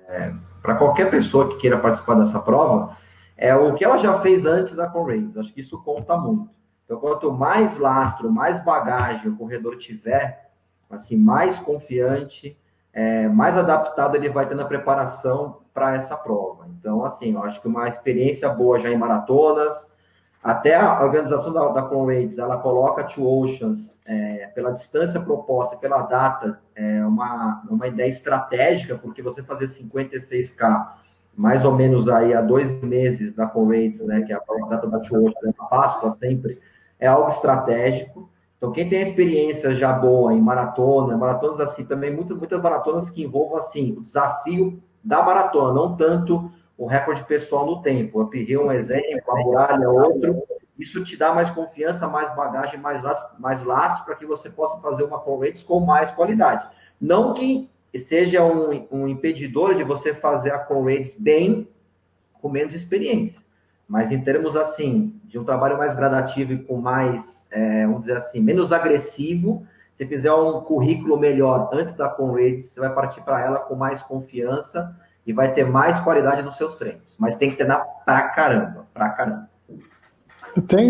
é, 0.09 0.33
para 0.61 0.75
qualquer 0.75 1.09
pessoa 1.09 1.49
que 1.49 1.57
queira 1.57 1.77
participar 1.77 2.15
dessa 2.15 2.39
prova 2.39 2.97
é 3.37 3.55
o 3.55 3.73
que 3.73 3.83
ela 3.83 3.97
já 3.97 4.19
fez 4.19 4.45
antes 4.45 4.75
da 4.75 4.87
Conrads. 4.87 5.37
Acho 5.37 5.53
que 5.53 5.61
isso 5.61 5.81
conta 5.81 6.17
muito. 6.17 6.51
Então, 6.83 6.99
quanto 6.99 7.31
mais 7.31 7.77
lastro, 7.77 8.29
mais 8.29 8.61
bagagem 8.63 9.31
o 9.31 9.37
corredor 9.37 9.77
tiver, 9.77 10.50
assim, 10.91 11.15
mais 11.15 11.57
confiante, 11.59 12.57
é, 12.93 13.27
mais 13.27 13.57
adaptado 13.57 14.15
ele 14.15 14.29
vai 14.29 14.45
ter 14.45 14.55
na 14.55 14.65
preparação 14.65 15.59
para 15.73 15.95
essa 15.95 16.15
prova. 16.15 16.67
Então, 16.79 17.05
assim, 17.05 17.33
eu 17.33 17.43
acho 17.43 17.61
que 17.61 17.67
uma 17.67 17.87
experiência 17.87 18.49
boa 18.49 18.79
já 18.79 18.89
em 18.89 18.97
maratonas, 18.97 19.91
até 20.43 20.75
a 20.75 21.03
organização 21.03 21.53
da, 21.53 21.67
da 21.69 21.83
Conrads, 21.83 22.39
ela 22.39 22.57
coloca 22.57 23.03
Two 23.03 23.25
Oceans 23.25 24.01
é, 24.05 24.47
pela 24.47 24.71
distância 24.71 25.19
proposta, 25.19 25.77
pela 25.77 26.01
data, 26.01 26.59
é 26.75 27.05
uma, 27.05 27.61
uma 27.69 27.87
ideia 27.87 28.09
estratégica, 28.09 28.95
porque 28.97 29.21
você 29.21 29.43
fazer 29.43 29.67
56K 29.67 31.01
mais 31.35 31.63
ou 31.63 31.73
menos 31.73 32.09
aí 32.09 32.33
há 32.33 32.41
dois 32.41 32.71
meses 32.81 33.33
da 33.33 33.47
Conrads, 33.47 34.01
né, 34.01 34.21
que 34.21 34.33
é 34.33 34.35
a 34.35 34.67
data 34.67 34.87
da 34.87 34.99
Two 34.99 35.25
Oceans, 35.25 35.55
é 35.57 35.69
Páscoa 35.69 36.11
sempre, 36.11 36.59
é 36.99 37.07
algo 37.07 37.29
estratégico. 37.29 38.29
Então, 38.61 38.71
quem 38.71 38.87
tem 38.87 39.01
experiência 39.01 39.73
já 39.73 39.91
boa 39.91 40.31
em 40.35 40.39
maratona, 40.39 41.17
maratonas 41.17 41.59
assim, 41.59 41.83
também 41.83 42.13
muitas, 42.13 42.37
muitas 42.37 42.61
maratonas 42.61 43.09
que 43.09 43.23
envolvam 43.23 43.57
assim, 43.57 43.93
o 43.97 44.01
desafio 44.01 44.79
da 45.03 45.23
maratona, 45.23 45.73
não 45.73 45.97
tanto 45.97 46.51
o 46.77 46.85
recorde 46.85 47.23
pessoal 47.23 47.65
no 47.65 47.81
tempo. 47.81 48.21
Uphill 48.21 48.67
um 48.67 48.71
exemplo, 48.71 49.31
a 49.31 49.43
muralha 49.43 49.89
outro. 49.89 50.43
Isso 50.77 51.03
te 51.03 51.17
dá 51.17 51.33
mais 51.33 51.49
confiança, 51.49 52.07
mais 52.07 52.35
bagagem, 52.35 52.79
mais 52.79 53.01
lastro, 53.01 53.41
mais 53.41 53.63
lastro 53.63 54.05
para 54.05 54.13
que 54.13 54.27
você 54.27 54.47
possa 54.47 54.79
fazer 54.79 55.01
uma 55.05 55.17
corrente 55.17 55.65
com 55.65 55.79
mais 55.79 56.11
qualidade. 56.11 56.67
Não 57.01 57.33
que 57.33 57.67
seja 57.97 58.43
um, 58.43 58.87
um 58.91 59.07
impedidor 59.07 59.73
de 59.73 59.83
você 59.83 60.13
fazer 60.13 60.51
a 60.51 60.59
corrente 60.59 61.19
bem 61.19 61.67
com 62.39 62.47
menos 62.47 62.75
experiência. 62.75 63.41
Mas 63.91 64.09
em 64.09 64.21
termos 64.21 64.55
assim, 64.55 65.19
de 65.25 65.37
um 65.37 65.43
trabalho 65.43 65.77
mais 65.77 65.93
gradativo 65.93 66.53
e 66.53 66.63
com 66.63 66.77
mais 66.77 67.45
é, 67.51 67.85
vamos 67.85 68.03
dizer 68.03 68.15
assim, 68.15 68.39
menos 68.39 68.71
agressivo. 68.71 69.67
Se 69.93 70.05
fizer 70.05 70.31
um 70.33 70.61
currículo 70.61 71.19
melhor 71.19 71.69
antes 71.73 71.93
da 71.95 72.07
Conrad, 72.07 72.63
você 72.63 72.79
vai 72.79 72.95
partir 72.95 73.19
para 73.19 73.41
ela 73.41 73.59
com 73.59 73.75
mais 73.75 74.01
confiança 74.01 74.95
e 75.27 75.33
vai 75.33 75.53
ter 75.53 75.65
mais 75.65 75.99
qualidade 75.99 76.41
nos 76.41 76.55
seus 76.55 76.77
treinos. 76.77 77.17
Mas 77.19 77.35
tem 77.35 77.51
que 77.51 77.57
treinar 77.57 77.85
pra 78.05 78.29
caramba, 78.29 78.87
pra 78.93 79.09
caramba. 79.09 79.49
Tem, 80.69 80.89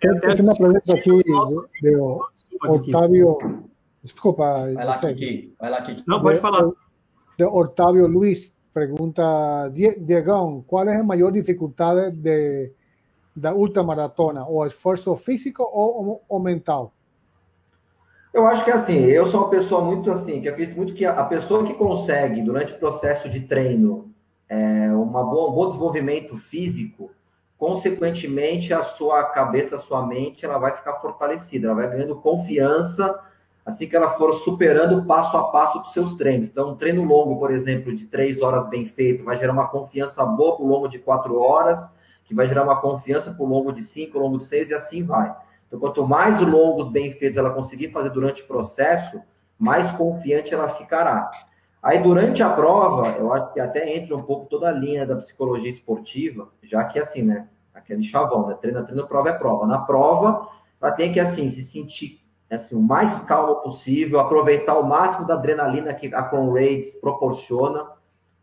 tem, 0.00 0.20
tem 0.20 0.40
uma 0.40 0.56
pergunta 0.56 0.92
aqui 0.94 1.22
de 1.80 1.96
Otávio. 2.66 3.38
Desculpa. 4.02 4.72
Vai 4.74 4.84
lá, 4.84 4.98
Kiki. 4.98 5.54
Vai 5.60 5.70
lá, 5.70 5.80
Kiki. 5.80 6.02
Não, 6.08 6.20
pode 6.20 6.40
falar. 6.40 6.72
De 7.38 7.44
Otávio 7.44 8.08
Luiz 8.08 8.55
pergunta, 8.76 9.70
Diego, 9.70 10.62
¿cuál 10.66 10.88
es 10.88 10.98
la 10.98 11.02
mayor 11.02 11.32
dificultad 11.32 12.12
de, 12.12 12.74
da 13.34 13.54
ultramaratona? 13.54 14.46
Ou 14.46 14.66
esforço 14.66 15.16
físico 15.16 15.62
ou, 15.62 16.38
mental? 16.38 16.92
Eu 18.34 18.46
acho 18.46 18.62
que 18.66 18.70
assim, 18.70 18.98
eu 19.06 19.26
sou 19.28 19.40
uma 19.40 19.48
pessoa 19.48 19.80
muito 19.80 20.10
assim, 20.12 20.42
que 20.42 20.48
acredito 20.50 20.76
muito 20.76 20.92
que 20.92 21.06
a 21.06 21.24
pessoa 21.24 21.64
que 21.64 21.72
consegue, 21.72 22.42
durante 22.42 22.74
o 22.74 22.78
processo 22.78 23.30
de 23.30 23.40
treino, 23.40 24.12
é, 24.46 24.92
uma 24.92 25.24
boa, 25.24 25.50
um 25.50 25.54
bom 25.54 25.66
desenvolvimento 25.68 26.36
físico, 26.36 27.10
consequentemente 27.56 28.74
a 28.74 28.84
sua 28.84 29.24
cabeça, 29.24 29.76
a 29.76 29.78
sua 29.78 30.06
mente, 30.06 30.44
ela 30.44 30.58
vai 30.58 30.76
ficar 30.76 31.00
fortalecida, 31.00 31.68
ela 31.68 31.76
vai 31.76 31.88
ganhando 31.88 32.16
confiança 32.16 33.18
assim 33.66 33.88
que 33.88 33.96
ela 33.96 34.12
for 34.12 34.32
superando 34.32 35.04
passo 35.04 35.36
a 35.36 35.50
passo 35.50 35.80
dos 35.80 35.92
seus 35.92 36.14
treinos. 36.14 36.46
Então, 36.48 36.70
um 36.70 36.76
treino 36.76 37.02
longo, 37.02 37.36
por 37.36 37.50
exemplo, 37.50 37.92
de 37.92 38.06
três 38.06 38.40
horas 38.40 38.68
bem 38.68 38.86
feito, 38.86 39.24
vai 39.24 39.36
gerar 39.36 39.52
uma 39.52 39.66
confiança 39.66 40.24
boa 40.24 40.54
para 40.54 40.64
o 40.64 40.68
longo 40.68 40.86
de 40.86 41.00
quatro 41.00 41.36
horas, 41.36 41.84
que 42.24 42.32
vai 42.32 42.46
gerar 42.46 42.62
uma 42.62 42.80
confiança 42.80 43.32
por 43.32 43.48
longo 43.48 43.72
de 43.72 43.82
cinco, 43.82 44.20
longo 44.20 44.38
de 44.38 44.44
seis 44.44 44.70
e 44.70 44.74
assim 44.74 45.02
vai. 45.02 45.34
Então, 45.66 45.80
quanto 45.80 46.06
mais 46.06 46.40
longos 46.40 46.88
bem 46.88 47.12
feitos 47.14 47.36
ela 47.36 47.50
conseguir 47.50 47.90
fazer 47.90 48.10
durante 48.10 48.42
o 48.42 48.46
processo, 48.46 49.20
mais 49.58 49.90
confiante 49.92 50.54
ela 50.54 50.68
ficará. 50.68 51.28
Aí, 51.82 52.00
durante 52.00 52.44
a 52.44 52.50
prova, 52.50 53.16
eu 53.18 53.32
acho 53.32 53.52
que 53.52 53.58
até 53.58 53.96
entra 53.96 54.14
um 54.14 54.22
pouco 54.22 54.46
toda 54.46 54.68
a 54.68 54.72
linha 54.72 55.04
da 55.04 55.16
psicologia 55.16 55.70
esportiva, 55.70 56.48
já 56.62 56.84
que 56.84 57.00
assim, 57.00 57.22
né? 57.22 57.48
Aquele 57.74 58.04
chavão, 58.04 58.46
né? 58.46 58.54
Treina, 58.60 58.84
treina, 58.84 59.04
prova 59.06 59.30
é 59.30 59.32
prova. 59.32 59.66
Na 59.66 59.78
prova, 59.78 60.48
ela 60.80 60.92
tem 60.92 61.12
que, 61.12 61.18
assim, 61.18 61.48
se 61.48 61.62
sentir 61.62 62.25
assim, 62.54 62.76
o 62.76 62.80
mais 62.80 63.18
calmo 63.20 63.56
possível, 63.56 64.20
aproveitar 64.20 64.78
o 64.78 64.86
máximo 64.86 65.26
da 65.26 65.34
adrenalina 65.34 65.92
que 65.92 66.14
a 66.14 66.22
Conrads 66.22 66.94
proporciona 66.96 67.96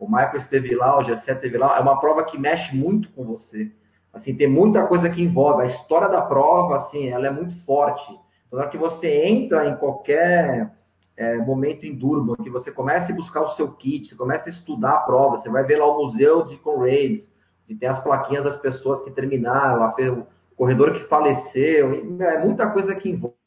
o 0.04 0.08
Michael 0.08 0.38
esteve 0.38 0.76
lá, 0.76 0.99
o 0.99 1.04
Gessé 1.04 1.32
esteve 1.32 1.58
lá, 1.58 1.78
é 1.78 1.80
uma 1.80 1.97
prova 1.97 2.26
que 2.26 2.38
mexe 2.38 2.76
muito 2.76 3.10
com 3.14 3.24
você. 3.24 3.72
Assim, 4.12 4.36
tem 4.36 4.47
muita 4.47 4.86
coisa 4.86 5.10
que 5.10 5.24
envolve. 5.24 5.64
A 5.64 5.66
história 5.66 6.10
da 6.10 6.22
prova, 6.22 6.76
assim, 6.76 7.08
ela 7.08 7.28
é 7.28 7.32
muito 7.32 7.56
forte. 7.64 8.12
Então, 8.45 8.60
na 8.60 8.64
hora 8.64 8.70
que 8.70 8.78
você 8.78 9.26
entra 9.26 9.66
em 9.66 9.76
qualquer 9.78 10.76
é, 11.16 11.38
momento 11.38 11.86
em 11.86 11.95
Durban, 11.95 12.36
que 12.36 12.49
você 12.49 12.70
começa 12.70 13.14
a 13.14 13.16
buscar 13.16 13.41
o 13.41 13.49
seu 13.49 13.72
kit, 13.72 14.10
você 14.10 14.16
começa 14.16 14.49
a 14.49 14.51
estudar 14.51 14.91
a 14.91 14.99
prova, 14.99 15.38
você 15.38 15.49
vai 15.49 15.64
ver 15.64 15.78
lá 15.78 15.88
o 15.88 16.06
museu 16.06 16.45
de 16.45 16.58
Conrads, 16.58 17.34
que 17.66 17.74
tem 17.74 17.88
as 17.88 18.04
plaquinhas 18.04 18.43
das 18.43 18.58
pessoas 18.58 19.01
que 19.01 19.10
terminaram, 19.10 19.89
o 20.12 20.28
corredor 20.56 20.91
que 20.91 20.99
faleceu, 21.06 21.93
é 22.20 22.38
muita 22.43 22.70
coisa 22.70 22.93
que 22.93 23.10
envolve, 23.10 23.38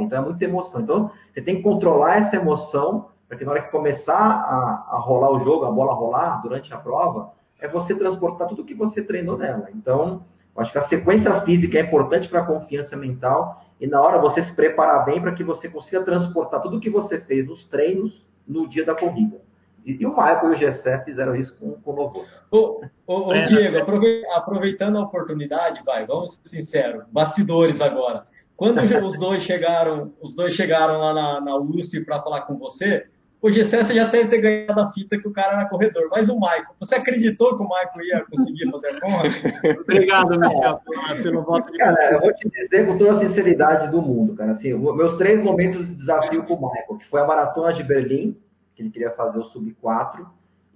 então 0.00 0.18
é 0.18 0.20
muita 0.20 0.44
emoção. 0.44 0.80
Então, 0.80 1.10
você 1.32 1.42
tem 1.42 1.56
que 1.56 1.62
controlar 1.62 2.16
essa 2.16 2.36
emoção, 2.36 3.08
para 3.28 3.36
que 3.36 3.44
na 3.44 3.52
hora 3.52 3.62
que 3.62 3.70
começar 3.70 4.16
a, 4.16 4.96
a 4.96 4.98
rolar 4.98 5.30
o 5.30 5.40
jogo, 5.40 5.66
a 5.66 5.70
bola 5.70 5.92
rolar 5.92 6.40
durante 6.42 6.72
a 6.72 6.78
prova, 6.78 7.32
é 7.60 7.68
você 7.68 7.94
transportar 7.94 8.48
tudo 8.48 8.64
que 8.64 8.74
você 8.74 9.02
treinou 9.02 9.36
nela. 9.36 9.68
Então, 9.74 10.24
acho 10.56 10.72
que 10.72 10.78
a 10.78 10.82
sequência 10.82 11.32
física 11.42 11.78
é 11.78 11.82
importante 11.82 12.28
para 12.28 12.40
a 12.40 12.46
confiança 12.46 12.96
mental 12.96 13.64
e 13.80 13.86
na 13.86 14.00
hora 14.00 14.18
você 14.18 14.42
se 14.42 14.52
preparar 14.52 15.04
bem 15.04 15.20
para 15.20 15.32
que 15.32 15.44
você 15.44 15.68
consiga 15.68 16.02
transportar 16.02 16.60
tudo 16.60 16.80
que 16.80 16.90
você 16.90 17.20
fez 17.20 17.46
nos 17.46 17.64
treinos 17.64 18.26
no 18.46 18.66
dia 18.66 18.84
da 18.84 18.94
corrida. 18.94 19.40
E, 19.84 20.02
e 20.02 20.06
o 20.06 20.10
Michael 20.10 20.50
e 20.50 20.54
o 20.54 20.56
Gessé 20.56 20.98
fizeram 21.04 21.36
isso 21.36 21.56
com, 21.58 21.72
com 21.72 21.92
o 21.92 21.96
Novo. 21.96 22.24
Ô, 22.50 22.80
ô, 23.06 23.28
ô 23.28 23.34
é, 23.34 23.42
Diego, 23.42 23.78
aproveitando 24.34 24.98
a 24.98 25.02
oportunidade, 25.02 25.82
vai, 25.84 26.06
vamos 26.06 26.32
ser 26.32 26.40
sinceros, 26.44 27.04
bastidores 27.10 27.80
agora. 27.80 28.26
Quando 28.58 28.80
os 29.06 29.16
dois 29.16 29.44
chegaram, 29.44 30.12
os 30.20 30.34
dois 30.34 30.52
chegaram 30.52 30.98
lá 30.98 31.14
na, 31.14 31.40
na 31.40 31.56
USP 31.56 32.00
para 32.00 32.20
falar 32.20 32.40
com 32.40 32.58
você, 32.58 33.06
o 33.40 33.48
Gessé 33.48 33.84
já 33.84 34.06
deve 34.06 34.26
ter 34.26 34.38
ganhado 34.38 34.80
a 34.80 34.90
fita 34.90 35.16
que 35.16 35.28
o 35.28 35.32
cara 35.32 35.60
era 35.60 35.68
corredor. 35.68 36.08
Mas 36.10 36.28
o 36.28 36.34
Michael, 36.34 36.74
você 36.80 36.96
acreditou 36.96 37.56
que 37.56 37.62
o 37.62 37.68
Michael 37.68 38.04
ia 38.04 38.24
conseguir 38.28 38.68
fazer 38.68 38.88
a 38.88 39.00
conta? 39.00 39.28
Obrigado, 39.80 40.40
Michel, 40.40 40.80
pelo 41.22 41.42
voto 41.42 41.70
de 41.70 41.78
Cara, 41.78 42.14
eu 42.14 42.20
vou 42.20 42.34
te 42.34 42.50
dizer 42.50 42.84
com 42.84 42.98
toda 42.98 43.12
a 43.12 43.14
sinceridade 43.14 43.92
do 43.92 44.02
mundo, 44.02 44.34
cara. 44.34 44.50
Assim, 44.50 44.74
meus 44.74 45.14
três 45.14 45.40
momentos 45.40 45.86
de 45.86 45.94
desafio 45.94 46.42
com 46.42 46.54
o 46.54 46.68
Michael, 46.68 46.98
que 46.98 47.06
foi 47.06 47.20
a 47.20 47.26
maratona 47.28 47.72
de 47.72 47.84
Berlim, 47.84 48.36
que 48.74 48.82
ele 48.82 48.90
queria 48.90 49.12
fazer 49.12 49.38
o 49.38 49.44
sub 49.44 49.72
4. 49.80 50.28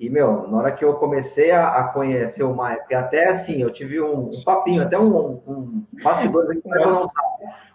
E, 0.02 0.10
meu, 0.10 0.48
na 0.48 0.58
hora 0.58 0.72
que 0.72 0.84
eu 0.84 0.94
comecei 0.94 1.52
a, 1.52 1.68
a 1.78 1.84
conhecer 1.84 2.42
o 2.42 2.50
Michael, 2.50 2.82
e 2.90 2.94
até 2.94 3.28
assim, 3.28 3.62
eu 3.62 3.70
tive 3.70 4.00
um, 4.00 4.30
um 4.30 4.42
papinho, 4.44 4.82
até 4.82 4.98
um, 4.98 5.40
um 5.46 5.86
bastidor, 6.02 6.44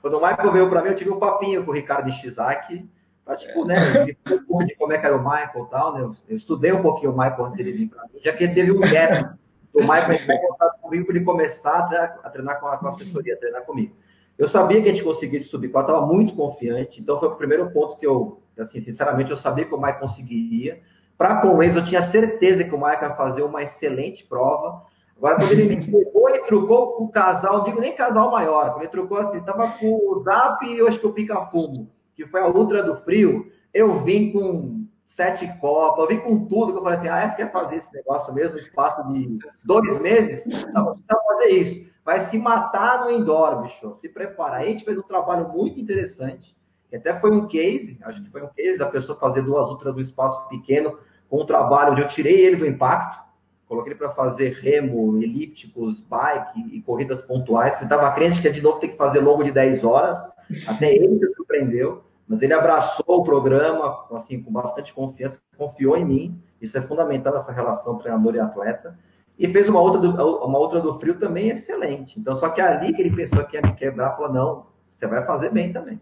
quando 0.02 0.18
o 0.18 0.22
Michael 0.22 0.52
veio 0.52 0.70
para 0.70 0.82
mim, 0.82 0.90
eu 0.90 0.96
tive 0.98 1.10
um 1.10 1.20
papinho 1.20 1.64
com 1.64 1.72
o 1.72 1.74
Ricardo 1.74 2.10
Ishizaki, 2.10 2.86
Pra, 3.24 3.36
tipo, 3.36 3.66
né, 3.66 3.76
de 4.06 4.76
como 4.76 4.94
é 4.94 4.98
que 4.98 5.06
era 5.06 5.16
o 5.16 5.20
Michael 5.20 5.66
e 5.66 5.70
tal, 5.70 5.94
né? 5.94 6.16
Eu 6.30 6.38
estudei 6.38 6.72
um 6.72 6.82
pouquinho 6.82 7.12
o 7.12 7.18
Michael 7.18 7.46
antes 7.46 7.60
ele 7.60 7.74
vir 7.74 7.90
para 7.90 8.04
mim, 8.04 8.22
já 8.24 8.32
que 8.32 8.44
ele 8.46 8.54
teve 8.54 8.72
um 8.72 8.80
gap 8.80 9.36
do 9.74 9.82
Michael 9.82 10.14
entrar 10.14 10.36
em 10.36 10.48
contato 10.48 10.82
comigo 10.82 11.06
para 11.06 11.16
ele 11.16 11.26
começar 11.26 11.78
a 11.78 11.84
treinar, 11.84 12.20
a 12.24 12.30
treinar 12.30 12.60
com, 12.60 12.68
a, 12.68 12.78
com 12.78 12.88
a 12.88 12.90
assessoria, 12.90 13.34
a 13.34 13.38
treinar 13.38 13.64
comigo. 13.64 13.96
Eu 14.38 14.48
sabia 14.48 14.82
que 14.82 14.88
a 14.88 14.92
gente 14.92 15.04
conseguisse 15.04 15.50
subir 15.50 15.68
quatro, 15.70 15.92
estava 15.92 16.08
muito 16.08 16.36
confiante, 16.36 17.02
então 17.02 17.20
foi 17.20 17.28
o 17.28 17.36
primeiro 17.36 17.70
ponto 17.72 17.98
que 17.98 18.08
eu, 18.08 18.42
assim, 18.58 18.80
sinceramente, 18.80 19.30
eu 19.30 19.38
sabia 19.38 19.66
que 19.66 19.74
o 19.74 19.78
Michael 19.78 20.00
conseguiria. 20.00 20.82
Para 21.18 21.42
Enzo, 21.66 21.80
eu 21.80 21.84
tinha 21.84 22.02
certeza 22.02 22.64
que 22.64 22.76
o 22.76 22.78
Michael 22.78 23.10
ia 23.10 23.16
fazer 23.16 23.42
uma 23.42 23.64
excelente 23.64 24.24
prova. 24.26 24.84
Agora, 25.18 25.38
quando 25.38 25.52
ele 25.52 25.76
me 25.76 25.84
trocou, 25.84 26.30
ele 26.30 26.40
trocou 26.40 26.94
com 26.94 27.04
o 27.06 27.10
casal, 27.10 27.64
digo 27.64 27.82
nem 27.82 27.96
casal 27.96 28.30
maior, 28.30 28.72
quando 28.72 28.84
ele 28.84 28.92
trocou 28.92 29.18
assim, 29.18 29.40
tava 29.42 29.68
com 29.68 29.88
o 29.88 30.22
Zap 30.24 30.64
e 30.64 30.78
eu 30.78 30.88
acho 30.88 31.00
que 31.00 31.08
o 31.08 31.14
Pica 31.14 31.44
Fumo 31.48 31.90
que 32.18 32.26
foi 32.26 32.42
a 32.42 32.48
Ultra 32.48 32.82
do 32.82 32.98
Frio, 32.98 33.52
eu 33.72 34.04
vim 34.04 34.32
com 34.32 34.88
sete 35.06 35.48
copas, 35.60 36.00
eu 36.00 36.08
vim 36.08 36.20
com 36.20 36.46
tudo, 36.48 36.74
que 36.74 36.80
eu 36.80 36.84
falei 36.84 36.98
assim, 36.98 37.08
ah, 37.08 37.30
você 37.30 37.38
quer 37.38 37.52
fazer 37.52 37.76
esse 37.76 37.94
negócio 37.94 38.34
mesmo 38.34 38.54
no 38.54 38.60
espaço 38.60 39.08
de 39.14 39.38
dois 39.64 40.02
meses? 40.02 40.66
Tá 40.66 40.96
então 40.98 41.24
fazer 41.28 41.50
isso. 41.50 41.88
Vai 42.04 42.22
se 42.22 42.40
matar 42.40 43.02
no 43.02 43.12
indoor, 43.12 43.62
bicho. 43.62 43.94
Se 43.96 44.10
prepara. 44.10 44.58
A 44.58 44.66
gente 44.66 44.84
fez 44.84 44.98
um 44.98 45.04
trabalho 45.04 45.48
muito 45.50 45.80
interessante, 45.80 46.57
que 46.90 46.96
até 46.96 47.20
foi 47.20 47.32
um 47.32 47.48
case, 47.48 47.98
acho 48.02 48.24
que 48.24 48.30
foi 48.30 48.44
um 48.44 48.48
case 48.48 48.78
da 48.78 48.86
pessoa 48.86 49.18
fazer 49.20 49.42
duas 49.42 49.70
ultras 49.70 49.94
do 49.94 50.02
espaço 50.02 50.48
pequeno, 50.48 50.98
com 51.30 51.42
um 51.42 51.46
trabalho 51.46 51.92
onde 51.92 52.02
eu 52.02 52.08
tirei 52.08 52.46
ele 52.46 52.56
do 52.56 52.66
impacto, 52.66 53.20
coloquei 53.68 53.92
ele 53.92 54.00
para 54.00 54.12
fazer 54.12 54.54
remo, 54.54 55.22
elípticos, 55.22 56.00
bike 56.00 56.76
e 56.76 56.82
corridas 56.82 57.22
pontuais, 57.22 57.76
que 57.76 57.84
estava 57.84 58.10
crente 58.12 58.42
que 58.42 58.50
de 58.50 58.62
novo 58.62 58.80
tem 58.80 58.90
que 58.90 58.98
fazer 58.98 59.20
longo 59.20 59.44
de 59.44 59.52
10 59.52 59.84
horas, 59.84 60.18
até 60.68 60.94
ele 60.96 61.20
se 61.20 61.34
surpreendeu 61.36 62.08
mas 62.28 62.42
ele 62.42 62.54
abraçou 62.54 63.06
o 63.08 63.24
programa 63.24 64.06
assim 64.12 64.42
com 64.42 64.52
bastante 64.52 64.94
confiança, 64.94 65.40
confiou 65.58 65.96
em 65.96 66.04
mim. 66.04 66.42
Isso 66.62 66.78
é 66.78 66.82
fundamental 66.82 67.36
essa 67.38 67.52
relação 67.52 67.98
treinador 67.98 68.36
e 68.36 68.40
atleta. 68.40 69.00
E 69.40 69.48
fez 69.48 69.70
uma 69.70 69.80
outra 69.80 70.02
do, 70.02 70.10
uma 70.44 70.60
outra 70.60 70.82
do 70.82 71.00
frio 71.00 71.18
também 71.18 71.50
excelente. 71.50 72.20
Então, 72.20 72.36
só 72.36 72.50
que 72.50 72.60
ali 72.60 72.94
que 72.94 73.02
ele 73.02 73.16
pensou 73.16 73.46
que 73.46 73.56
ia 73.56 73.62
me 73.62 73.74
quebrar, 73.74 74.16
falou: 74.18 74.34
não, 74.34 74.66
você 74.98 75.08
vai 75.08 75.26
fazer 75.26 75.52
bem 75.52 75.72
também. 75.72 76.02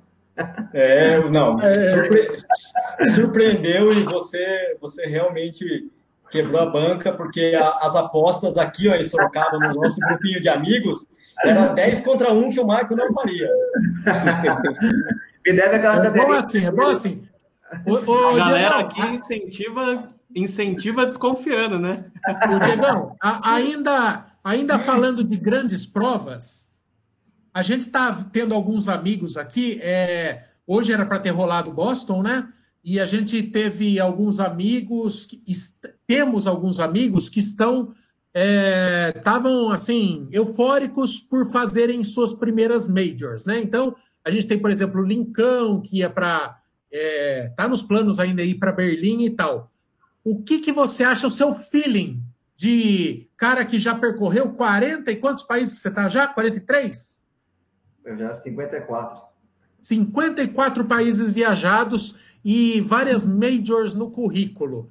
É, 0.73 1.19
não, 1.29 1.59
é. 1.61 1.73
surpre... 1.73 2.35
surpreendeu 3.13 3.91
e 3.93 4.03
você, 4.03 4.77
você 4.81 5.05
realmente 5.05 5.89
quebrou 6.29 6.61
a 6.61 6.65
banca, 6.65 7.13
porque 7.13 7.57
a, 7.57 7.69
as 7.87 7.95
apostas 7.95 8.57
aqui 8.57 8.89
ó, 8.89 8.95
em 8.95 9.03
Sorocaba, 9.03 9.57
no 9.57 9.73
nosso 9.73 9.97
grupinho 9.99 10.41
de 10.41 10.49
amigos, 10.49 11.07
era 11.43 11.67
10 11.67 12.01
contra 12.01 12.33
1 12.33 12.51
que 12.51 12.59
o 12.59 12.67
Marco 12.67 12.95
não 12.95 13.13
faria. 13.13 13.49
Me 15.45 15.53
deve 15.53 15.75
aquela 15.75 16.05
é 16.05 16.09
bom 16.09 16.31
assim, 16.33 16.65
é 16.65 16.71
bom 16.71 16.87
assim. 16.87 17.27
O, 17.85 17.93
o 17.93 18.27
a 18.29 18.37
galera 18.37 18.79
aqui 18.79 19.01
incentiva, 19.01 20.09
incentiva 20.35 21.05
desconfiando, 21.05 21.79
né? 21.79 22.05
O 22.49 22.59
Diegão, 22.59 23.15
ainda, 23.21 24.25
ainda 24.43 24.79
falando 24.79 25.23
de 25.23 25.37
grandes 25.37 25.85
provas, 25.85 26.73
a 27.55 27.61
gente 27.61 27.79
está 27.79 28.13
tendo 28.33 28.53
alguns 28.53 28.89
amigos 28.89 29.37
aqui. 29.37 29.79
É, 29.81 30.43
hoje 30.67 30.91
era 30.91 31.05
para 31.05 31.19
ter 31.19 31.29
rolado 31.29 31.71
Boston, 31.71 32.21
né? 32.21 32.49
E 32.83 32.99
a 32.99 33.05
gente 33.05 33.41
teve 33.43 33.97
alguns 33.97 34.41
amigos, 34.41 35.25
temos 36.05 36.45
alguns 36.47 36.81
amigos 36.81 37.29
que 37.29 37.39
estão 37.39 37.93
estavam 39.15 39.71
é, 39.71 39.73
assim 39.73 40.27
eufóricos 40.33 41.21
por 41.21 41.49
fazerem 41.49 42.03
suas 42.03 42.33
primeiras 42.33 42.89
majors, 42.89 43.45
né? 43.45 43.61
Então 43.61 43.95
a 44.21 44.29
gente 44.29 44.47
tem, 44.47 44.59
por 44.59 44.69
exemplo, 44.69 45.01
o 45.01 45.05
Lincão, 45.05 45.79
que 45.79 45.99
ia 45.99 46.09
para. 46.09 46.59
É, 46.91 47.53
tá 47.55 47.69
nos 47.69 47.81
planos 47.81 48.19
ainda 48.19 48.43
ir 48.43 48.55
para 48.55 48.73
Berlim 48.73 49.23
e 49.23 49.29
tal. 49.29 49.71
O 50.25 50.43
que, 50.43 50.59
que 50.59 50.73
você 50.73 51.05
acha, 51.05 51.25
o 51.25 51.31
seu 51.31 51.55
feeling 51.55 52.21
de 52.57 53.29
cara 53.37 53.63
que 53.63 53.79
já 53.79 53.95
percorreu 53.95 54.49
40 54.49 55.09
e 55.09 55.15
quantos 55.15 55.43
países 55.45 55.73
que 55.73 55.79
você 55.79 55.87
está 55.87 56.09
já? 56.09 56.27
43? 56.27 57.24
Já 58.17 58.35
54. 58.35 59.21
54 59.81 60.85
países 60.85 61.31
viajados 61.31 62.35
e 62.43 62.81
várias 62.81 63.25
majors 63.25 63.93
no 63.93 64.11
currículo. 64.11 64.89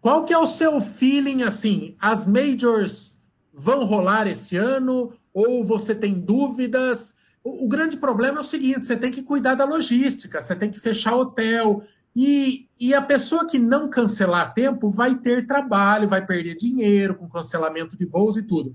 Qual 0.00 0.24
que 0.24 0.32
é 0.32 0.38
o 0.38 0.46
seu 0.46 0.80
feeling 0.80 1.42
assim? 1.42 1.96
As 1.98 2.26
majors 2.26 3.18
vão 3.52 3.84
rolar 3.84 4.26
esse 4.26 4.56
ano 4.56 5.12
ou 5.32 5.64
você 5.64 5.94
tem 5.94 6.14
dúvidas? 6.14 7.16
O, 7.42 7.68
grande 7.68 7.96
problema 7.96 8.38
é 8.38 8.40
o 8.40 8.44
seguinte: 8.44 8.86
você 8.86 8.96
tem 8.96 9.10
que 9.10 9.22
cuidar 9.22 9.54
da 9.54 9.64
logística, 9.64 10.40
você 10.40 10.54
tem 10.54 10.70
que 10.70 10.80
fechar 10.80 11.16
hotel. 11.16 11.82
E, 12.14 12.68
e 12.80 12.94
a 12.94 13.02
pessoa 13.02 13.46
que 13.46 13.58
não 13.58 13.90
cancelar 13.90 14.46
a 14.46 14.50
tempo 14.50 14.88
vai 14.88 15.14
ter 15.16 15.46
trabalho, 15.46 16.08
vai 16.08 16.24
perder 16.24 16.56
dinheiro 16.56 17.14
com 17.14 17.28
cancelamento 17.28 17.96
de 17.96 18.06
voos 18.06 18.36
e 18.36 18.42
tudo. 18.42 18.74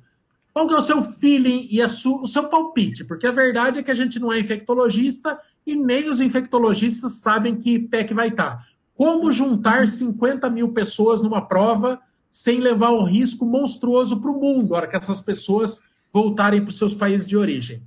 Qual 0.53 0.67
que 0.67 0.73
é 0.73 0.77
o 0.77 0.81
seu 0.81 1.01
feeling 1.01 1.67
e 1.69 1.81
o 1.81 2.27
seu 2.27 2.49
palpite? 2.49 3.05
Porque 3.05 3.25
a 3.25 3.31
verdade 3.31 3.79
é 3.79 3.83
que 3.83 3.91
a 3.91 3.95
gente 3.95 4.19
não 4.19 4.31
é 4.31 4.39
infectologista 4.39 5.39
e 5.65 5.75
nem 5.75 6.09
os 6.09 6.19
infectologistas 6.19 7.13
sabem 7.13 7.55
que 7.55 7.79
pé 7.79 8.03
que 8.03 8.13
vai 8.13 8.27
estar. 8.27 8.65
Como 8.93 9.31
juntar 9.31 9.87
50 9.87 10.49
mil 10.49 10.73
pessoas 10.73 11.21
numa 11.21 11.41
prova 11.41 11.99
sem 12.29 12.59
levar 12.59 12.91
um 12.91 13.03
risco 13.03 13.45
monstruoso 13.45 14.19
para 14.21 14.31
o 14.31 14.39
mundo, 14.39 14.71
na 14.71 14.77
hora 14.77 14.87
que 14.87 14.95
essas 14.95 15.21
pessoas 15.21 15.81
voltarem 16.13 16.61
para 16.61 16.69
os 16.69 16.77
seus 16.77 16.93
países 16.93 17.27
de 17.27 17.37
origem? 17.37 17.83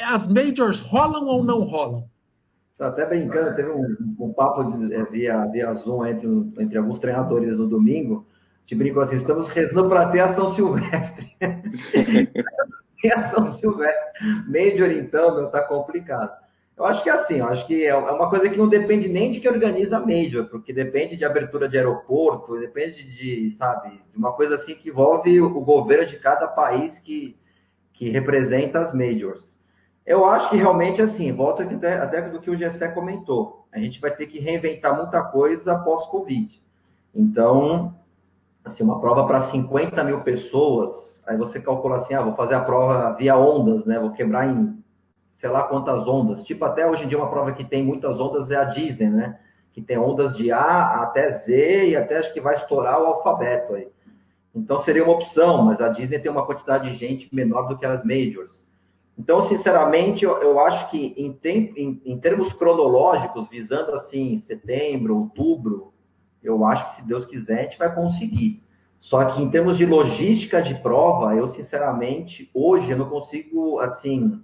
as 0.00 0.28
majors 0.28 0.80
rolam 0.80 1.26
ou 1.26 1.42
não 1.42 1.62
rolam? 1.62 2.04
Tá 2.78 2.88
até 2.88 3.04
brincando, 3.06 3.54
teve 3.54 3.70
um, 3.70 3.96
um 4.18 4.32
papo 4.32 4.64
de, 4.64 4.94
é, 4.94 5.04
via, 5.04 5.44
via 5.46 5.74
Zoom 5.74 6.06
entre, 6.06 6.28
entre 6.58 6.78
alguns 6.78 6.98
treinadores 6.98 7.56
no 7.56 7.66
domingo. 7.66 8.26
Te 8.64 8.74
brincou 8.74 9.02
assim: 9.02 9.16
estamos 9.16 9.48
rezando 9.48 9.88
para 9.88 10.08
ter 10.08 10.20
a 10.20 10.28
São 10.28 10.52
Silvestre. 10.52 11.36
a 13.12 13.20
São 13.22 13.46
Silvestre. 13.48 14.26
Major, 14.46 14.90
então, 14.90 15.34
meu, 15.34 15.48
tá 15.48 15.62
complicado. 15.62 16.42
Eu 16.76 16.86
acho 16.86 17.02
que 17.02 17.10
é 17.10 17.12
assim, 17.12 17.38
eu 17.38 17.46
acho 17.46 17.66
que 17.66 17.84
é 17.84 17.94
uma 17.94 18.30
coisa 18.30 18.48
que 18.48 18.56
não 18.56 18.68
depende 18.68 19.08
nem 19.08 19.30
de 19.30 19.40
quem 19.40 19.50
organiza 19.50 19.98
a 19.98 20.00
Major, 20.00 20.46
porque 20.46 20.72
depende 20.72 21.16
de 21.16 21.24
abertura 21.24 21.68
de 21.68 21.76
aeroporto, 21.76 22.58
depende 22.58 23.04
de, 23.04 23.50
sabe, 23.52 24.02
de 24.10 24.18
uma 24.18 24.32
coisa 24.32 24.56
assim 24.56 24.74
que 24.74 24.88
envolve 24.88 25.40
o 25.40 25.60
governo 25.60 26.06
de 26.06 26.18
cada 26.18 26.48
país 26.48 26.98
que, 26.98 27.36
que 27.92 28.08
representa 28.10 28.80
as 28.80 28.94
Majors. 28.94 29.56
Eu 30.04 30.24
acho 30.24 30.50
que 30.50 30.56
realmente, 30.56 31.00
assim, 31.00 31.30
volta 31.30 31.62
até, 31.62 31.94
até 31.94 32.22
do 32.22 32.40
que 32.40 32.50
o 32.50 32.56
Gessé 32.56 32.88
comentou. 32.88 33.66
A 33.70 33.78
gente 33.78 34.00
vai 34.00 34.10
ter 34.10 34.26
que 34.26 34.40
reinventar 34.40 34.96
muita 34.96 35.22
coisa 35.22 35.78
pós-Covid. 35.78 36.60
Então, 37.14 37.94
assim, 38.64 38.82
uma 38.82 39.00
prova 39.00 39.26
para 39.26 39.40
50 39.40 40.04
mil 40.04 40.20
pessoas, 40.20 41.22
aí 41.26 41.36
você 41.36 41.60
calcula 41.60 41.96
assim, 41.96 42.14
ah, 42.14 42.22
vou 42.22 42.34
fazer 42.34 42.54
a 42.54 42.60
prova 42.60 43.12
via 43.12 43.36
ondas, 43.36 43.84
né? 43.84 43.98
Vou 43.98 44.12
quebrar 44.12 44.48
em 44.48 44.82
sei 45.32 45.50
lá 45.50 45.64
quantas 45.64 46.06
ondas. 46.06 46.42
Tipo, 46.44 46.64
até 46.64 46.88
hoje 46.88 47.04
em 47.04 47.08
dia, 47.08 47.18
uma 47.18 47.30
prova 47.30 47.52
que 47.52 47.64
tem 47.64 47.82
muitas 47.82 48.20
ondas 48.20 48.50
é 48.50 48.56
a 48.56 48.64
Disney, 48.64 49.10
né? 49.10 49.38
que 49.72 49.80
tem 49.80 49.98
ondas 49.98 50.36
de 50.36 50.52
A 50.52 51.02
até 51.02 51.30
Z 51.30 51.88
e 51.88 51.96
até 51.96 52.18
acho 52.18 52.32
que 52.32 52.40
vai 52.40 52.54
estourar 52.54 53.00
o 53.00 53.06
alfabeto 53.06 53.74
aí. 53.74 53.88
Então 54.54 54.78
seria 54.78 55.02
uma 55.02 55.14
opção, 55.14 55.62
mas 55.62 55.80
a 55.80 55.88
Disney 55.88 56.18
tem 56.18 56.30
uma 56.30 56.44
quantidade 56.44 56.90
de 56.90 56.96
gente 56.96 57.34
menor 57.34 57.62
do 57.62 57.78
que 57.78 57.86
as 57.86 58.04
majors. 58.04 58.62
Então, 59.18 59.40
sinceramente, 59.42 60.24
eu, 60.24 60.36
eu 60.42 60.58
acho 60.60 60.90
que 60.90 61.14
em, 61.16 61.32
tem, 61.32 61.72
em, 61.76 62.02
em, 62.04 62.18
termos 62.18 62.52
cronológicos, 62.52 63.48
visando 63.48 63.92
assim 63.92 64.36
setembro, 64.36 65.16
outubro, 65.16 65.91
eu 66.42 66.64
acho 66.64 66.90
que 66.90 66.96
se 66.96 67.02
Deus 67.02 67.24
quiser 67.24 67.60
a 67.60 67.62
gente 67.62 67.78
vai 67.78 67.94
conseguir. 67.94 68.62
Só 69.00 69.24
que 69.24 69.42
em 69.42 69.50
termos 69.50 69.76
de 69.76 69.84
logística 69.84 70.62
de 70.62 70.74
prova, 70.76 71.34
eu 71.34 71.48
sinceramente 71.48 72.50
hoje 72.54 72.92
eu 72.92 72.96
não 72.96 73.08
consigo 73.08 73.80
assim 73.80 74.42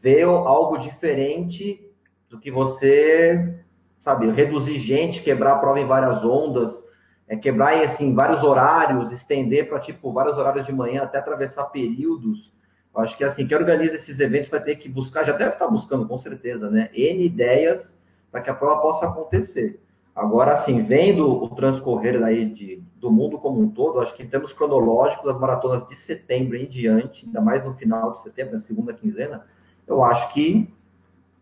ver 0.00 0.24
algo 0.24 0.76
diferente 0.78 1.82
do 2.28 2.38
que 2.38 2.50
você 2.50 3.64
sabe 4.00 4.30
reduzir 4.30 4.78
gente, 4.78 5.22
quebrar 5.22 5.54
a 5.54 5.58
prova 5.58 5.80
em 5.80 5.86
várias 5.86 6.22
ondas, 6.24 6.84
é, 7.26 7.36
quebrar 7.36 7.76
em 7.76 7.84
assim, 7.84 8.14
vários 8.14 8.42
horários, 8.42 9.10
estender 9.10 9.68
para 9.68 9.80
tipo 9.80 10.12
vários 10.12 10.38
horários 10.38 10.64
de 10.64 10.72
manhã 10.72 11.02
até 11.02 11.18
atravessar 11.18 11.64
períodos. 11.64 12.52
Eu 12.94 13.02
acho 13.02 13.16
que 13.16 13.24
assim, 13.24 13.46
quem 13.46 13.56
organiza 13.56 13.96
esses 13.96 14.20
eventos 14.20 14.48
vai 14.48 14.62
ter 14.62 14.76
que 14.76 14.88
buscar, 14.88 15.24
já 15.24 15.32
deve 15.32 15.54
estar 15.54 15.66
buscando 15.66 16.06
com 16.06 16.16
certeza, 16.18 16.70
né? 16.70 16.88
N 16.94 17.24
ideias 17.24 17.96
para 18.30 18.40
que 18.40 18.48
a 18.48 18.54
prova 18.54 18.80
possa 18.80 19.06
acontecer. 19.06 19.80
Agora, 20.16 20.54
assim, 20.54 20.82
vendo 20.82 21.28
o 21.28 21.50
transcorrer 21.50 22.18
daí 22.18 22.46
de, 22.46 22.82
do 22.96 23.12
mundo 23.12 23.36
como 23.36 23.60
um 23.60 23.68
todo, 23.68 24.00
acho 24.00 24.16
que 24.16 24.22
em 24.22 24.26
termos 24.26 24.50
cronológicos, 24.50 25.28
as 25.28 25.38
maratonas 25.38 25.86
de 25.86 25.94
setembro 25.94 26.56
em 26.56 26.66
diante, 26.66 27.26
ainda 27.26 27.42
mais 27.42 27.62
no 27.62 27.74
final 27.74 28.12
de 28.12 28.22
setembro, 28.22 28.54
na 28.54 28.60
segunda 28.60 28.94
quinzena, 28.94 29.44
eu 29.86 30.02
acho 30.02 30.32
que 30.32 30.66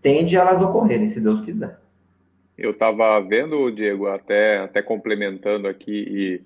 tende 0.03 0.37
a 0.37 0.41
elas 0.41 0.61
ocorrerem, 0.61 1.09
se 1.09 1.21
Deus 1.21 1.41
quiser. 1.43 1.79
Eu 2.59 2.71
estava 2.71 3.21
vendo, 3.21 3.71
Diego, 3.71 4.09
até, 4.09 4.59
até 4.59 4.83
complementando 4.83 5.69
aqui 5.69 5.93
e 5.93 6.43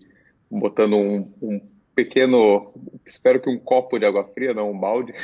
botando 0.50 0.96
um, 0.96 1.32
um 1.40 1.60
pequeno, 1.94 2.74
espero 3.06 3.40
que 3.40 3.48
um 3.48 3.58
copo 3.58 3.98
de 3.98 4.04
água 4.04 4.24
fria, 4.34 4.52
não 4.52 4.70
um 4.70 4.78
balde, 4.78 5.14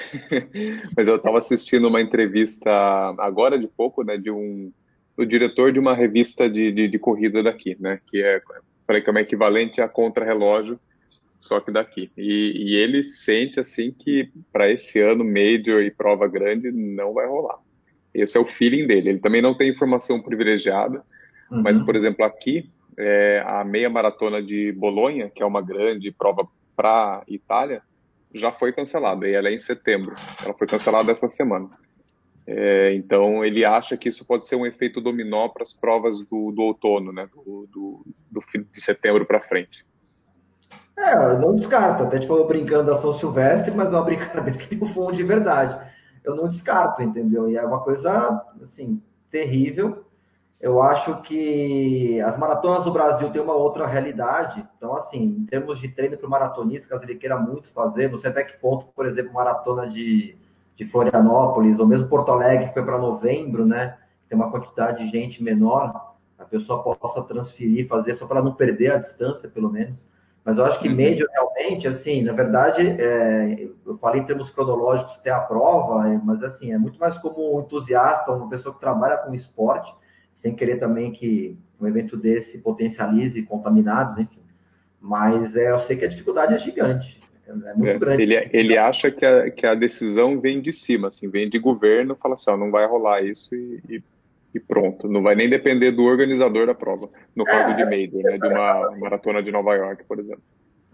mas 0.96 1.06
eu 1.06 1.16
estava 1.16 1.36
assistindo 1.36 1.86
uma 1.86 2.00
entrevista 2.00 2.70
agora 3.18 3.58
de 3.58 3.68
pouco, 3.68 4.02
né, 4.02 4.16
de 4.16 4.30
um 4.30 4.72
do 5.16 5.24
diretor 5.24 5.72
de 5.72 5.78
uma 5.78 5.94
revista 5.94 6.48
de, 6.48 6.72
de, 6.72 6.88
de 6.88 6.98
corrida 6.98 7.42
daqui, 7.42 7.76
né, 7.78 8.00
que 8.06 8.22
é, 8.22 8.40
que 8.40 9.08
é 9.08 9.10
uma 9.10 9.20
equivalente 9.20 9.80
a 9.80 9.88
contra-relógio, 9.88 10.78
só 11.38 11.60
que 11.60 11.70
daqui. 11.70 12.10
E, 12.16 12.52
e 12.56 12.74
ele 12.76 13.04
sente 13.04 13.60
assim 13.60 13.92
que 13.92 14.30
para 14.52 14.70
esse 14.70 15.00
ano 15.00 15.24
major 15.24 15.82
e 15.82 15.90
prova 15.90 16.26
grande 16.26 16.72
não 16.72 17.12
vai 17.12 17.26
rolar. 17.26 17.58
Esse 18.14 18.38
é 18.38 18.40
o 18.40 18.46
feeling 18.46 18.86
dele. 18.86 19.10
Ele 19.10 19.18
também 19.18 19.42
não 19.42 19.54
tem 19.54 19.68
informação 19.68 20.22
privilegiada, 20.22 21.04
uhum. 21.50 21.62
mas, 21.62 21.80
por 21.80 21.96
exemplo, 21.96 22.24
aqui, 22.24 22.70
é, 22.96 23.42
a 23.44 23.64
meia 23.64 23.90
maratona 23.90 24.42
de 24.42 24.72
Bolonha, 24.72 25.28
que 25.28 25.42
é 25.42 25.46
uma 25.46 25.60
grande 25.60 26.10
prova 26.12 26.48
para 26.76 27.22
Itália, 27.28 27.82
já 28.32 28.50
foi 28.50 28.72
cancelada, 28.72 29.28
e 29.28 29.34
ela 29.34 29.48
é 29.48 29.54
em 29.54 29.58
setembro. 29.58 30.14
Ela 30.44 30.54
foi 30.54 30.66
cancelada 30.66 31.12
essa 31.12 31.28
semana. 31.28 31.70
É, 32.46 32.92
então, 32.94 33.44
ele 33.44 33.64
acha 33.64 33.96
que 33.96 34.08
isso 34.08 34.24
pode 34.24 34.46
ser 34.46 34.56
um 34.56 34.66
efeito 34.66 35.00
dominó 35.00 35.48
para 35.48 35.62
as 35.62 35.72
provas 35.72 36.20
do, 36.20 36.52
do 36.52 36.62
outono, 36.62 37.12
né? 37.12 37.28
do, 37.34 37.66
do, 37.72 38.06
do 38.30 38.40
fim 38.42 38.66
de 38.70 38.80
setembro 38.80 39.24
para 39.24 39.40
frente. 39.40 39.86
É, 40.98 41.14
eu 41.14 41.38
não 41.38 41.56
descarto. 41.56 42.04
Até 42.04 42.16
gente 42.16 42.28
falou 42.28 42.46
brincando 42.46 42.90
da 42.90 42.96
São 42.96 43.12
Silvestre, 43.12 43.74
mas 43.74 43.88
é 43.88 43.92
uma 43.92 44.02
brincadeira 44.04 44.58
que 44.58 44.68
tem 44.68 44.82
um 44.82 44.92
fundo 44.92 45.16
de 45.16 45.22
verdade 45.22 45.94
eu 46.24 46.34
não 46.34 46.48
descarto, 46.48 47.02
entendeu? 47.02 47.48
E 47.48 47.56
é 47.56 47.64
uma 47.64 47.80
coisa, 47.80 48.42
assim, 48.60 49.00
terrível. 49.30 50.06
Eu 50.58 50.80
acho 50.80 51.20
que 51.20 52.18
as 52.22 52.38
maratonas 52.38 52.84
do 52.84 52.92
Brasil 52.92 53.30
têm 53.30 53.42
uma 53.42 53.52
outra 53.52 53.86
realidade. 53.86 54.66
Então, 54.76 54.96
assim, 54.96 55.22
em 55.22 55.44
termos 55.44 55.78
de 55.78 55.88
treino 55.88 56.16
para 56.16 56.26
o 56.26 56.30
maratonista, 56.30 56.88
caso 56.88 57.04
ele 57.04 57.16
queira 57.16 57.36
muito 57.36 57.68
fazer, 57.68 58.10
não 58.10 58.18
sei 58.18 58.30
até 58.30 58.42
que 58.42 58.58
ponto, 58.58 58.86
por 58.86 59.06
exemplo, 59.06 59.34
maratona 59.34 59.86
de, 59.86 60.38
de 60.76 60.84
Florianópolis, 60.84 61.78
ou 61.78 61.86
mesmo 61.86 62.08
Porto 62.08 62.32
Alegre, 62.32 62.68
que 62.68 62.74
foi 62.74 62.84
para 62.84 62.98
novembro, 62.98 63.64
né? 63.64 63.96
Tem 64.28 64.36
uma 64.36 64.50
quantidade 64.50 65.04
de 65.04 65.10
gente 65.10 65.42
menor, 65.42 66.14
a 66.38 66.44
pessoa 66.44 66.82
possa 66.82 67.22
transferir, 67.22 67.86
fazer 67.86 68.16
só 68.16 68.26
para 68.26 68.42
não 68.42 68.54
perder 68.54 68.92
a 68.92 68.98
distância, 68.98 69.48
pelo 69.48 69.70
menos. 69.70 69.96
Mas 70.44 70.58
eu 70.58 70.64
acho 70.66 70.78
que 70.78 70.90
médio 70.90 71.26
realmente, 71.32 71.88
assim, 71.88 72.22
na 72.22 72.32
verdade, 72.32 72.82
é, 73.00 73.70
eu 73.86 73.96
falei 73.96 74.20
em 74.20 74.24
termos 74.24 74.50
cronológicos 74.50 75.16
ter 75.18 75.30
a 75.30 75.40
prova, 75.40 76.06
é, 76.06 76.20
mas 76.22 76.42
assim, 76.42 76.70
é 76.70 76.76
muito 76.76 76.98
mais 76.98 77.16
como 77.16 77.56
um 77.56 77.60
entusiasta, 77.60 78.30
uma 78.30 78.48
pessoa 78.50 78.74
que 78.74 78.80
trabalha 78.80 79.16
com 79.16 79.32
esporte, 79.32 79.94
sem 80.34 80.54
querer 80.54 80.78
também 80.78 81.12
que 81.12 81.58
um 81.80 81.86
evento 81.86 82.14
desse 82.14 82.58
potencialize 82.58 83.40
contaminados, 83.42 84.18
enfim. 84.18 84.42
Mas 85.00 85.56
é, 85.56 85.70
eu 85.70 85.80
sei 85.80 85.96
que 85.96 86.04
a 86.04 86.08
dificuldade 86.08 86.54
é 86.54 86.58
gigante. 86.58 87.20
É, 87.46 87.74
muito 87.74 87.88
é, 87.88 87.98
grande. 87.98 88.22
Ele, 88.22 88.50
ele 88.52 88.78
acha 88.78 89.10
que 89.10 89.24
a, 89.24 89.50
que 89.50 89.66
a 89.66 89.74
decisão 89.74 90.40
vem 90.40 90.60
de 90.60 90.72
cima, 90.72 91.08
assim, 91.08 91.28
vem 91.28 91.48
de 91.48 91.58
governo, 91.58 92.16
fala 92.16 92.34
assim, 92.34 92.50
ó, 92.50 92.56
não 92.56 92.70
vai 92.70 92.86
rolar 92.86 93.22
isso 93.22 93.54
e, 93.54 93.80
e 93.88 94.02
e 94.54 94.60
pronto. 94.60 95.08
Não 95.08 95.22
vai 95.22 95.34
nem 95.34 95.50
depender 95.50 95.90
do 95.90 96.04
organizador 96.04 96.66
da 96.66 96.74
prova, 96.74 97.08
no 97.34 97.44
caso 97.44 97.72
é, 97.72 97.74
de 97.74 97.84
Major, 97.84 98.22
né, 98.22 98.38
de 98.38 98.46
uma 98.46 98.96
maratona 98.96 99.42
de 99.42 99.50
Nova 99.50 99.74
York, 99.74 100.04
por 100.04 100.20
exemplo. 100.20 100.42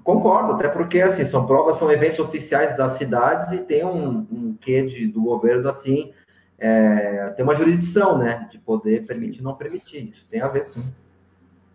Concordo, 0.03 0.55
até 0.55 0.67
porque 0.67 1.01
assim 1.03 1.27
são 1.27 1.47
provas, 1.47 1.77
são 1.77 1.93
eventos 1.93 2.19
oficiais 2.19 2.75
das 2.75 2.95
cidades 2.95 3.53
e 3.53 3.59
tem 3.59 3.85
um, 3.85 4.27
um 4.33 4.57
quê 4.59 4.83
de, 4.83 5.07
do 5.07 5.21
governo 5.21 5.69
assim, 5.69 6.13
é, 6.59 7.33
tem 7.37 7.45
uma 7.45 7.55
jurisdição, 7.55 8.17
né, 8.17 8.49
de 8.51 8.59
poder 8.59 9.05
permitir, 9.05 9.43
não 9.43 9.55
permitir. 9.55 10.11
Isso 10.11 10.27
tem 10.31 10.41
a 10.41 10.49
ver 10.49 10.65
sim. 10.65 10.83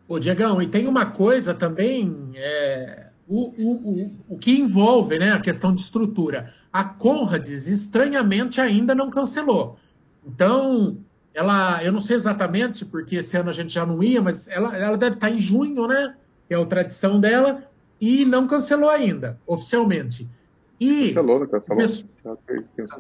Ô, 0.07 0.17
Diegão, 0.17 0.59
e 0.59 0.67
tem 0.67 0.87
uma 0.87 1.05
coisa 1.05 1.53
também, 1.53 2.31
é, 2.35 3.04
o, 3.27 3.49
o, 3.57 3.71
o, 3.71 4.11
o 4.35 4.37
que 4.37 4.51
envolve 4.51 5.17
né, 5.17 5.31
a 5.33 5.39
questão 5.39 5.73
de 5.73 5.81
estrutura. 5.81 6.53
A 6.71 6.83
Conrads, 6.83 7.67
estranhamente, 7.67 8.61
ainda 8.61 8.93
não 8.93 9.09
cancelou. 9.09 9.77
Então, 10.25 10.97
ela, 11.33 11.83
eu 11.83 11.91
não 11.91 11.99
sei 11.99 12.15
exatamente, 12.15 12.85
porque 12.85 13.17
esse 13.17 13.35
ano 13.37 13.49
a 13.49 13.53
gente 13.53 13.73
já 13.73 13.85
não 13.85 14.01
ia, 14.01 14.21
mas 14.21 14.47
ela, 14.47 14.75
ela 14.77 14.97
deve 14.97 15.15
estar 15.15 15.29
em 15.29 15.39
junho, 15.39 15.87
né? 15.87 16.15
Que 16.47 16.53
é 16.53 16.57
a 16.61 16.65
tradição 16.65 17.19
dela, 17.19 17.63
e 17.99 18.25
não 18.25 18.47
cancelou 18.47 18.89
ainda, 18.89 19.39
oficialmente. 19.47 20.29
E 20.79 21.07
cancelou, 21.07 21.39
não 21.39 21.47
cancelou? 21.47 22.37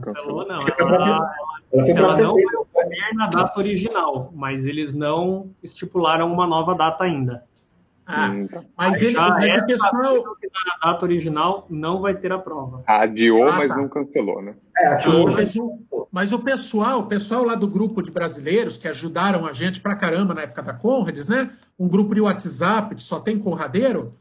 Cancelou, 0.01 0.47
não. 0.47 0.67
Ela, 0.67 1.35
ela, 1.71 1.89
ela 1.89 2.17
não 2.17 2.33
vai 2.33 2.55
ocorrer 2.55 3.15
na 3.15 3.27
data 3.27 3.59
original, 3.59 4.31
mas 4.33 4.65
eles 4.65 4.93
não 4.93 5.49
estipularam 5.61 6.31
uma 6.31 6.47
nova 6.47 6.75
data 6.75 7.03
ainda. 7.03 7.43
Ah, 8.07 8.31
mas, 8.77 9.01
ele, 9.01 9.17
mas 9.17 9.51
é 9.51 9.57
o 9.57 9.65
pessoal. 9.65 10.35
Que 10.35 10.47
na 10.47 10.91
data 10.91 11.05
original 11.05 11.65
não 11.69 12.01
vai 12.01 12.13
ter 12.13 12.31
a 12.31 12.37
prova. 12.37 12.83
Adiou, 12.85 13.47
ah, 13.47 13.57
mas 13.57 13.69
tá. 13.69 13.77
não 13.77 13.89
cancelou, 13.89 14.41
né? 14.41 14.55
É, 14.77 14.87
adiou. 14.87 15.31
Mas 15.31 15.55
o, 15.55 16.07
mas 16.11 16.31
o 16.31 16.39
pessoal, 16.39 16.99
o 16.99 17.07
pessoal 17.07 17.43
lá 17.43 17.55
do 17.55 17.67
grupo 17.67 18.03
de 18.03 18.11
brasileiros 18.11 18.77
que 18.77 18.87
ajudaram 18.87 19.45
a 19.45 19.53
gente 19.53 19.81
pra 19.81 19.95
caramba 19.95 20.35
na 20.35 20.43
época 20.43 20.61
da 20.61 20.73
Conrads, 20.73 21.27
né? 21.27 21.49
Um 21.79 21.87
grupo 21.87 22.13
de 22.13 22.21
WhatsApp 22.21 22.93
que 22.93 23.03
só 23.03 23.19
tem 23.19 23.39
Conradeiro, 23.39 24.13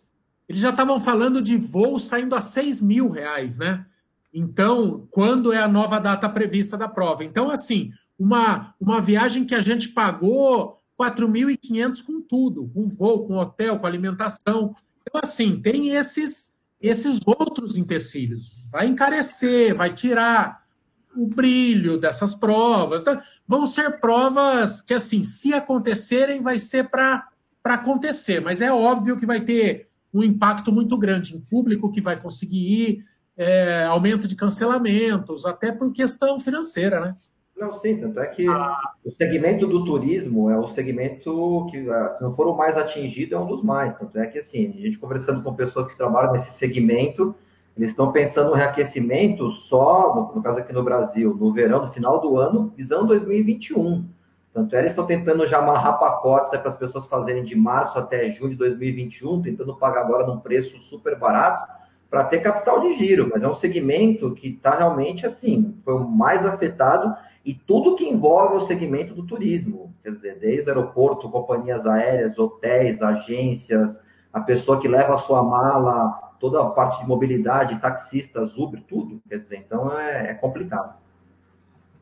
eles 0.49 0.63
já 0.63 0.71
estavam 0.71 0.99
falando 0.99 1.43
de 1.43 1.57
voo 1.57 1.99
saindo 1.99 2.35
a 2.35 2.41
6 2.41 2.81
mil 2.81 3.11
reais, 3.11 3.59
né? 3.59 3.85
Então, 4.33 5.07
quando 5.11 5.53
é 5.53 5.59
a 5.59 5.69
nova 5.69 6.01
data 6.01 6.29
prevista 6.29 6.77
da 6.77 6.89
prova? 6.89 7.23
Então, 7.23 7.51
assim, 7.51 7.93
uma, 8.19 8.75
uma 8.81 9.01
viagem 9.01 9.45
que 9.45 9.55
a 9.55 9.61
gente 9.61 9.91
pagou 9.91 10.81
4.500 11.01 12.05
com 12.05 12.21
tudo, 12.21 12.69
com 12.69 12.87
voo, 12.87 13.27
com 13.27 13.37
hotel, 13.37 13.79
com 13.79 13.87
alimentação. 13.87 14.75
Então, 15.03 15.21
assim, 15.23 15.61
tem 15.61 15.91
esses, 15.91 16.57
esses 16.81 17.21
outros 17.27 17.77
empecilhos. 17.77 18.69
Vai 18.71 18.87
encarecer, 18.87 19.75
vai 19.75 19.93
tirar 19.93 20.65
o 21.17 21.27
brilho 21.27 21.99
dessas 21.99 22.35
provas. 22.35 23.05
Né? 23.05 23.21
Vão 23.47 23.67
ser 23.67 23.99
provas 24.01 24.81
que, 24.81 24.95
assim, 24.95 25.23
se 25.23 25.53
acontecerem, 25.53 26.41
vai 26.41 26.59
ser 26.59 26.89
para 26.89 27.29
acontecer, 27.65 28.41
mas 28.41 28.61
é 28.61 28.73
óbvio 28.73 29.17
que 29.17 29.27
vai 29.27 29.41
ter 29.41 29.89
um 30.13 30.23
impacto 30.23 30.71
muito 30.71 30.97
grande 30.97 31.35
em 31.35 31.41
público 31.41 31.91
que 31.91 32.01
vai 32.01 32.21
conseguir 32.21 32.59
ir, 32.59 33.05
é, 33.37 33.85
aumento 33.85 34.29
de 34.29 34.37
cancelamentos, 34.37 35.45
até 35.45 35.73
por 35.73 35.93
questão 35.93 36.39
financeira, 36.39 37.01
né? 37.01 37.17
Não, 37.57 37.73
sim, 37.73 37.97
tanto 37.97 38.19
é 38.19 38.27
que 38.27 38.49
ah. 38.49 38.77
o 39.05 39.13
segmento 39.13 39.67
do 39.67 39.85
turismo 39.85 40.51
é 40.51 40.59
o 40.59 40.67
segmento 40.67 41.67
que, 41.71 41.89
ah, 41.89 42.15
se 42.17 42.23
não 42.23 42.35
for 42.35 42.49
o 42.49 42.57
mais 42.57 42.77
atingido, 42.77 43.35
é 43.35 43.39
um 43.39 43.47
dos 43.47 43.63
mais. 43.63 43.95
Tanto 43.95 44.19
é 44.19 44.27
que, 44.27 44.39
assim, 44.39 44.75
a 44.77 44.81
gente 44.81 44.99
conversando 44.99 45.43
com 45.43 45.55
pessoas 45.55 45.87
que 45.87 45.97
trabalham 45.97 46.33
nesse 46.33 46.53
segmento, 46.53 47.35
eles 47.77 47.91
estão 47.91 48.11
pensando 48.11 48.51
no 48.51 48.57
reaquecimento 48.57 49.51
só, 49.51 50.15
no, 50.15 50.35
no 50.35 50.43
caso 50.43 50.59
aqui 50.59 50.73
no 50.73 50.83
Brasil, 50.83 51.35
no 51.35 51.53
verão, 51.53 51.87
no 51.87 51.93
final 51.93 52.21
do 52.21 52.37
ano, 52.37 52.73
visando 52.77 53.07
2021. 53.07 54.05
Tanto 54.53 54.75
é, 54.77 54.81
eles 54.81 54.93
estão 54.93 55.07
tentando 55.07 55.47
já 55.47 55.59
amarrar 55.59 55.99
pacotes 55.99 56.57
para 56.57 56.69
as 56.69 56.77
pessoas 56.77 57.07
fazerem 57.07 57.43
de 57.43 57.57
março 57.57 57.99
até 57.99 58.31
junho 58.31 58.51
de 58.51 58.57
2021, 58.57 59.43
tentando 59.43 59.77
pagar 59.77 60.03
agora 60.03 60.27
num 60.27 60.39
preço 60.39 60.79
super 60.81 61.19
barato 61.19 61.73
para 62.09 62.23
ter 62.23 62.39
capital 62.39 62.81
de 62.81 62.95
giro, 62.95 63.29
mas 63.33 63.43
é 63.43 63.49
um 63.49 63.57
segmento 63.57 64.33
que 64.35 64.51
está 64.51 64.77
realmente 64.77 65.27
assim, 65.27 65.77
foi 65.85 65.95
o 65.95 66.07
mais 66.07 66.47
afetado 66.47 67.13
e 67.45 67.53
tudo 67.53 67.95
que 67.95 68.09
envolve 68.09 68.57
o 68.57 68.67
segmento 68.67 69.15
do 69.15 69.27
turismo, 69.27 69.95
quer 70.03 70.13
dizer, 70.13 70.39
desde 70.39 70.69
aeroporto, 70.71 71.29
companhias 71.29 71.87
aéreas, 71.87 72.39
hotéis, 72.39 73.03
agências, 73.03 74.01
a 74.33 74.41
pessoa 74.41 74.81
que 74.81 74.89
leva 74.89 75.15
a 75.15 75.19
sua 75.19 75.43
mala, 75.43 76.33
toda 76.41 76.61
a 76.63 76.71
parte 76.71 77.01
de 77.01 77.07
mobilidade, 77.07 77.79
taxistas, 77.81 78.57
Uber, 78.57 78.83
tudo, 78.89 79.21
quer 79.29 79.39
dizer, 79.39 79.57
então 79.59 79.97
é, 79.99 80.31
é 80.31 80.35
complicado. 80.35 80.95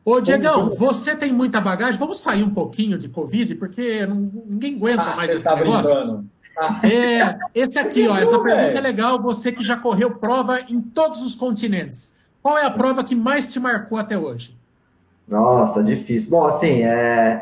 Ô, 0.05 0.19
Diegão, 0.19 0.69
você 0.69 1.15
tem 1.15 1.31
muita 1.31 1.61
bagagem. 1.61 1.97
Vamos 1.97 2.19
sair 2.19 2.43
um 2.43 2.49
pouquinho 2.49 2.97
de 2.97 3.07
Covid, 3.07 3.55
porque 3.55 4.05
ninguém 4.05 4.75
aguenta 4.75 5.03
ah, 5.03 5.15
mais 5.15 5.29
esse 5.29 5.45
tá 5.45 5.55
negócio. 5.55 5.95
Brincando. 5.95 6.29
É, 6.83 7.39
esse 7.55 7.79
aqui, 7.79 8.07
ó, 8.07 8.17
essa 8.17 8.37
pergunta 8.37 8.77
é 8.77 8.81
legal. 8.81 9.21
Você 9.21 9.51
que 9.51 9.63
já 9.63 9.77
correu 9.77 10.11
prova 10.11 10.59
em 10.69 10.81
todos 10.81 11.21
os 11.21 11.35
continentes. 11.35 12.17
Qual 12.41 12.57
é 12.57 12.65
a 12.65 12.71
prova 12.71 13.03
que 13.03 13.15
mais 13.15 13.51
te 13.51 13.59
marcou 13.61 13.97
até 13.97 14.17
hoje? 14.17 14.57
Nossa, 15.27 15.83
difícil. 15.83 16.29
Bom, 16.29 16.45
assim, 16.45 16.83
é... 16.83 17.41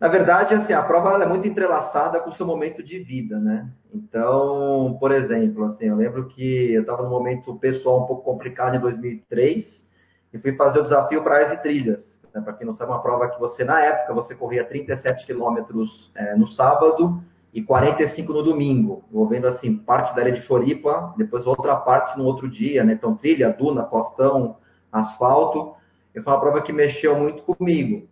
na 0.00 0.08
verdade, 0.08 0.54
assim, 0.54 0.72
a 0.72 0.82
prova 0.82 1.22
é 1.22 1.26
muito 1.26 1.46
entrelaçada 1.46 2.20
com 2.20 2.30
o 2.30 2.34
seu 2.34 2.46
momento 2.46 2.82
de 2.82 2.98
vida, 2.98 3.38
né? 3.38 3.68
Então, 3.94 4.96
por 4.98 5.12
exemplo, 5.12 5.64
assim, 5.64 5.86
eu 5.86 5.96
lembro 5.96 6.26
que 6.26 6.72
eu 6.72 6.80
estava 6.80 7.02
num 7.02 7.10
momento 7.10 7.54
pessoal 7.56 8.02
um 8.02 8.06
pouco 8.06 8.22
complicado 8.22 8.76
em 8.76 8.80
2003 8.80 9.88
e 10.32 10.38
fui 10.38 10.54
fazer 10.54 10.80
o 10.80 10.82
desafio 10.82 11.22
Praias 11.22 11.52
e 11.52 11.56
Trilhas. 11.58 12.20
Né? 12.34 12.40
Para 12.40 12.54
quem 12.54 12.66
não 12.66 12.72
sabe, 12.72 12.90
uma 12.90 13.02
prova 13.02 13.28
que 13.28 13.38
você, 13.38 13.64
na 13.64 13.80
época, 13.80 14.14
você 14.14 14.34
corria 14.34 14.64
37 14.64 15.26
quilômetros 15.26 16.10
é, 16.14 16.34
no 16.34 16.46
sábado 16.46 17.22
e 17.52 17.62
45 17.62 18.32
no 18.32 18.42
domingo, 18.42 19.04
envolvendo, 19.10 19.46
assim, 19.46 19.76
parte 19.76 20.14
da 20.14 20.22
área 20.22 20.32
de 20.32 20.40
Floripa, 20.40 21.14
depois 21.18 21.46
outra 21.46 21.76
parte 21.76 22.16
no 22.16 22.24
outro 22.24 22.48
dia, 22.48 22.82
né? 22.82 22.94
Então, 22.94 23.14
trilha, 23.14 23.50
duna, 23.50 23.82
costão, 23.82 24.56
asfalto. 24.90 25.74
E 26.14 26.20
foi 26.20 26.32
uma 26.32 26.40
prova 26.40 26.62
que 26.62 26.72
mexeu 26.72 27.18
muito 27.18 27.42
comigo. 27.42 28.08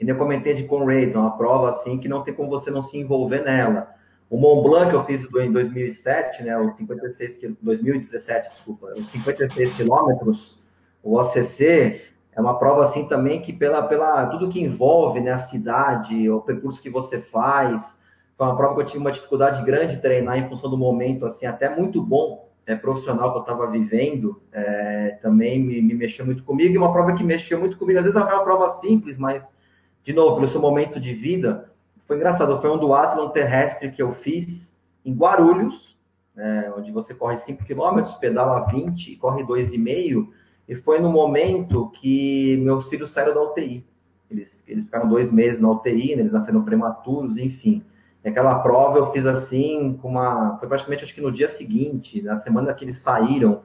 E 0.00 0.08
eu 0.08 0.16
comentei 0.16 0.54
de 0.54 0.64
Conrads, 0.64 1.14
é 1.14 1.18
uma 1.18 1.36
prova, 1.36 1.70
assim, 1.70 1.98
que 1.98 2.08
não 2.08 2.22
tem 2.22 2.34
como 2.34 2.50
você 2.50 2.70
não 2.70 2.82
se 2.82 2.96
envolver 2.96 3.42
nela. 3.42 3.94
O 4.28 4.36
Mont 4.36 4.62
Blanc 4.68 4.90
que 4.90 4.96
eu 4.96 5.04
fiz 5.04 5.22
em 5.36 5.52
2007, 5.52 6.42
né, 6.42 6.58
o 6.58 6.74
56 6.76 7.38
2017, 7.60 8.48
desculpa, 8.48 8.92
os 8.96 9.06
56 9.06 9.76
quilômetros, 9.76 10.58
o 11.02 11.18
OCC 11.18 12.12
é 12.32 12.40
uma 12.40 12.58
prova 12.58 12.84
assim 12.84 13.06
também 13.06 13.40
que 13.40 13.52
pela, 13.52 13.82
pela 13.82 14.26
tudo 14.26 14.48
que 14.48 14.60
envolve 14.60 15.20
né, 15.20 15.32
a 15.32 15.38
cidade, 15.38 16.28
o 16.28 16.40
percurso 16.40 16.82
que 16.82 16.90
você 16.90 17.20
faz, 17.20 17.96
foi 18.36 18.46
uma 18.46 18.56
prova 18.56 18.74
que 18.74 18.80
eu 18.80 18.86
tive 18.86 18.98
uma 18.98 19.12
dificuldade 19.12 19.64
grande 19.64 19.96
de 19.96 20.02
treinar 20.02 20.36
em 20.36 20.48
função 20.48 20.68
do 20.68 20.76
momento 20.76 21.26
assim 21.26 21.46
até 21.46 21.68
muito 21.68 22.02
bom 22.02 22.48
é, 22.66 22.74
profissional 22.74 23.32
que 23.32 23.38
eu 23.38 23.42
estava 23.42 23.70
vivendo, 23.70 24.40
é, 24.52 25.18
também 25.22 25.60
me, 25.60 25.82
me, 25.82 25.94
mexeu 25.94 26.24
muito 26.24 26.42
comigo 26.44 26.74
e 26.74 26.78
uma 26.78 26.92
prova 26.92 27.14
que 27.14 27.22
mexeu 27.22 27.58
muito 27.60 27.76
comigo. 27.76 27.98
Às 27.98 28.04
vezes 28.04 28.18
é 28.18 28.24
uma 28.24 28.44
prova 28.44 28.70
simples, 28.70 29.18
mas 29.18 29.54
de 30.02 30.12
novo 30.12 30.36
pelo 30.36 30.48
seu 30.48 30.60
momento 30.60 30.98
de 30.98 31.14
vida 31.14 31.70
foi 32.06 32.16
engraçado. 32.16 32.60
Foi 32.60 32.70
um 32.70 32.78
duatlon 32.78 33.28
terrestre 33.30 33.90
que 33.90 34.02
eu 34.02 34.12
fiz 34.12 34.74
em 35.04 35.14
Guarulhos, 35.14 35.96
né, 36.34 36.72
onde 36.76 36.90
você 36.90 37.14
corre 37.14 37.38
5 37.38 37.64
km, 37.64 38.02
pedala 38.18 38.66
20 38.66 39.12
e 39.12 39.16
corre 39.16 39.44
2,5 39.44 40.28
e 40.68 40.74
foi 40.74 40.98
no 40.98 41.10
momento 41.10 41.90
que 41.90 42.56
meus 42.58 42.88
filhos 42.88 43.10
saíram 43.10 43.34
da 43.34 43.42
UTI. 43.42 43.86
Eles, 44.30 44.62
eles 44.66 44.86
ficaram 44.86 45.08
dois 45.08 45.30
meses 45.30 45.60
na 45.60 45.70
UTI, 45.70 46.16
né? 46.16 46.22
eles 46.22 46.32
nasceram 46.32 46.64
prematuros, 46.64 47.36
enfim. 47.36 47.82
E 48.24 48.28
aquela 48.28 48.58
prova 48.60 48.98
eu 48.98 49.12
fiz 49.12 49.26
assim, 49.26 49.98
com 50.00 50.08
uma. 50.08 50.56
Foi 50.58 50.66
praticamente 50.66 51.04
acho 51.04 51.14
que 51.14 51.20
no 51.20 51.30
dia 51.30 51.48
seguinte, 51.48 52.22
na 52.22 52.38
semana 52.38 52.72
que 52.72 52.84
eles 52.84 52.98
saíram. 52.98 53.62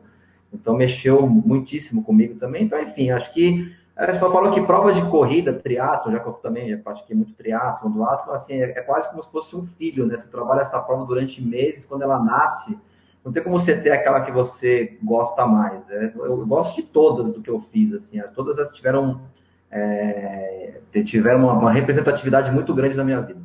Então 0.51 0.76
mexeu 0.76 1.28
muitíssimo 1.28 2.03
comigo 2.03 2.36
também. 2.39 2.64
Então, 2.64 2.82
enfim, 2.82 3.12
acho 3.12 3.34
que. 3.34 3.74
A 3.95 4.10
gente 4.12 4.20
falou 4.22 4.49
que 4.51 4.62
prova 4.62 4.93
de 4.93 5.01
corrida, 5.10 5.51
triatlo, 5.51 6.10
já 6.10 6.22
que 6.22 6.28
eu 6.28 6.32
também 6.34 6.70
já 6.70 6.78
pratiquei 6.78 7.14
muito 7.14 7.34
triatlo, 7.34 7.89
do 7.89 8.01
ato, 8.05 8.32
assim, 8.32 8.53
é, 8.53 8.70
é 8.70 8.82
quase 8.82 9.10
como 9.10 9.22
se 9.22 9.30
fosse 9.30 9.53
um 9.57 9.66
filho, 9.66 10.05
né? 10.05 10.16
Você 10.16 10.30
trabalha 10.30 10.62
essa 10.62 10.80
prova 10.80 11.05
durante 11.05 11.43
meses, 11.43 11.84
quando 11.84 12.03
ela 12.03 12.18
nasce, 12.18 12.80
não 13.24 13.34
tem 13.34 13.43
como 13.43 13.60
você 13.60 13.76
ter 13.76 13.91
aquela 13.91 14.22
que 14.22 14.32
você 14.32 14.97
gosta 15.03 15.45
mais. 15.45 15.89
É, 15.89 16.14
eu 16.16 16.45
gosto 16.45 16.78
de 16.78 16.84
todas 16.84 17.34
do 17.34 17.41
que 17.41 17.49
eu 17.49 17.60
fiz, 17.72 17.93
assim, 17.93 18.22
todas 18.34 18.57
elas 18.57 18.72
tiveram, 18.72 19.22
é, 19.70 20.80
tiveram 21.05 21.41
uma, 21.41 21.53
uma, 21.53 21.72
representatividade 21.72 22.51
muito 22.51 22.74
grande 22.74 22.95
na 22.95 23.03
minha 23.03 23.22
vida. 23.22 23.41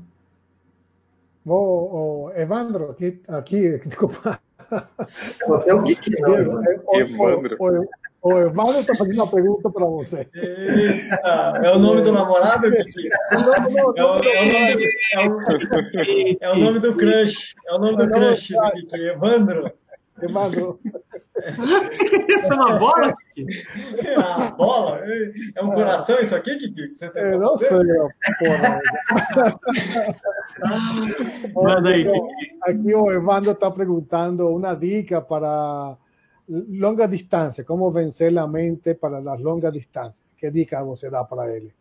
Ô, 1.47 2.31
Evandro, 2.35 2.91
aqui, 2.91 3.21
aqui 3.29 3.79
desculpa. 3.87 4.41
Você 5.47 5.71
é 5.71 5.75
o 5.75 5.83
geek, 5.83 6.11
não, 6.21 6.63
Evandro. 6.95 7.57
O 8.23 8.39
Evandro 8.39 8.81
está 8.81 8.95
fazendo 8.95 9.17
uma 9.17 9.31
pergunta 9.31 9.71
para 9.71 9.85
você. 9.85 10.27
Eita, 10.35 11.61
é 11.63 11.71
o 11.73 11.79
nome 11.79 12.01
do 12.01 12.11
namorado, 12.11 12.73
Kiki? 12.73 13.11
É, 16.41 16.41
é, 16.41 16.51
o 16.51 16.57
nome 16.57 16.79
do 16.81 16.97
crush. 16.97 17.55
É 17.69 17.75
o 17.75 17.79
nome 17.79 17.99
do 17.99 18.09
crush 18.09 18.49
do 18.49 18.71
Kiki. 18.73 19.09
Evandro. 19.09 19.71
Evandro. 20.25 20.81
Isso 22.29 22.53
é 22.53 22.57
uma 22.57 22.79
bola, 22.79 23.15
Kiki? 23.35 24.07
É 24.07 24.19
uma 24.19 24.51
bola? 24.53 25.01
É 25.55 25.63
um 25.63 25.73
coração 25.73 26.19
isso 26.21 26.35
aqui, 26.35 26.57
Kiki? 26.57 26.95
você 26.95 27.11
tem 27.11 27.39
não 27.39 27.57
sei, 27.57 27.69
porra. 27.69 28.81
Manda 31.55 31.91
aí, 31.91 32.05
Kiki. 32.05 32.59
Aqui 32.63 32.95
o 32.95 33.11
Evandro 33.11 33.51
está 33.51 33.71
perguntando 33.71 34.49
uma 34.49 34.75
dica 34.75 35.21
para 35.21 35.97
longa 36.49 37.07
distância, 37.07 37.65
como 37.65 37.91
vencer 37.91 38.37
a 38.39 38.47
mente 38.47 38.95
para 38.95 39.19
as 39.19 39.41
longas 39.41 39.73
distâncias? 39.73 40.25
Que 40.39 40.51
dica 40.51 40.85
você 40.85 41.11
dá 41.11 41.25
para 41.25 41.55
ele? 41.55 41.75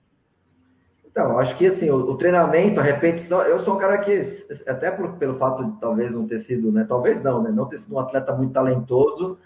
Então, 1.14 1.38
acho 1.38 1.56
que 1.56 1.68
assim, 1.68 1.92
o, 1.92 1.96
o, 1.96 2.18
treinamento, 2.18 2.80
a 2.80 2.84
repetição, 2.84 3.40
eu 3.44 3.60
sou 3.60 3.76
um 3.76 3.78
cara 3.78 4.00
que, 4.00 4.20
até 4.66 4.90
por, 4.90 5.12
pelo 5.14 5.38
fato 5.38 5.64
de 5.64 5.80
talvez 5.80 6.12
não 6.12 6.28
ter 6.28 6.40
sido, 6.40 6.72
né? 6.72 6.86
Talvez 6.90 7.22
não, 7.22 7.40
né? 7.40 7.52
Não 7.52 7.68
ter 7.68 7.78
sido 7.78 7.94
um 7.94 8.00
atleta 8.00 8.34
muito 8.34 8.52
talentoso, 8.52 9.38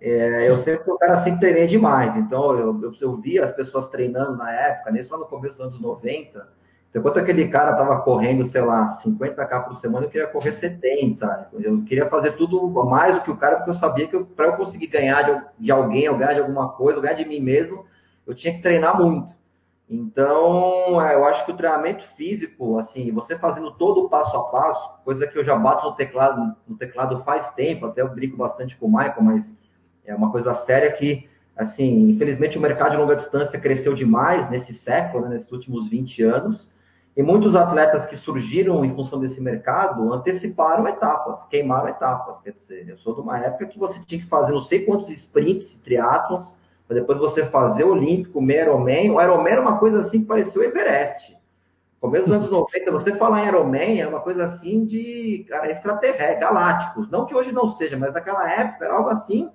é, 0.00 0.48
eu 0.48 0.56
sempre 0.56 0.82
fui 0.82 0.94
um 0.94 0.98
cara 0.98 1.12
assim, 1.12 1.36
treinei 1.36 1.66
demais. 1.66 2.16
Então, 2.16 2.56
eu, 2.56 2.80
eu, 2.82 2.92
eu 2.98 3.16
via 3.18 3.44
as 3.44 3.52
pessoas 3.52 3.86
treinando 3.88 4.34
na 4.34 4.50
época, 4.50 4.90
nesse 4.90 5.12
lá 5.12 5.18
no 5.18 5.26
começo 5.26 5.58
dos 5.58 5.66
anos 5.66 5.78
90, 5.78 6.48
então, 6.90 7.00
enquanto 7.00 7.18
aquele 7.18 7.46
cara 7.48 7.72
estava 7.72 8.00
correndo, 8.00 8.44
sei 8.44 8.62
lá, 8.62 8.88
50k 8.88 9.64
por 9.64 9.76
semana, 9.76 10.06
eu 10.06 10.10
queria 10.10 10.26
correr 10.26 10.50
70. 10.52 11.50
Eu 11.52 11.82
queria 11.84 12.06
fazer 12.06 12.32
tudo 12.32 12.68
mais 12.84 13.14
do 13.14 13.20
que 13.20 13.30
o 13.30 13.36
cara, 13.36 13.56
porque 13.56 13.70
eu 13.70 13.74
sabia 13.74 14.08
que 14.08 14.18
para 14.18 14.46
eu 14.46 14.52
conseguir 14.54 14.88
ganhar 14.88 15.22
de, 15.22 15.40
de, 15.66 15.70
alguém, 15.70 16.08
ou 16.08 16.16
ganhar 16.16 16.34
de 16.34 16.40
alguma 16.40 16.70
coisa, 16.70 16.98
ou 16.98 17.02
ganhar 17.02 17.14
de 17.14 17.24
mim 17.24 17.40
mesmo, 17.40 17.84
eu 18.26 18.34
tinha 18.34 18.52
que 18.52 18.60
treinar 18.60 19.00
muito. 19.00 19.32
Então, 19.90 21.02
é, 21.04 21.16
eu 21.16 21.24
acho 21.24 21.44
que 21.44 21.50
o 21.50 21.56
treinamento 21.56 22.04
físico, 22.16 22.78
assim, 22.78 23.10
você 23.10 23.36
fazendo 23.36 23.72
todo 23.72 24.04
o 24.04 24.08
passo 24.08 24.36
a 24.36 24.44
passo, 24.44 25.02
coisa 25.04 25.26
que 25.26 25.36
eu 25.36 25.42
já 25.42 25.56
bato 25.56 25.84
no 25.84 25.96
teclado, 25.96 26.54
no 26.68 26.76
teclado 26.76 27.24
faz 27.24 27.50
tempo, 27.50 27.86
até 27.86 28.00
eu 28.00 28.08
brinco 28.08 28.36
bastante 28.36 28.76
com 28.76 28.86
o 28.86 28.88
Michael, 28.88 29.20
mas 29.20 29.52
é 30.04 30.14
uma 30.14 30.30
coisa 30.30 30.54
séria 30.54 30.92
que, 30.92 31.28
assim, 31.56 32.08
infelizmente 32.08 32.56
o 32.56 32.60
mercado 32.60 32.92
de 32.92 32.98
longa 32.98 33.16
distância 33.16 33.58
cresceu 33.58 33.92
demais 33.92 34.48
nesse 34.48 34.72
século, 34.72 35.24
né, 35.24 35.30
nesses 35.30 35.50
últimos 35.50 35.90
20 35.90 36.22
anos, 36.22 36.68
e 37.16 37.22
muitos 37.24 37.56
atletas 37.56 38.06
que 38.06 38.16
surgiram 38.16 38.84
em 38.84 38.94
função 38.94 39.18
desse 39.18 39.40
mercado 39.40 40.12
anteciparam 40.12 40.86
etapas, 40.86 41.44
queimaram 41.46 41.88
etapas. 41.88 42.40
Quer 42.40 42.52
dizer, 42.52 42.88
eu 42.88 42.96
sou 42.96 43.12
de 43.12 43.20
uma 43.20 43.36
época 43.38 43.66
que 43.66 43.78
você 43.78 43.98
tinha 44.06 44.20
que 44.20 44.28
fazer 44.28 44.52
não 44.52 44.62
sei 44.62 44.84
quantos 44.84 45.10
sprints, 45.10 45.80
triatlons, 45.80 46.54
para 46.90 46.98
depois 46.98 47.20
você 47.20 47.46
fazer 47.46 47.84
o 47.84 47.92
Olímpico, 47.92 48.42
meio 48.42 48.62
Ironman. 48.62 49.12
O 49.12 49.22
Ironman 49.22 49.52
era 49.52 49.60
uma 49.60 49.78
coisa 49.78 50.00
assim 50.00 50.22
que 50.22 50.26
parecia 50.26 50.60
o 50.60 50.64
Everest. 50.64 51.38
Começo 52.00 52.24
dos 52.24 52.34
anos 52.34 52.50
90, 52.50 52.90
você 52.90 53.14
falar 53.14 53.44
em 53.44 53.46
Ironman 53.46 54.00
é 54.00 54.08
uma 54.08 54.18
coisa 54.18 54.44
assim 54.44 54.84
de 54.84 55.46
cara, 55.48 55.70
extraterrestre, 55.70 56.40
galácticos. 56.40 57.08
Não 57.08 57.26
que 57.26 57.34
hoje 57.34 57.52
não 57.52 57.70
seja, 57.70 57.96
mas 57.96 58.12
naquela 58.12 58.50
época 58.50 58.86
era 58.86 58.94
algo 58.94 59.08
assim 59.08 59.48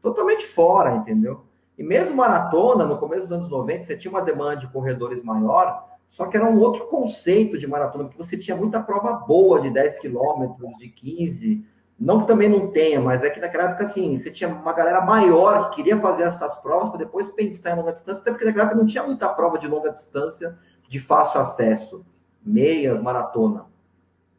totalmente 0.00 0.46
fora, 0.46 0.96
entendeu? 0.96 1.44
E 1.76 1.82
mesmo 1.82 2.16
maratona, 2.16 2.86
no 2.86 2.96
começo 2.96 3.28
dos 3.28 3.36
anos 3.36 3.50
90, 3.50 3.82
você 3.82 3.94
tinha 3.94 4.10
uma 4.10 4.22
demanda 4.22 4.56
de 4.56 4.72
corredores 4.72 5.22
maior, 5.22 5.86
só 6.08 6.24
que 6.24 6.36
era 6.38 6.46
um 6.46 6.58
outro 6.58 6.86
conceito 6.86 7.58
de 7.58 7.66
maratona, 7.66 8.04
porque 8.04 8.16
você 8.16 8.38
tinha 8.38 8.56
muita 8.56 8.80
prova 8.80 9.12
boa 9.12 9.60
de 9.60 9.68
10 9.68 9.98
quilômetros, 9.98 10.66
de 10.78 10.88
15. 10.88 11.62
Não 12.00 12.22
que 12.22 12.26
também 12.26 12.48
não 12.48 12.68
tenha, 12.68 12.98
mas 12.98 13.22
é 13.22 13.28
que 13.28 13.38
naquela 13.38 13.64
época, 13.64 13.84
assim, 13.84 14.16
você 14.16 14.30
tinha 14.30 14.48
uma 14.48 14.72
galera 14.72 15.02
maior 15.02 15.68
que 15.68 15.76
queria 15.76 16.00
fazer 16.00 16.22
essas 16.22 16.56
provas 16.56 16.88
para 16.88 17.00
depois 17.00 17.28
pensar 17.28 17.72
em 17.72 17.76
longa 17.76 17.92
distância, 17.92 18.22
até 18.22 18.30
porque 18.30 18.46
naquela 18.46 18.64
época 18.64 18.78
não 18.78 18.86
tinha 18.86 19.02
muita 19.02 19.28
prova 19.28 19.58
de 19.58 19.68
longa 19.68 19.90
distância 19.90 20.56
de 20.88 20.98
fácil 20.98 21.40
acesso, 21.40 22.04
meias, 22.42 23.00
maratona. 23.02 23.66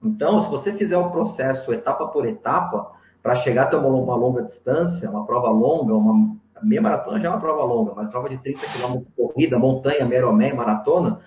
Então, 0.03 0.41
se 0.41 0.49
você 0.49 0.73
fizer 0.73 0.97
o 0.97 1.11
processo 1.11 1.71
etapa 1.71 2.07
por 2.07 2.25
etapa, 2.25 2.93
para 3.21 3.35
chegar 3.35 3.63
até 3.63 3.77
uma, 3.77 3.89
uma 3.89 4.15
longa 4.15 4.41
distância, 4.41 5.07
uma 5.09 5.23
prova 5.25 5.49
longa, 5.49 5.93
uma 5.93 6.35
meia 6.63 6.81
maratona 6.81 7.19
já 7.19 7.27
é 7.27 7.31
uma 7.31 7.39
prova 7.39 7.63
longa, 7.63 7.93
mas 7.95 8.07
prova 8.07 8.27
de 8.27 8.39
30 8.39 8.59
km 8.59 8.99
de 8.99 9.11
corrida, 9.15 9.59
montanha, 9.59 10.05
meia 10.05 10.55
maratona, 10.55 11.19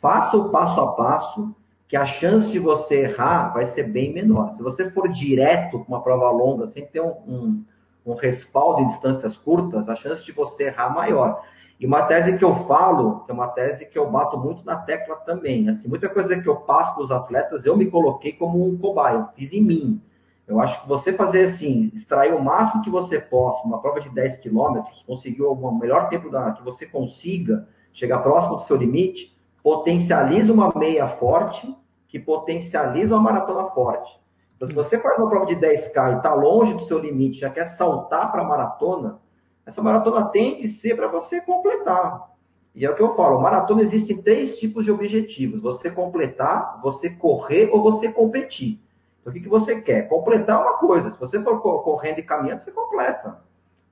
faça 0.00 0.38
o 0.38 0.48
passo 0.48 0.80
a 0.80 0.92
passo, 0.92 1.54
que 1.92 1.96
a 1.98 2.06
chance 2.06 2.50
de 2.50 2.58
você 2.58 3.02
errar 3.02 3.52
vai 3.52 3.66
ser 3.66 3.82
bem 3.82 4.14
menor. 4.14 4.54
Se 4.54 4.62
você 4.62 4.88
for 4.88 5.10
direto 5.10 5.78
com 5.80 5.92
uma 5.92 6.02
prova 6.02 6.30
longa, 6.30 6.66
sem 6.66 6.86
ter 6.86 7.02
um, 7.02 7.10
um, 7.28 7.64
um 8.06 8.14
respaldo 8.14 8.80
em 8.80 8.86
distâncias 8.86 9.36
curtas, 9.36 9.90
a 9.90 9.94
chance 9.94 10.24
de 10.24 10.32
você 10.32 10.68
errar 10.68 10.90
é 10.90 10.94
maior. 10.94 11.42
E 11.78 11.84
uma 11.84 12.00
tese 12.04 12.38
que 12.38 12.42
eu 12.42 12.64
falo, 12.64 13.20
que 13.26 13.30
é 13.30 13.34
uma 13.34 13.48
tese 13.48 13.84
que 13.84 13.98
eu 13.98 14.10
bato 14.10 14.38
muito 14.38 14.64
na 14.64 14.76
tecla 14.76 15.16
também, 15.16 15.68
assim, 15.68 15.86
muita 15.86 16.08
coisa 16.08 16.34
que 16.40 16.48
eu 16.48 16.56
passo 16.56 16.94
para 16.94 17.04
os 17.04 17.10
atletas, 17.10 17.66
eu 17.66 17.76
me 17.76 17.84
coloquei 17.84 18.32
como 18.32 18.66
um 18.66 18.78
cobaia, 18.78 19.28
fiz 19.36 19.52
em 19.52 19.60
mim. 19.60 20.00
Eu 20.48 20.62
acho 20.62 20.80
que 20.80 20.88
você 20.88 21.12
fazer 21.12 21.44
assim, 21.44 21.90
extrair 21.92 22.32
o 22.32 22.42
máximo 22.42 22.82
que 22.82 22.88
você 22.88 23.20
possa, 23.20 23.66
uma 23.66 23.82
prova 23.82 24.00
de 24.00 24.08
10 24.08 24.38
quilômetros, 24.38 25.04
conseguir 25.06 25.42
o 25.42 25.72
melhor 25.72 26.08
tempo 26.08 26.30
da, 26.30 26.52
que 26.52 26.64
você 26.64 26.86
consiga, 26.86 27.68
chegar 27.92 28.20
próximo 28.20 28.56
do 28.56 28.62
seu 28.62 28.76
limite, 28.76 29.36
potencializa 29.62 30.50
uma 30.50 30.72
meia 30.74 31.06
forte, 31.06 31.81
que 32.12 32.20
potencializa 32.20 33.16
uma 33.16 33.32
maratona 33.32 33.70
forte. 33.70 34.20
Então, 34.54 34.68
se 34.68 34.74
você 34.74 34.98
faz 34.98 35.18
uma 35.18 35.30
prova 35.30 35.46
de 35.46 35.56
10K 35.56 36.12
e 36.12 36.16
está 36.18 36.34
longe 36.34 36.74
do 36.74 36.82
seu 36.82 36.98
limite, 36.98 37.40
já 37.40 37.48
quer 37.48 37.64
saltar 37.64 38.30
para 38.30 38.42
a 38.42 38.44
maratona, 38.44 39.18
essa 39.64 39.80
maratona 39.80 40.26
tem 40.26 40.56
que 40.56 40.68
ser 40.68 40.94
para 40.94 41.08
você 41.08 41.40
completar. 41.40 42.30
E 42.74 42.84
é 42.84 42.90
o 42.90 42.94
que 42.94 43.02
eu 43.02 43.16
falo, 43.16 43.40
maratona 43.40 43.80
existem 43.80 44.20
três 44.20 44.58
tipos 44.58 44.84
de 44.84 44.92
objetivos: 44.92 45.62
você 45.62 45.90
completar, 45.90 46.80
você 46.82 47.08
correr 47.08 47.70
ou 47.72 47.82
você 47.82 48.12
competir. 48.12 48.78
Então, 49.20 49.30
o 49.30 49.34
que, 49.34 49.40
que 49.40 49.48
você 49.48 49.80
quer? 49.80 50.06
Completar 50.06 50.60
uma 50.60 50.74
coisa. 50.74 51.10
Se 51.10 51.18
você 51.18 51.42
for 51.42 51.60
correndo 51.60 52.18
e 52.18 52.22
caminhando, 52.22 52.62
você 52.62 52.72
completa. 52.72 53.40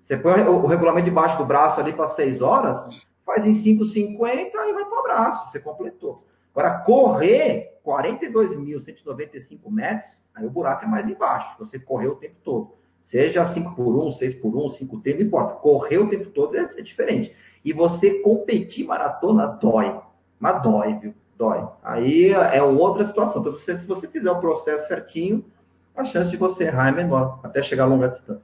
Você 0.04 0.16
põe 0.18 0.42
o 0.42 0.66
regulamento 0.66 1.06
debaixo 1.06 1.38
do 1.38 1.46
braço 1.46 1.80
ali 1.80 1.94
para 1.94 2.08
seis 2.08 2.42
horas, 2.42 3.02
faz 3.24 3.46
em 3.46 3.52
5,50 3.52 4.18
e 4.18 4.72
vai 4.74 4.84
para 4.84 5.00
o 5.00 5.02
braço. 5.02 5.50
Você 5.50 5.58
completou. 5.58 6.22
Agora, 6.54 6.78
correr 6.80 7.78
42.195 7.84 9.70
metros, 9.70 10.22
aí 10.34 10.46
o 10.46 10.50
buraco 10.50 10.84
é 10.84 10.88
mais 10.88 11.08
embaixo. 11.08 11.58
Você 11.58 11.78
correu 11.78 12.12
o 12.12 12.16
tempo 12.16 12.36
todo. 12.42 12.74
Seja 13.02 13.44
5 13.44 13.74
por 13.74 13.96
1, 14.06 14.12
6 14.12 14.34
por 14.36 14.56
1, 14.56 14.70
5 14.70 15.00
tempo, 15.00 15.18
não 15.18 15.26
importa. 15.26 15.54
Correr 15.54 15.98
o 15.98 16.08
tempo 16.08 16.30
todo 16.30 16.56
é, 16.56 16.70
é 16.76 16.82
diferente. 16.82 17.34
E 17.64 17.72
você 17.72 18.20
competir 18.20 18.86
maratona 18.86 19.46
dói. 19.46 20.00
Mas 20.38 20.62
dói, 20.62 20.98
viu? 20.98 21.14
Dói. 21.36 21.66
Aí 21.82 22.30
é 22.30 22.62
outra 22.62 23.04
situação. 23.04 23.40
Então, 23.40 23.52
você, 23.52 23.76
se 23.76 23.86
você 23.86 24.06
fizer 24.06 24.30
o 24.30 24.40
processo 24.40 24.86
certinho, 24.88 25.44
a 25.94 26.04
chance 26.04 26.30
de 26.30 26.36
você 26.36 26.64
errar 26.64 26.88
é 26.88 26.92
menor, 26.92 27.40
até 27.42 27.62
chegar 27.62 27.84
a 27.84 27.86
longa 27.86 28.08
distância. 28.08 28.42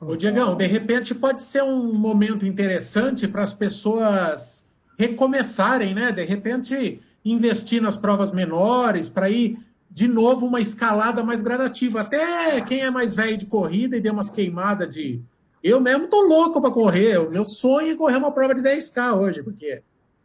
Ô, 0.00 0.16
Diegão, 0.16 0.56
de 0.56 0.66
repente 0.66 1.14
pode 1.14 1.40
ser 1.40 1.62
um 1.62 1.94
momento 1.94 2.44
interessante 2.44 3.26
para 3.26 3.42
as 3.42 3.54
pessoas 3.54 4.63
recomeçarem, 4.98 5.94
né? 5.94 6.12
De 6.12 6.24
repente, 6.24 7.00
investir 7.24 7.80
nas 7.80 7.96
provas 7.96 8.32
menores, 8.32 9.08
para 9.08 9.30
ir 9.30 9.58
de 9.90 10.08
novo 10.08 10.46
uma 10.46 10.60
escalada 10.60 11.22
mais 11.22 11.40
gradativa. 11.40 12.00
Até 12.00 12.60
quem 12.62 12.80
é 12.80 12.90
mais 12.90 13.14
velho 13.14 13.36
de 13.36 13.46
corrida 13.46 13.96
e 13.96 14.00
deu 14.00 14.12
umas 14.12 14.30
queimadas 14.30 14.94
de. 14.94 15.22
Eu 15.62 15.80
mesmo 15.80 16.08
tô 16.08 16.20
louco 16.20 16.60
para 16.60 16.70
correr. 16.70 17.18
O 17.18 17.30
meu 17.30 17.44
sonho 17.44 17.92
é 17.92 17.96
correr 17.96 18.16
uma 18.16 18.32
prova 18.32 18.54
de 18.54 18.60
10K 18.60 19.16
hoje, 19.16 19.42
porque 19.42 19.82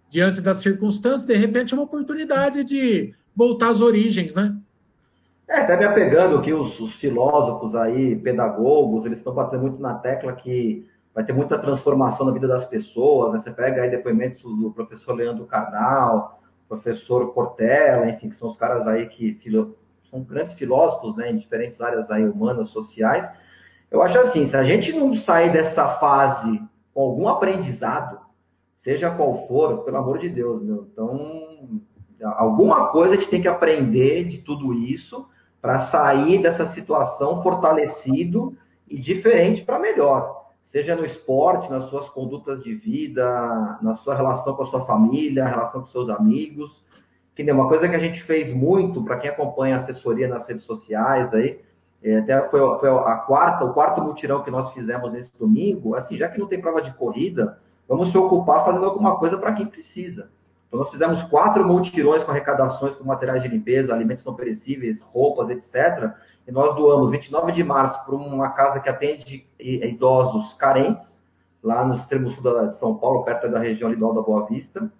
diante 0.09 0.41
das 0.41 0.57
circunstâncias, 0.57 1.25
de 1.25 1.35
repente 1.35 1.73
é 1.73 1.77
uma 1.77 1.83
oportunidade 1.83 2.63
de 2.63 3.13
voltar 3.35 3.69
às 3.69 3.79
origens, 3.79 4.33
né? 4.35 4.55
É, 5.47 5.61
até 5.61 5.77
me 5.77 5.85
apegando 5.85 6.41
que 6.41 6.53
os, 6.53 6.79
os 6.79 6.93
filósofos 6.93 7.73
aí, 7.73 8.15
pedagogos, 8.15 9.05
eles 9.05 9.19
estão 9.19 9.33
batendo 9.33 9.61
muito 9.61 9.81
na 9.81 9.95
tecla 9.95 10.33
que 10.33 10.85
vai 11.13 11.23
ter 11.23 11.33
muita 11.33 11.57
transformação 11.57 12.25
na 12.25 12.31
vida 12.31 12.47
das 12.47 12.65
pessoas. 12.65 13.33
Né? 13.33 13.39
Você 13.39 13.51
pega 13.51 13.81
aí 13.81 13.89
depoimentos 13.89 14.43
do 14.43 14.71
professor 14.71 15.13
Leandro 15.13 15.45
Carnal, 15.45 16.39
professor 16.67 17.33
Portela, 17.33 18.07
enfim, 18.09 18.29
que 18.29 18.35
são 18.35 18.47
os 18.47 18.57
caras 18.57 18.85
aí 18.87 19.07
que 19.07 19.33
filo... 19.35 19.75
são 20.09 20.21
grandes 20.21 20.53
filósofos, 20.53 21.15
né, 21.15 21.31
em 21.31 21.37
diferentes 21.37 21.81
áreas 21.81 22.11
aí 22.11 22.23
humanas, 22.23 22.69
sociais. 22.69 23.29
Eu 23.89 24.03
acho 24.03 24.19
assim, 24.19 24.45
se 24.45 24.55
a 24.55 24.63
gente 24.63 24.93
não 24.93 25.15
sair 25.15 25.51
dessa 25.51 25.89
fase 25.95 26.61
com 26.93 27.01
algum 27.01 27.27
aprendizado, 27.27 28.19
seja 28.75 29.09
qual 29.09 29.47
for, 29.47 29.79
pelo 29.79 29.97
amor 29.97 30.19
de 30.19 30.29
Deus, 30.29 30.61
meu, 30.61 30.87
então 30.91 31.67
alguma 32.23 32.87
coisa 32.89 33.15
a 33.15 33.17
gente 33.17 33.29
tem 33.29 33.41
que 33.41 33.47
aprender 33.47 34.25
de 34.25 34.39
tudo 34.39 34.73
isso 34.73 35.27
para 35.61 35.79
sair 35.79 36.41
dessa 36.41 36.67
situação 36.67 37.41
fortalecido 37.41 38.55
e 38.87 38.99
diferente 38.99 39.63
para 39.63 39.79
melhor 39.79 40.48
seja 40.63 40.95
no 40.95 41.03
esporte, 41.03 41.69
nas 41.69 41.85
suas 41.85 42.09
condutas 42.09 42.61
de 42.61 42.73
vida, 42.75 43.79
na 43.81 43.95
sua 43.95 44.15
relação 44.15 44.55
com 44.55 44.63
a 44.63 44.67
sua 44.67 44.85
família, 44.85 45.47
relação 45.47 45.81
com 45.81 45.87
seus 45.87 46.09
amigos. 46.09 46.83
Que 47.35 47.43
nem 47.43 47.53
uma 47.53 47.67
coisa 47.67 47.87
que 47.87 47.95
a 47.95 47.99
gente 47.99 48.21
fez 48.21 48.53
muito, 48.53 49.03
para 49.03 49.17
quem 49.17 49.29
acompanha 49.29 49.75
a 49.75 49.77
assessoria 49.77 50.27
nas 50.27 50.47
redes 50.47 50.65
sociais 50.65 51.33
aí, 51.33 51.61
é, 52.01 52.17
até 52.19 52.49
foi, 52.49 52.59
foi, 52.79 52.89
a 52.89 53.15
quarta, 53.15 53.65
o 53.65 53.73
quarto 53.73 54.01
mutirão 54.01 54.41
que 54.41 54.51
nós 54.51 54.71
fizemos 54.71 55.11
nesse 55.11 55.37
domingo, 55.37 55.95
assim, 55.95 56.17
já 56.17 56.29
que 56.29 56.39
não 56.39 56.47
tem 56.47 56.61
prova 56.61 56.81
de 56.81 56.93
corrida, 56.93 57.59
vamos 57.87 58.11
se 58.11 58.17
ocupar 58.17 58.63
fazendo 58.63 58.85
alguma 58.85 59.17
coisa 59.17 59.37
para 59.37 59.53
quem 59.53 59.65
precisa. 59.65 60.29
Então, 60.69 60.79
nós 60.79 60.89
fizemos 60.89 61.21
quatro 61.23 61.67
multirões 61.67 62.23
com 62.23 62.31
arrecadações 62.31 62.95
com 62.95 63.03
materiais 63.03 63.43
de 63.43 63.49
limpeza, 63.49 63.93
alimentos 63.93 64.23
não 64.23 64.33
perecíveis, 64.33 65.01
roupas, 65.01 65.49
etc 65.49 66.15
e 66.49 66.51
nós 66.51 66.75
doamos 66.75 67.11
29 67.11 67.51
de 67.51 67.63
março 67.63 68.03
para 68.03 68.15
uma 68.15 68.49
casa 68.49 68.79
que 68.79 68.89
atende 68.89 69.47
idosos 69.59 70.55
carentes, 70.55 71.23
lá 71.61 71.85
no 71.85 71.93
extremo 71.93 72.31
sul 72.31 72.67
de 72.67 72.75
São 72.75 72.95
Paulo, 72.95 73.23
perto 73.23 73.47
da 73.47 73.59
região 73.59 73.87
lidosa 73.87 74.15
da 74.15 74.21
Boa 74.23 74.47
Vista. 74.47 74.91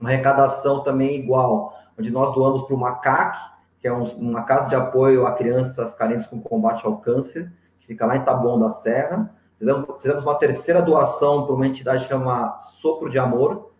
Uma 0.00 0.10
arrecadação 0.10 0.82
também 0.82 1.14
igual, 1.20 1.72
onde 1.96 2.10
nós 2.10 2.34
doamos 2.34 2.62
para 2.62 2.74
o 2.74 2.78
MACAC, 2.78 3.38
que 3.78 3.86
é 3.86 3.92
uma 3.92 4.42
casa 4.42 4.68
de 4.70 4.74
apoio 4.74 5.24
a 5.24 5.30
crianças 5.30 5.94
carentes 5.94 6.26
com 6.26 6.40
combate 6.40 6.84
ao 6.84 6.96
câncer, 6.96 7.52
que 7.78 7.86
fica 7.86 8.04
lá 8.04 8.16
em 8.16 8.24
Taboão 8.24 8.58
da 8.58 8.70
Serra. 8.70 9.32
Fizemos 9.56 10.24
uma 10.24 10.34
terceira 10.34 10.82
doação 10.82 11.46
para 11.46 11.54
uma 11.54 11.66
entidade 11.68 12.08
chamada 12.08 12.58
Sopro 12.80 13.08
de 13.08 13.20
Amor, 13.20 13.71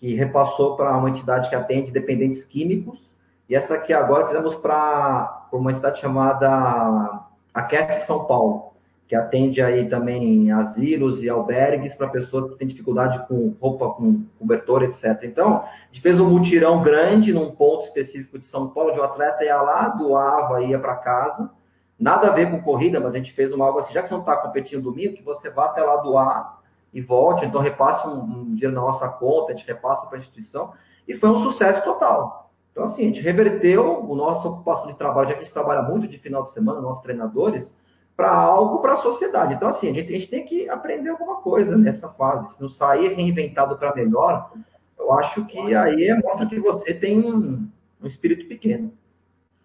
que 0.00 0.14
repassou 0.14 0.76
para 0.76 0.96
uma 0.96 1.10
entidade 1.10 1.48
que 1.48 1.54
atende 1.54 1.92
dependentes 1.92 2.44
químicos. 2.44 3.10
E 3.48 3.54
essa 3.54 3.74
aqui 3.74 3.92
agora 3.92 4.26
fizemos 4.26 4.56
para 4.56 5.46
uma 5.52 5.70
entidade 5.70 6.00
chamada 6.00 7.20
Aquece 7.52 8.06
São 8.06 8.24
Paulo, 8.24 8.72
que 9.06 9.14
atende 9.14 9.60
aí 9.60 9.88
também 9.88 10.50
asilos 10.52 11.22
e 11.22 11.28
albergues 11.28 11.94
para 11.94 12.08
pessoas 12.08 12.50
que 12.50 12.58
têm 12.58 12.68
dificuldade 12.68 13.26
com 13.28 13.54
roupa, 13.60 13.90
com 13.90 14.24
cobertor, 14.38 14.84
etc. 14.84 15.18
Então, 15.24 15.56
a 15.58 15.86
gente 15.92 16.00
fez 16.00 16.18
um 16.18 16.30
mutirão 16.30 16.82
grande 16.82 17.32
num 17.32 17.50
ponto 17.50 17.84
específico 17.84 18.38
de 18.38 18.46
São 18.46 18.68
Paulo, 18.68 18.92
de 18.92 19.00
um 19.00 19.02
atleta 19.02 19.44
ia 19.44 19.60
lá, 19.60 19.88
doava, 19.88 20.62
ia 20.62 20.78
para 20.78 20.96
casa. 20.96 21.50
Nada 21.98 22.28
a 22.28 22.30
ver 22.30 22.50
com 22.50 22.62
corrida, 22.62 22.98
mas 22.98 23.12
a 23.12 23.18
gente 23.18 23.32
fez 23.32 23.52
uma 23.52 23.66
algo 23.66 23.80
assim, 23.80 23.92
já 23.92 24.00
que 24.00 24.08
você 24.08 24.14
não 24.14 24.20
está 24.20 24.36
competindo 24.36 24.82
domingo, 24.82 25.16
que 25.16 25.22
você 25.22 25.50
vá 25.50 25.66
até 25.66 25.82
lá 25.82 25.96
doar 25.96 26.59
e 26.92 27.00
volte, 27.00 27.44
então 27.44 27.60
repasse 27.60 28.06
um, 28.06 28.20
um 28.20 28.54
dinheiro 28.54 28.74
na 28.74 28.80
nossa 28.80 29.08
conta, 29.08 29.52
a 29.52 29.56
gente 29.56 29.66
repassa 29.66 30.06
para 30.06 30.16
a 30.16 30.20
instituição, 30.20 30.72
e 31.06 31.14
foi 31.14 31.30
um 31.30 31.42
sucesso 31.42 31.84
total. 31.84 32.50
Então, 32.72 32.84
assim, 32.84 33.02
a 33.02 33.06
gente 33.06 33.20
reverteu 33.20 34.04
o 34.04 34.14
nosso 34.14 34.48
ocupação 34.48 34.86
de 34.88 34.94
trabalho, 34.94 35.28
já 35.28 35.34
que 35.34 35.40
a 35.40 35.44
gente 35.44 35.52
trabalha 35.52 35.82
muito 35.82 36.06
de 36.06 36.18
final 36.18 36.44
de 36.44 36.52
semana, 36.52 36.80
nossos 36.80 37.02
treinadores, 37.02 37.74
para 38.16 38.30
algo 38.30 38.78
para 38.80 38.94
a 38.94 38.96
sociedade. 38.96 39.54
Então, 39.54 39.68
assim, 39.68 39.90
a 39.90 39.92
gente, 39.94 40.08
a 40.08 40.12
gente 40.12 40.28
tem 40.28 40.44
que 40.44 40.68
aprender 40.68 41.10
alguma 41.10 41.36
coisa 41.36 41.76
nessa 41.76 42.08
fase. 42.08 42.54
Se 42.54 42.62
não 42.62 42.68
sair 42.68 43.14
reinventado 43.14 43.76
para 43.76 43.94
melhor, 43.94 44.52
eu 44.98 45.12
acho 45.12 45.44
que 45.46 45.74
aí 45.74 46.14
mostra 46.22 46.46
que 46.46 46.60
você 46.60 46.92
tem 46.92 47.18
um, 47.18 47.66
um 48.00 48.06
espírito 48.06 48.46
pequeno. 48.46 48.92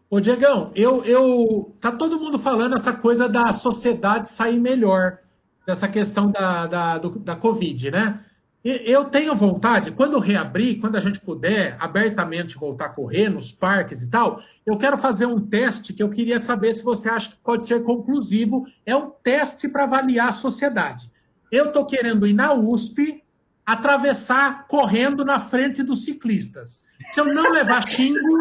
Ô, 0.09 0.19
Diegão, 0.19 0.71
eu, 0.73 1.03
eu. 1.03 1.73
Tá 1.82 1.91
todo 1.91 2.19
mundo 2.19 2.39
falando 2.39 2.76
essa 2.76 2.93
coisa 2.93 3.28
da 3.28 3.51
sociedade 3.51 4.30
sair 4.30 4.59
melhor 4.59 5.19
dessa 5.66 5.88
questão 5.88 6.32
da, 6.32 6.68
da, 6.68 6.97
do, 6.97 7.20
da 7.20 7.36
Covid, 7.36 7.91
né? 7.91 8.20
Eu 8.63 9.05
tenho 9.05 9.36
vontade, 9.36 9.91
quando 9.91 10.18
reabrir, 10.18 10.80
quando 10.80 10.95
a 10.95 10.99
gente 10.99 11.20
puder 11.20 11.78
abertamente 11.80 12.55
voltar 12.55 12.86
a 12.86 12.89
correr 12.89 13.30
nos 13.30 13.51
parques 13.51 14.01
e 14.01 14.09
tal, 14.09 14.41
eu 14.66 14.76
quero 14.76 14.97
fazer 14.97 15.28
um 15.28 15.39
teste 15.39 15.93
que 15.93 16.01
eu 16.01 16.09
queria 16.09 16.39
saber 16.39 16.74
se 16.74 16.84
você 16.84 17.07
acha 17.07 17.30
que 17.30 17.38
pode 17.43 17.63
ser 17.63 17.84
conclusivo. 17.84 18.66
É 18.84 18.95
um 18.95 19.11
teste 19.22 19.70
para 19.70 19.84
avaliar 19.84 20.30
a 20.30 20.32
sociedade. 20.32 21.11
Eu 21.51 21.68
estou 21.68 21.86
querendo 21.86 22.26
ir 22.26 22.34
na 22.34 22.55
USP, 22.55 23.24
atravessar 23.63 24.66
correndo 24.68 25.24
na 25.24 25.39
frente 25.39 25.84
dos 25.84 26.03
ciclistas. 26.03 26.86
Se 27.05 27.20
eu 27.20 27.32
não 27.32 27.51
levar 27.51 27.88
xingo, 27.88 28.36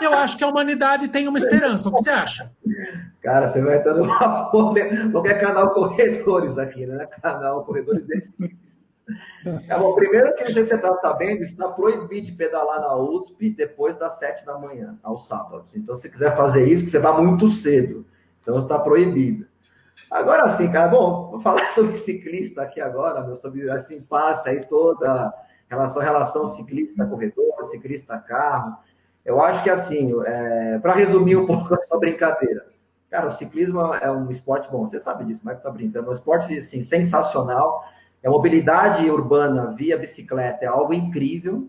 eu 0.00 0.12
acho 0.14 0.36
que 0.36 0.44
a 0.44 0.48
humanidade 0.48 1.08
tem 1.08 1.28
uma 1.28 1.38
esperança. 1.38 1.88
O 1.88 1.94
que 1.94 2.02
você 2.02 2.10
acha? 2.10 2.52
Cara, 3.22 3.48
você 3.48 3.60
vai 3.60 3.78
estar 3.78 3.94
numa 3.94 4.50
qualquer 4.50 5.40
canal 5.40 5.70
Corredores 5.70 6.58
aqui, 6.58 6.86
né? 6.86 7.06
Canal 7.22 7.64
Corredores 7.64 8.06
desse 8.06 8.32
é, 9.68 9.78
bom, 9.78 9.94
primeiro 9.94 10.34
que 10.34 10.52
você 10.52 10.74
está 10.74 10.96
sabendo, 10.96 11.42
está 11.42 11.68
proibido 11.68 12.26
de 12.26 12.32
pedalar 12.32 12.80
na 12.80 12.96
USP 12.96 13.50
depois 13.50 13.96
das 13.96 14.18
7 14.18 14.44
da 14.44 14.58
manhã, 14.58 14.98
aos 15.02 15.28
sábados. 15.28 15.76
Então, 15.76 15.94
se 15.94 16.08
quiser 16.08 16.36
fazer 16.36 16.66
isso, 16.66 16.84
que 16.84 16.90
você 16.90 16.98
vá 16.98 17.12
muito 17.12 17.48
cedo. 17.48 18.04
Então, 18.42 18.58
está 18.58 18.78
proibido. 18.78 19.46
Agora 20.10 20.50
sim, 20.56 20.70
cara, 20.70 20.88
bom, 20.88 21.30
vou 21.30 21.40
falar 21.40 21.70
sobre 21.72 21.96
ciclista 21.96 22.62
aqui 22.62 22.80
agora, 22.80 23.24
meu, 23.24 23.36
sobre 23.36 23.70
assim, 23.70 24.00
passe 24.02 24.48
aí 24.48 24.60
toda 24.60 25.32
relação, 25.68 26.02
relação 26.02 26.46
ciclista-corredor, 26.48 27.64
ciclista-carro. 27.70 28.76
Eu 29.26 29.42
acho 29.42 29.62
que 29.62 29.68
assim, 29.68 30.14
é, 30.24 30.78
para 30.78 30.94
resumir 30.94 31.36
um 31.36 31.44
pouco 31.44 31.74
a 31.74 31.84
sua 31.84 31.98
brincadeira, 31.98 32.64
Cara, 33.10 33.28
o 33.28 33.32
ciclismo 33.32 33.80
é 33.94 34.10
um 34.10 34.30
esporte 34.30 34.70
bom, 34.70 34.84
você 34.84 34.98
sabe 34.98 35.24
disso, 35.24 35.40
mas 35.44 35.62
tá 35.62 35.70
brincando. 35.70 36.06
É 36.06 36.10
um 36.10 36.12
esporte 36.12 36.58
assim, 36.58 36.82
sensacional. 36.82 37.84
A 38.24 38.28
mobilidade 38.28 39.08
urbana 39.08 39.72
via 39.72 39.96
bicicleta 39.96 40.64
é 40.64 40.68
algo 40.68 40.92
incrível. 40.92 41.68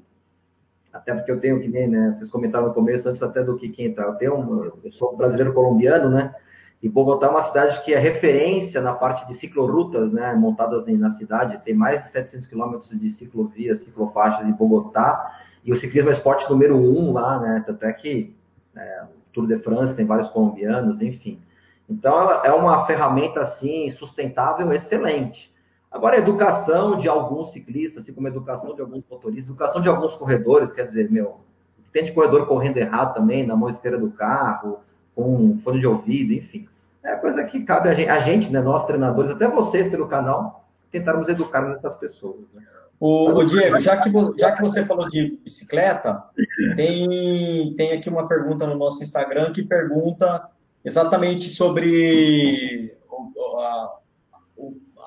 Até 0.91 1.13
porque 1.13 1.31
eu 1.31 1.39
tenho 1.39 1.61
que 1.61 1.67
nem, 1.67 1.87
né? 1.87 2.13
Vocês 2.13 2.29
comentaram 2.29 2.67
no 2.67 2.73
começo, 2.73 3.07
antes 3.07 3.21
até 3.21 3.43
do 3.43 3.55
que 3.55 3.69
quem 3.69 3.93
tá. 3.93 4.03
Eu 4.03 4.15
tenho 4.15 4.35
um, 4.35 4.71
eu 4.83 4.91
sou 4.91 5.15
brasileiro 5.15 5.53
colombiano, 5.53 6.09
né? 6.09 6.33
E 6.81 6.89
Bogotá 6.89 7.27
é 7.27 7.29
uma 7.29 7.43
cidade 7.43 7.83
que 7.83 7.93
é 7.93 7.99
referência 7.99 8.81
na 8.81 8.93
parte 8.93 9.27
de 9.27 9.33
ciclorutas, 9.33 10.11
né, 10.11 10.33
montadas 10.35 10.85
na 10.99 11.09
cidade. 11.09 11.59
Tem 11.63 11.73
mais 11.73 12.03
de 12.03 12.09
700 12.09 12.45
quilômetros 12.45 12.89
de 12.89 13.09
ciclovias, 13.09 13.79
ciclofaixas 13.79 14.47
em 14.47 14.51
Bogotá. 14.51 15.39
E 15.67 15.71
o 15.73 15.75
ciclismo 15.75 16.09
é 16.09 16.13
esporte 16.13 16.49
número 16.49 16.77
um 16.77 17.11
lá, 17.11 17.39
né? 17.41 17.63
Tanto 17.67 17.83
é 17.83 17.91
que 17.91 18.33
é, 18.73 19.03
o 19.03 19.33
Tour 19.33 19.45
de 19.45 19.59
France 19.59 19.93
tem 19.93 20.05
vários 20.05 20.29
colombianos, 20.29 21.01
enfim. 21.01 21.41
Então, 21.89 22.31
é 22.41 22.53
uma 22.53 22.85
ferramenta, 22.85 23.41
assim, 23.41 23.91
sustentável, 23.91 24.71
excelente. 24.71 25.53
Agora, 25.91 26.15
a 26.15 26.19
educação 26.19 26.97
de 26.97 27.09
alguns 27.09 27.51
ciclistas, 27.51 28.03
assim 28.03 28.13
como 28.13 28.27
a 28.27 28.29
educação 28.29 28.73
de 28.73 28.81
alguns 28.81 29.03
motoristas, 29.11 29.49
educação 29.49 29.81
de 29.81 29.89
alguns 29.89 30.15
corredores, 30.15 30.71
quer 30.71 30.85
dizer, 30.85 31.11
meu, 31.11 31.35
tem 31.91 32.05
de 32.05 32.13
corredor 32.13 32.45
correndo 32.45 32.77
errado 32.77 33.13
também, 33.13 33.45
na 33.45 33.55
mão 33.55 33.69
esquerda 33.69 33.97
do 33.97 34.11
carro, 34.11 34.79
com 35.13 35.57
fone 35.63 35.81
de 35.81 35.87
ouvido, 35.87 36.31
enfim. 36.31 36.65
É 37.03 37.15
coisa 37.15 37.43
que 37.43 37.63
cabe 37.63 37.89
a 37.89 37.93
gente, 37.93 38.09
a 38.09 38.19
gente 38.19 38.49
né, 38.49 38.61
nós 38.61 38.85
treinadores, 38.85 39.31
até 39.31 39.49
vocês 39.49 39.89
pelo 39.89 40.07
canal, 40.07 40.66
tentarmos 40.91 41.27
educar 41.29 41.69
essas 41.77 41.95
pessoas. 41.95 42.41
Né? 42.53 42.63
O, 42.99 43.29
o, 43.29 43.45
Diego, 43.45 43.77
já 43.79 43.97
que, 43.97 44.09
já 44.39 44.51
que 44.51 44.61
você 44.61 44.83
falou 44.83 45.07
de 45.07 45.37
bicicleta, 45.43 46.23
tem, 46.75 47.75
tem 47.75 47.91
aqui 47.91 48.09
uma 48.09 48.27
pergunta 48.27 48.65
no 48.65 48.75
nosso 48.75 49.03
Instagram 49.03 49.51
que 49.51 49.63
pergunta 49.63 50.49
exatamente 50.83 51.49
sobre 51.49 52.97
a, 53.59 53.97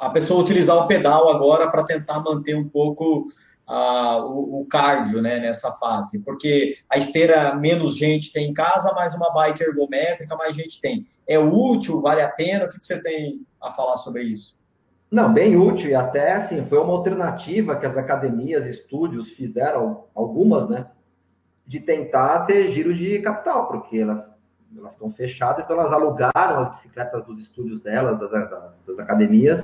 a 0.02 0.10
pessoa 0.10 0.40
utilizar 0.40 0.76
o 0.76 0.86
pedal 0.86 1.30
agora 1.30 1.70
para 1.70 1.84
tentar 1.84 2.20
manter 2.20 2.54
um 2.54 2.68
pouco 2.68 3.26
o, 3.68 4.60
o, 4.60 4.66
cardio 4.66 5.22
né, 5.22 5.38
nessa 5.38 5.70
fase, 5.72 6.18
porque 6.20 6.76
a 6.88 6.98
esteira 6.98 7.54
menos 7.54 7.96
gente 7.96 8.32
tem 8.32 8.50
em 8.50 8.54
casa, 8.54 8.92
mais 8.94 9.14
uma 9.14 9.32
bike 9.32 9.62
ergométrica, 9.62 10.36
mais 10.36 10.56
gente 10.56 10.80
tem. 10.80 11.06
É 11.26 11.38
útil, 11.38 12.00
vale 12.00 12.20
a 12.20 12.28
pena? 12.28 12.64
O 12.64 12.68
que, 12.68 12.78
que 12.78 12.86
você 12.86 13.00
tem 13.00 13.46
a 13.60 13.70
falar 13.70 13.96
sobre 13.96 14.24
isso? 14.24 14.59
Não, 15.10 15.32
bem 15.32 15.56
útil, 15.56 15.90
e 15.90 15.94
até 15.94 16.34
assim, 16.34 16.64
foi 16.66 16.78
uma 16.78 16.92
alternativa 16.92 17.76
que 17.76 17.84
as 17.84 17.96
academias, 17.96 18.66
estúdios 18.66 19.32
fizeram, 19.32 20.04
algumas, 20.14 20.68
né, 20.68 20.86
de 21.66 21.80
tentar 21.80 22.46
ter 22.46 22.70
giro 22.70 22.94
de 22.94 23.18
capital, 23.18 23.66
porque 23.66 23.98
elas 23.98 24.32
elas 24.76 24.92
estão 24.92 25.08
fechadas, 25.12 25.64
então 25.64 25.78
elas 25.78 25.92
alugaram 25.92 26.60
as 26.60 26.68
bicicletas 26.70 27.24
dos 27.24 27.40
estúdios 27.40 27.80
delas, 27.80 28.18
das, 28.18 28.30
das 28.30 28.98
academias, 28.98 29.62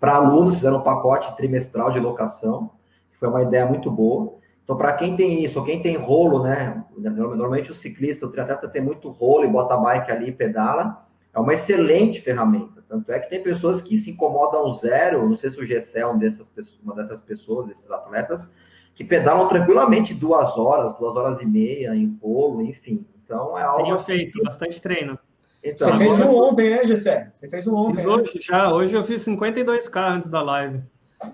para 0.00 0.16
alunos, 0.16 0.56
fizeram 0.56 0.78
um 0.78 0.82
pacote 0.82 1.36
trimestral 1.36 1.90
de 1.90 2.00
locação, 2.00 2.70
foi 3.18 3.28
uma 3.28 3.42
ideia 3.42 3.66
muito 3.66 3.90
boa. 3.90 4.36
Então, 4.62 4.76
para 4.76 4.92
quem 4.92 5.16
tem 5.16 5.42
isso, 5.42 5.64
quem 5.64 5.82
tem 5.82 5.96
rolo, 5.96 6.42
né? 6.42 6.84
Normalmente 6.96 7.72
o 7.72 7.74
ciclista, 7.74 8.26
o 8.26 8.30
triatleta 8.30 8.68
tem 8.68 8.82
muito 8.82 9.10
rolo 9.10 9.44
e 9.44 9.48
bota 9.48 9.74
a 9.74 9.78
bike 9.78 10.10
ali 10.10 10.28
e 10.28 10.32
pedala. 10.32 11.06
É 11.34 11.38
uma 11.40 11.54
excelente 11.54 12.20
ferramenta. 12.20 12.77
Tanto 12.88 13.12
é 13.12 13.18
que 13.18 13.28
tem 13.28 13.42
pessoas 13.42 13.82
que 13.82 13.98
se 13.98 14.10
incomodam 14.10 14.72
zero, 14.74 15.28
não 15.28 15.36
sei 15.36 15.50
se 15.50 15.60
o 15.60 15.66
Gessé 15.66 16.00
é 16.00 16.06
um 16.06 16.16
dessas 16.16 16.48
pessoas, 16.48 16.80
uma 16.82 16.94
dessas 16.94 17.20
pessoas, 17.20 17.66
desses 17.66 17.90
atletas, 17.90 18.48
que 18.94 19.04
pedalam 19.04 19.46
tranquilamente 19.46 20.14
duas 20.14 20.56
horas, 20.56 20.96
duas 20.96 21.14
horas 21.14 21.40
e 21.40 21.46
meia 21.46 21.94
em 21.94 22.18
rolo, 22.22 22.62
enfim. 22.62 23.06
Então 23.22 23.58
é 23.58 23.62
algo. 23.62 23.82
Tenho 23.82 23.94
assim 23.94 24.06
feito, 24.06 24.38
que... 24.38 24.44
bastante 24.44 24.80
treino. 24.80 25.18
Então, 25.62 25.90
Você 25.90 25.98
fez 25.98 26.20
um 26.20 26.34
ontem, 26.34 26.70
né, 26.70 26.86
Gessé? 26.86 27.30
Você 27.32 27.50
fez 27.50 27.66
um 27.66 27.74
ontem. 27.74 28.04
Né? 28.04 28.08
Hoje, 28.08 28.38
já, 28.40 28.72
hoje 28.72 28.94
eu 28.94 29.04
fiz 29.04 29.24
52K 29.26 30.16
antes 30.16 30.28
da 30.28 30.40
live. 30.40 30.82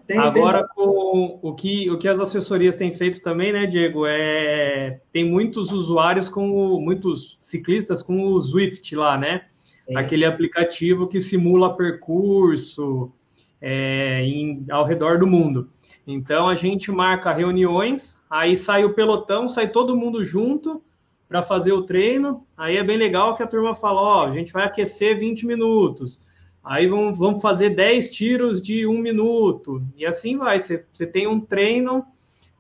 Tem, 0.07 0.19
Agora, 0.19 0.67
tem... 0.67 0.69
Com 0.75 1.39
o, 1.43 1.55
que, 1.55 1.91
o 1.91 1.99
que 1.99 2.09
as 2.09 2.19
assessorias 2.19 2.75
têm 2.75 2.91
feito 2.91 3.21
também, 3.21 3.53
né, 3.53 3.67
Diego, 3.67 4.07
é 4.07 4.99
tem 5.13 5.31
muitos 5.31 5.71
usuários 5.71 6.29
com 6.29 6.51
o, 6.51 6.81
muitos 6.81 7.37
ciclistas 7.39 8.03
com 8.03 8.25
o 8.25 8.43
Swift 8.43 8.97
lá, 8.97 9.17
né? 9.19 9.43
É. 9.89 9.99
Aquele 9.99 10.25
aplicativo 10.25 11.07
que 11.07 11.21
simula 11.21 11.77
percurso 11.77 13.13
é, 13.61 14.23
em, 14.23 14.65
ao 14.71 14.85
redor 14.85 15.19
do 15.19 15.27
mundo. 15.27 15.71
Então 16.07 16.49
a 16.49 16.55
gente 16.55 16.93
marca 16.93 17.33
reuniões, 17.33 18.17
aí 18.29 18.57
sai 18.57 18.85
o 18.85 18.95
pelotão, 18.95 19.49
sai 19.49 19.69
todo 19.69 19.97
mundo 19.97 20.25
junto 20.25 20.83
para 21.29 21.43
fazer 21.43 21.73
o 21.73 21.83
treino. 21.83 22.47
Aí 22.57 22.77
é 22.77 22.85
bem 22.85 22.97
legal 22.97 23.35
que 23.35 23.43
a 23.43 23.47
turma 23.47 23.75
fala: 23.75 24.01
ó, 24.01 24.27
a 24.27 24.33
gente 24.33 24.53
vai 24.53 24.65
aquecer 24.65 25.19
20 25.19 25.47
minutos. 25.47 26.23
Aí 26.63 26.87
vamos, 26.87 27.19
vamos 27.19 27.43
fazer 27.43 27.71
10 27.71 28.11
tiros 28.11 28.63
de 28.63 28.87
um 28.87 28.99
minuto. 28.99 29.83
E 29.97 30.07
assim 30.07 30.37
vai. 30.37 30.59
Você, 30.59 30.85
você 30.93 31.07
tem 31.07 31.27
um 31.27 31.41
treino 31.41 32.05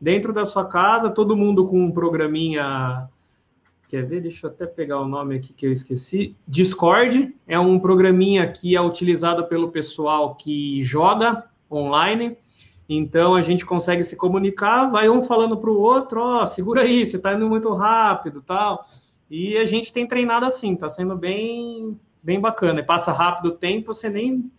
dentro 0.00 0.32
da 0.32 0.44
sua 0.44 0.66
casa, 0.66 1.10
todo 1.10 1.36
mundo 1.36 1.66
com 1.66 1.80
um 1.80 1.92
programinha. 1.92 3.08
Quer 3.94 4.06
ver? 4.06 4.22
Deixa 4.22 4.48
eu 4.48 4.50
até 4.50 4.66
pegar 4.66 5.00
o 5.00 5.06
nome 5.06 5.36
aqui 5.36 5.52
que 5.52 5.64
eu 5.64 5.70
esqueci. 5.70 6.34
Discord 6.48 7.32
é 7.46 7.56
um 7.60 7.78
programinha 7.78 8.50
que 8.50 8.74
é 8.74 8.80
utilizado 8.80 9.46
pelo 9.46 9.70
pessoal 9.70 10.34
que 10.34 10.82
joga 10.82 11.44
online. 11.70 12.36
Então 12.88 13.36
a 13.36 13.40
gente 13.40 13.64
consegue 13.64 14.02
se 14.02 14.16
comunicar, 14.16 14.90
vai 14.90 15.08
um 15.08 15.22
falando 15.22 15.56
para 15.56 15.70
o 15.70 15.78
outro, 15.78 16.20
ó, 16.20 16.42
oh, 16.42 16.46
segura 16.48 16.80
aí, 16.82 17.06
você 17.06 17.18
está 17.18 17.34
indo 17.34 17.48
muito 17.48 17.72
rápido, 17.72 18.42
tal. 18.42 18.84
E 19.30 19.56
a 19.58 19.64
gente 19.64 19.92
tem 19.92 20.08
treinado 20.08 20.44
assim, 20.44 20.74
está 20.74 20.88
sendo 20.88 21.14
bem 21.14 21.96
bem 22.20 22.40
bacana. 22.40 22.80
E 22.80 22.84
passa 22.84 23.12
rápido 23.12 23.50
o 23.50 23.56
tempo, 23.56 23.94
você 23.94 24.08
nem, 24.08 24.50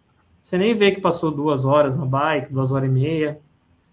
você 0.41 0.57
nem 0.57 0.73
vê 0.73 0.91
que 0.91 1.01
passou 1.01 1.29
duas 1.29 1.65
horas 1.65 1.93
na 1.93 2.05
bike, 2.05 2.53
duas 2.53 2.71
horas 2.71 2.87
e 2.87 2.93
meia. 2.93 3.41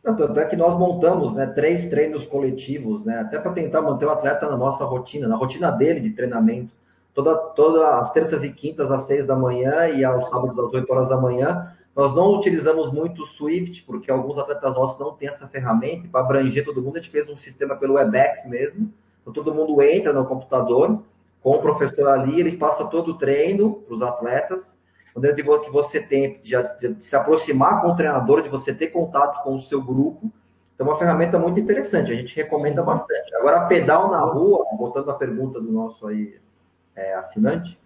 Não, 0.03 0.16
tanto 0.16 0.40
é 0.40 0.44
que 0.44 0.57
nós 0.57 0.76
montamos 0.76 1.32
né, 1.34 1.46
três 1.46 1.86
treinos 1.86 2.26
coletivos, 2.26 3.05
né, 3.05 3.20
até 3.20 3.38
para 3.38 3.53
tentar 3.53 3.80
manter 3.80 4.05
o 4.05 4.11
atleta 4.11 4.50
na 4.50 4.57
nossa 4.57 4.84
rotina, 4.84 5.28
na 5.28 5.36
rotina 5.36 5.70
dele 5.70 6.00
de 6.00 6.11
treinamento. 6.11 6.74
Toda, 7.14 7.36
todas 7.36 7.82
as 7.82 8.11
terças 8.11 8.42
e 8.42 8.50
quintas 8.50 8.90
às 8.90 9.03
seis 9.03 9.24
da 9.24 9.36
manhã 9.36 9.86
e 9.88 10.05
aos 10.05 10.28
sábados 10.28 10.59
às 10.59 10.72
oito 10.72 10.92
horas 10.92 11.09
da 11.09 11.16
manhã. 11.16 11.72
Nós 11.94 12.14
não 12.16 12.34
utilizamos 12.34 12.90
muito 12.90 13.22
o 13.22 13.26
Swift, 13.26 13.84
porque 13.84 14.11
alguns 14.11 14.38
atletas 14.38 14.74
nossos 14.74 14.98
não 14.98 15.12
têm 15.12 15.28
essa 15.28 15.46
ferramenta. 15.46 16.09
Para 16.11 16.22
abranger 16.22 16.64
todo 16.64 16.80
mundo, 16.82 16.96
a 16.96 17.00
gente 17.00 17.11
fez 17.11 17.28
um 17.28 17.36
sistema 17.36 17.76
pelo 17.76 17.94
WebEx 17.94 18.46
mesmo. 18.48 18.90
Então, 19.20 19.32
todo 19.32 19.55
mundo 19.55 19.80
entra 19.82 20.12
no 20.12 20.24
computador, 20.24 21.03
com 21.42 21.50
o 21.50 21.61
professor 21.61 22.09
ali, 22.09 22.40
ele 22.40 22.57
passa 22.57 22.84
todo 22.86 23.12
o 23.12 23.18
treino 23.18 23.74
para 23.74 23.94
os 23.94 24.03
atletas, 24.03 24.74
eu 25.14 25.34
digo 25.34 25.58
que 25.60 25.70
você 25.70 26.00
tem 26.00 26.40
de, 26.42 26.54
de, 26.80 27.04
se 27.04 27.14
aproximar 27.14 27.82
com 27.82 27.88
o 27.88 27.96
treinador, 27.96 28.42
de 28.42 28.48
você 28.48 28.72
ter 28.72 28.88
contato 28.88 29.42
com 29.42 29.56
o 29.56 29.60
seu 29.60 29.82
grupo. 29.82 30.32
Então, 30.74 30.86
é 30.86 30.90
uma 30.90 30.98
ferramenta 30.98 31.38
muito 31.38 31.60
interessante, 31.60 32.10
a 32.10 32.14
gente 32.14 32.34
recomenda 32.34 32.82
bastante. 32.82 33.34
Agora, 33.36 33.66
pedal 33.66 34.10
na 34.10 34.20
rua, 34.20 34.64
voltando 34.76 35.10
à 35.10 35.14
pergunta 35.14 35.60
do 35.60 35.70
nosso 35.70 36.06
aí, 36.06 36.40
é, 36.96 37.14
assinante, 37.14 37.78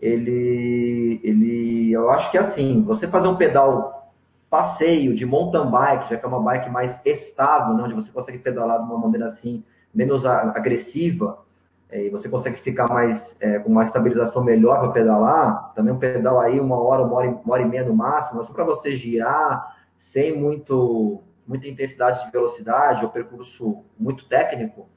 ele, 0.00 1.20
ele, 1.24 1.92
eu 1.92 2.10
acho 2.10 2.30
que 2.30 2.38
é 2.38 2.40
assim, 2.40 2.82
você 2.84 3.08
fazer 3.08 3.26
um 3.26 3.36
pedal 3.36 4.12
passeio 4.48 5.14
de 5.14 5.26
mountain 5.26 5.68
bike, 5.70 6.10
já 6.10 6.16
que 6.16 6.24
é 6.24 6.28
uma 6.28 6.40
bike 6.40 6.70
mais 6.70 7.00
estável, 7.04 7.74
né, 7.74 7.82
onde 7.82 7.94
você 7.94 8.10
consegue 8.10 8.38
pedalar 8.38 8.78
de 8.78 8.84
uma 8.84 8.98
maneira 8.98 9.26
assim, 9.26 9.64
menos 9.92 10.24
agressiva, 10.24 11.44
e 11.90 12.10
você 12.10 12.28
consegue 12.28 12.58
ficar 12.58 12.88
mais 12.88 13.36
é, 13.40 13.58
com 13.58 13.70
uma 13.70 13.82
estabilização 13.82 14.44
melhor 14.44 14.80
para 14.80 14.90
pedalar, 14.90 15.72
também 15.74 15.92
um 15.92 15.98
pedal 15.98 16.38
aí 16.38 16.60
uma 16.60 16.78
hora, 16.78 17.02
uma 17.02 17.14
hora, 17.14 17.28
uma 17.28 17.54
hora 17.54 17.62
e 17.62 17.68
meia 17.68 17.84
no 17.84 17.94
máximo, 17.94 18.44
só 18.44 18.52
para 18.52 18.64
você 18.64 18.96
girar 18.96 19.76
sem 19.96 20.36
muito, 20.36 21.22
muita 21.46 21.66
intensidade 21.66 22.24
de 22.24 22.30
velocidade 22.30 23.04
ou 23.04 23.10
percurso 23.10 23.84
muito 23.98 24.26
técnico, 24.28 24.88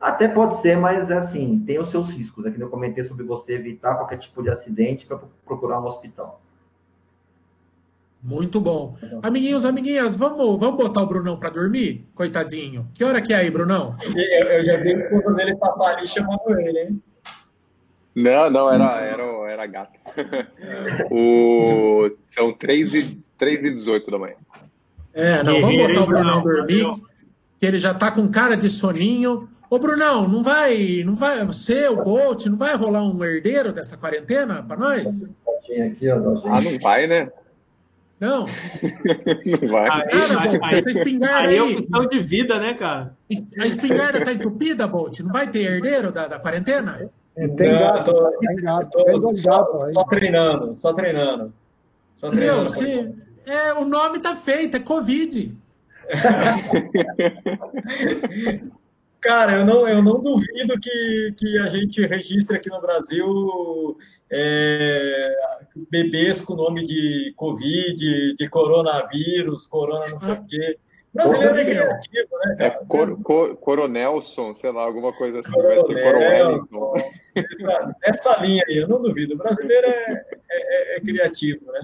até 0.00 0.28
pode 0.28 0.56
ser, 0.58 0.76
mas 0.76 1.10
assim, 1.10 1.62
tem 1.66 1.78
os 1.78 1.90
seus 1.90 2.10
riscos. 2.10 2.46
Aqui 2.46 2.60
é 2.60 2.64
eu 2.64 2.70
comentei 2.70 3.02
sobre 3.02 3.24
você 3.24 3.54
evitar 3.54 3.96
qualquer 3.96 4.18
tipo 4.18 4.42
de 4.42 4.50
acidente 4.50 5.06
para 5.06 5.18
procurar 5.44 5.80
um 5.80 5.86
hospital. 5.86 6.40
Muito 8.22 8.60
bom. 8.60 8.96
Amiguinhos, 9.22 9.64
amiguinhas, 9.64 10.16
vamos, 10.16 10.58
vamos 10.58 10.76
botar 10.76 11.02
o 11.02 11.06
Brunão 11.06 11.38
para 11.38 11.50
dormir? 11.50 12.06
Coitadinho. 12.14 12.88
Que 12.92 13.04
hora 13.04 13.22
que 13.22 13.32
é 13.32 13.36
aí, 13.36 13.50
Brunão? 13.50 13.96
Eu, 14.14 14.46
eu 14.48 14.64
já 14.64 14.76
vi 14.78 14.94
o 14.94 15.08
curso 15.08 15.34
dele 15.34 15.56
passar 15.56 15.96
ali 15.96 16.08
chamando 16.08 16.58
ele, 16.58 16.78
hein? 16.80 17.02
Não, 18.16 18.48
não, 18.48 18.72
era, 18.72 19.00
era, 19.02 19.22
era 19.50 19.66
gato. 19.66 19.92
o, 21.12 22.10
são 22.24 22.52
3 22.52 22.94
e, 22.94 23.16
3 23.36 23.64
e 23.66 23.70
18 23.70 24.10
da 24.10 24.18
manhã. 24.18 24.36
É, 25.12 25.42
não, 25.42 25.60
vamos 25.60 25.86
botar 25.86 26.02
o 26.02 26.06
Brunão 26.06 26.42
dormir, 26.42 26.90
que 27.60 27.66
ele 27.66 27.78
já 27.78 27.92
tá 27.92 28.10
com 28.10 28.26
cara 28.28 28.56
de 28.56 28.70
soninho. 28.70 29.48
Ô, 29.68 29.78
Brunão, 29.78 30.26
não 30.26 30.42
vai, 30.42 31.02
não 31.04 31.14
vai, 31.14 31.44
você, 31.44 31.88
o 31.88 31.96
Bolt, 31.96 32.46
não 32.46 32.56
vai 32.56 32.74
rolar 32.74 33.02
um 33.02 33.22
herdeiro 33.22 33.72
dessa 33.72 33.96
quarentena 33.96 34.62
para 34.62 34.76
nós? 34.76 35.30
Ah, 36.44 36.60
não 36.60 36.78
vai, 36.80 37.06
né? 37.06 37.30
Não. 38.18 38.46
Não 39.60 39.68
vai. 39.70 39.90
Aí, 39.90 40.08
cara, 40.28 40.58
Bolt, 40.58 40.72
essa 40.72 40.90
espingarda 40.90 41.48
aí. 41.48 41.58
Aí 41.58 41.74
é 41.74 41.78
opção 41.78 42.08
de 42.08 42.22
vida, 42.22 42.58
né, 42.58 42.72
cara? 42.74 43.14
A 43.60 43.66
espingarda 43.66 44.24
tá 44.24 44.32
entupida, 44.32 44.86
Bolt? 44.86 45.20
Não 45.20 45.30
vai 45.32 45.50
ter 45.50 45.60
herdeiro 45.70 46.10
da, 46.10 46.26
da 46.26 46.38
quarentena? 46.38 47.10
É, 47.36 47.46
tem 47.48 47.70
Não, 47.72 47.78
gato, 47.80 48.14
tô- 48.14 48.30
tem 48.38 48.56
gato, 48.56 48.90
Tô 48.90 49.04
tem 49.04 49.20
dois 49.20 49.42
só, 49.42 49.50
gatos 49.50 49.84
aí. 49.84 49.92
só 49.92 50.04
treinando, 50.04 50.74
só 50.74 50.92
treinando. 50.94 51.52
Só 52.14 52.30
treinando. 52.30 52.60
Meu, 52.60 52.68
se, 52.70 53.14
é, 53.44 53.74
o 53.74 53.84
nome 53.84 54.18
tá 54.20 54.34
feito, 54.34 54.78
é 54.78 54.80
Covid. 54.80 55.54
Cara, 59.26 59.52
eu 59.58 59.64
não, 59.64 59.88
eu 59.88 60.00
não 60.02 60.20
duvido 60.20 60.78
que, 60.80 61.34
que 61.36 61.58
a 61.58 61.66
gente 61.66 62.04
registre 62.06 62.56
aqui 62.56 62.68
no 62.70 62.80
Brasil 62.80 63.26
é, 64.30 65.34
bebês 65.90 66.40
com 66.40 66.54
nome 66.54 66.86
de 66.86 67.32
Covid, 67.36 68.34
de 68.34 68.48
coronavírus, 68.48 69.66
corona 69.66 70.06
não 70.08 70.18
sei 70.18 70.32
o 70.34 70.46
quê. 70.46 70.78
Brasileiro 71.12 71.56
é 71.56 71.64
criativo, 71.64 72.28
né, 72.44 72.56
É 72.58 72.70
cara? 72.70 72.84
cor, 72.86 73.22
cor, 73.22 73.56
Coronelson, 73.56 74.52
sei 74.54 74.70
lá, 74.70 74.82
alguma 74.82 75.12
coisa 75.14 75.40
assim. 75.40 75.50
Vai 75.62 75.76
ser 75.76 76.02
Coronel, 76.02 76.66
Coronelson. 76.68 76.94
Essa, 77.34 77.96
essa 78.04 78.40
linha 78.42 78.62
aí, 78.68 78.76
eu 78.76 78.86
não 78.88 79.00
duvido. 79.00 79.34
O 79.34 79.38
brasileiro 79.38 79.86
é, 79.86 80.24
é- 80.50 80.96
é 80.96 81.00
criativo, 81.00 81.64
né? 81.72 81.80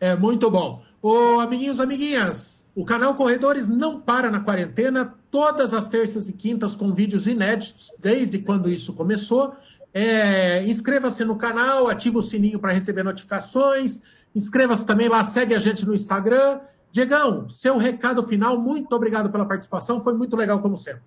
É 0.00 0.16
muito 0.16 0.50
bom. 0.50 0.82
Ô, 1.02 1.38
amiguinhos, 1.40 1.78
amiguinhas, 1.78 2.66
o 2.74 2.84
canal 2.84 3.14
Corredores 3.14 3.68
não 3.68 4.00
para 4.00 4.30
na 4.30 4.40
quarentena, 4.40 5.14
todas 5.30 5.74
as 5.74 5.88
terças 5.88 6.28
e 6.28 6.32
quintas 6.32 6.74
com 6.74 6.92
vídeos 6.92 7.26
inéditos, 7.26 7.92
desde 7.98 8.38
quando 8.38 8.70
isso 8.70 8.94
começou. 8.94 9.54
É, 9.92 10.64
Inscreva-se 10.64 11.24
no 11.24 11.36
canal, 11.36 11.88
ativa 11.88 12.18
o 12.18 12.22
sininho 12.22 12.58
para 12.58 12.72
receber 12.72 13.02
notificações. 13.02 14.02
Inscreva-se 14.34 14.86
também 14.86 15.08
lá, 15.08 15.22
segue 15.22 15.54
a 15.54 15.58
gente 15.58 15.86
no 15.86 15.94
Instagram. 15.94 16.60
Diegão, 16.90 17.48
seu 17.48 17.76
recado 17.76 18.22
final, 18.22 18.58
muito 18.58 18.94
obrigado 18.94 19.30
pela 19.30 19.44
participação, 19.44 20.00
foi 20.00 20.14
muito 20.14 20.36
legal 20.36 20.60
como 20.60 20.76
sempre. 20.76 21.02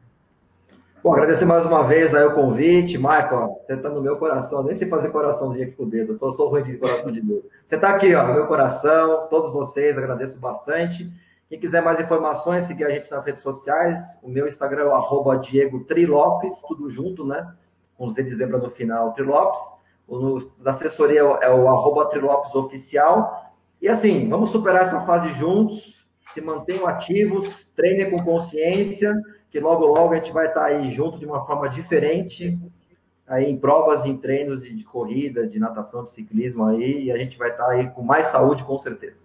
Bom, 1.04 1.12
agradecer 1.12 1.44
mais 1.44 1.66
uma 1.66 1.84
vez 1.84 2.16
aí 2.16 2.24
o 2.24 2.34
convite. 2.34 2.98
Michael, 2.98 3.62
você 3.68 3.76
tá 3.76 3.90
no 3.90 4.02
meu 4.02 4.16
coração. 4.16 4.64
Nem 4.64 4.74
sei 4.74 4.88
fazer 4.88 5.10
coraçãozinho 5.10 5.68
aqui 5.68 5.76
com 5.76 5.84
o 5.84 5.90
dedo. 5.90 6.14
Eu 6.14 6.18
tô 6.18 6.32
só 6.32 6.48
ruim 6.48 6.64
de 6.64 6.78
coração 6.78 7.12
de 7.12 7.20
dedo. 7.20 7.44
Você 7.68 7.78
tá 7.78 7.90
aqui, 7.90 8.16
ó, 8.16 8.26
no 8.26 8.34
meu 8.34 8.48
coração. 8.48 9.28
Todos 9.30 9.52
vocês, 9.52 9.98
agradeço 9.98 10.40
bastante. 10.40 11.12
Quem 11.50 11.60
quiser 11.60 11.84
mais 11.84 12.00
informações, 12.00 12.64
seguir 12.64 12.86
a 12.86 12.90
gente 12.90 13.12
nas 13.12 13.26
redes 13.26 13.44
sociais. 13.44 14.00
O 14.24 14.30
meu 14.30 14.48
Instagram 14.48 14.84
é 14.84 14.86
o 14.86 15.36
Diego 15.36 15.84
Trilopes, 15.84 16.62
tudo 16.66 16.90
junto, 16.90 17.26
né? 17.26 17.54
Com 17.98 18.10
Z 18.10 18.24
de 18.24 18.34
zebra 18.36 18.58
no 18.58 18.70
final, 18.70 19.12
Trilopes. 19.12 19.60
O 20.08 20.18
no- 20.18 20.52
da 20.58 20.72
assessoria 20.72 21.20
é 21.20 21.24
o, 21.24 21.36
é 21.36 21.48
arroba 21.48 22.06
Trilopes 22.06 22.56
Oficial. 22.56 23.52
E 23.82 23.90
assim, 23.90 24.30
vamos 24.30 24.52
superar 24.52 24.84
essa 24.84 25.02
fase 25.02 25.34
juntos. 25.34 26.02
Se 26.28 26.40
mantenham 26.40 26.88
ativos, 26.88 27.70
treinem 27.76 28.10
com 28.10 28.24
consciência 28.24 29.14
que 29.54 29.60
logo, 29.60 29.86
logo 29.86 30.14
a 30.14 30.16
gente 30.16 30.32
vai 30.32 30.48
estar 30.48 30.66
aí 30.66 30.92
junto 30.92 31.20
de 31.20 31.28
uma 31.28 31.46
forma 31.46 31.70
diferente, 31.70 32.58
aí 33.28 33.46
em 33.46 33.56
provas, 33.56 34.04
em 34.04 34.18
treinos 34.18 34.64
de 34.64 34.84
corrida, 34.84 35.46
de 35.46 35.60
natação, 35.60 36.04
de 36.04 36.12
ciclismo 36.12 36.66
aí, 36.66 37.04
e 37.04 37.12
a 37.12 37.18
gente 37.18 37.38
vai 37.38 37.52
estar 37.52 37.70
aí 37.70 37.88
com 37.92 38.02
mais 38.02 38.28
saúde, 38.28 38.64
com 38.64 38.80
certeza. 38.80 39.18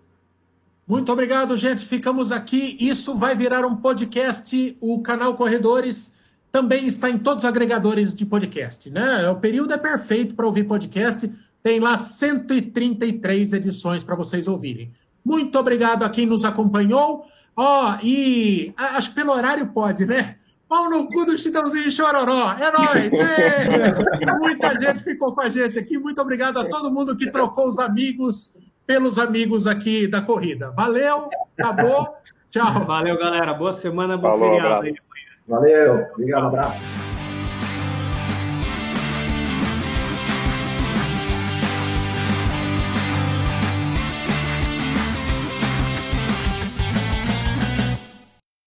Muito 0.86 1.10
obrigado, 1.10 1.56
gente. 1.56 1.82
Ficamos 1.86 2.30
aqui. 2.30 2.76
Isso 2.78 3.16
vai 3.16 3.34
virar 3.34 3.64
um 3.64 3.76
podcast. 3.76 4.76
O 4.82 5.00
canal 5.00 5.34
Corredores 5.34 6.14
também 6.52 6.86
está 6.86 7.08
em 7.08 7.16
todos 7.16 7.44
os 7.44 7.48
agregadores 7.48 8.14
de 8.14 8.26
podcast, 8.26 8.90
né? 8.90 9.30
O 9.30 9.36
período 9.36 9.72
é 9.72 9.78
perfeito 9.78 10.34
para 10.34 10.44
ouvir 10.44 10.64
podcast. 10.64 11.32
Tem 11.62 11.80
lá 11.80 11.96
133 11.96 13.54
edições 13.54 14.04
para 14.04 14.14
vocês 14.14 14.46
ouvirem. 14.46 14.92
Muito 15.24 15.58
obrigado 15.58 16.02
a 16.02 16.10
quem 16.10 16.26
nos 16.26 16.44
acompanhou. 16.44 17.24
Ó, 17.60 17.96
e 18.04 18.72
a- 18.76 18.96
acho 18.98 19.08
que 19.10 19.16
pelo 19.16 19.32
horário 19.32 19.66
pode, 19.66 20.06
né? 20.06 20.36
Pau 20.68 20.88
no 20.88 21.08
cu 21.08 21.24
do 21.24 21.36
Chitãozinho 21.36 21.88
e 21.88 21.90
Chororó. 21.90 22.52
É 22.52 22.70
nóis! 22.70 23.12
Muita 24.38 24.78
gente 24.80 25.02
ficou 25.02 25.34
com 25.34 25.40
a 25.40 25.48
gente 25.50 25.76
aqui. 25.78 25.98
Muito 25.98 26.20
obrigado 26.20 26.58
a 26.58 26.64
todo 26.68 26.90
mundo 26.90 27.16
que 27.16 27.30
trocou 27.30 27.66
os 27.66 27.78
amigos 27.78 28.56
pelos 28.86 29.18
amigos 29.18 29.66
aqui 29.66 30.06
da 30.06 30.20
corrida. 30.20 30.70
Valeu, 30.70 31.28
acabou. 31.58 32.14
Tchau. 32.50 32.84
Valeu, 32.84 33.18
galera. 33.18 33.52
Boa 33.54 33.72
semana, 33.72 34.16
bom 34.16 34.28
Falou, 34.28 34.50
feriado 34.50 34.74
abraço. 34.76 34.96
Valeu, 35.48 36.06
obrigado, 36.14 36.46
abraço. 36.46 37.07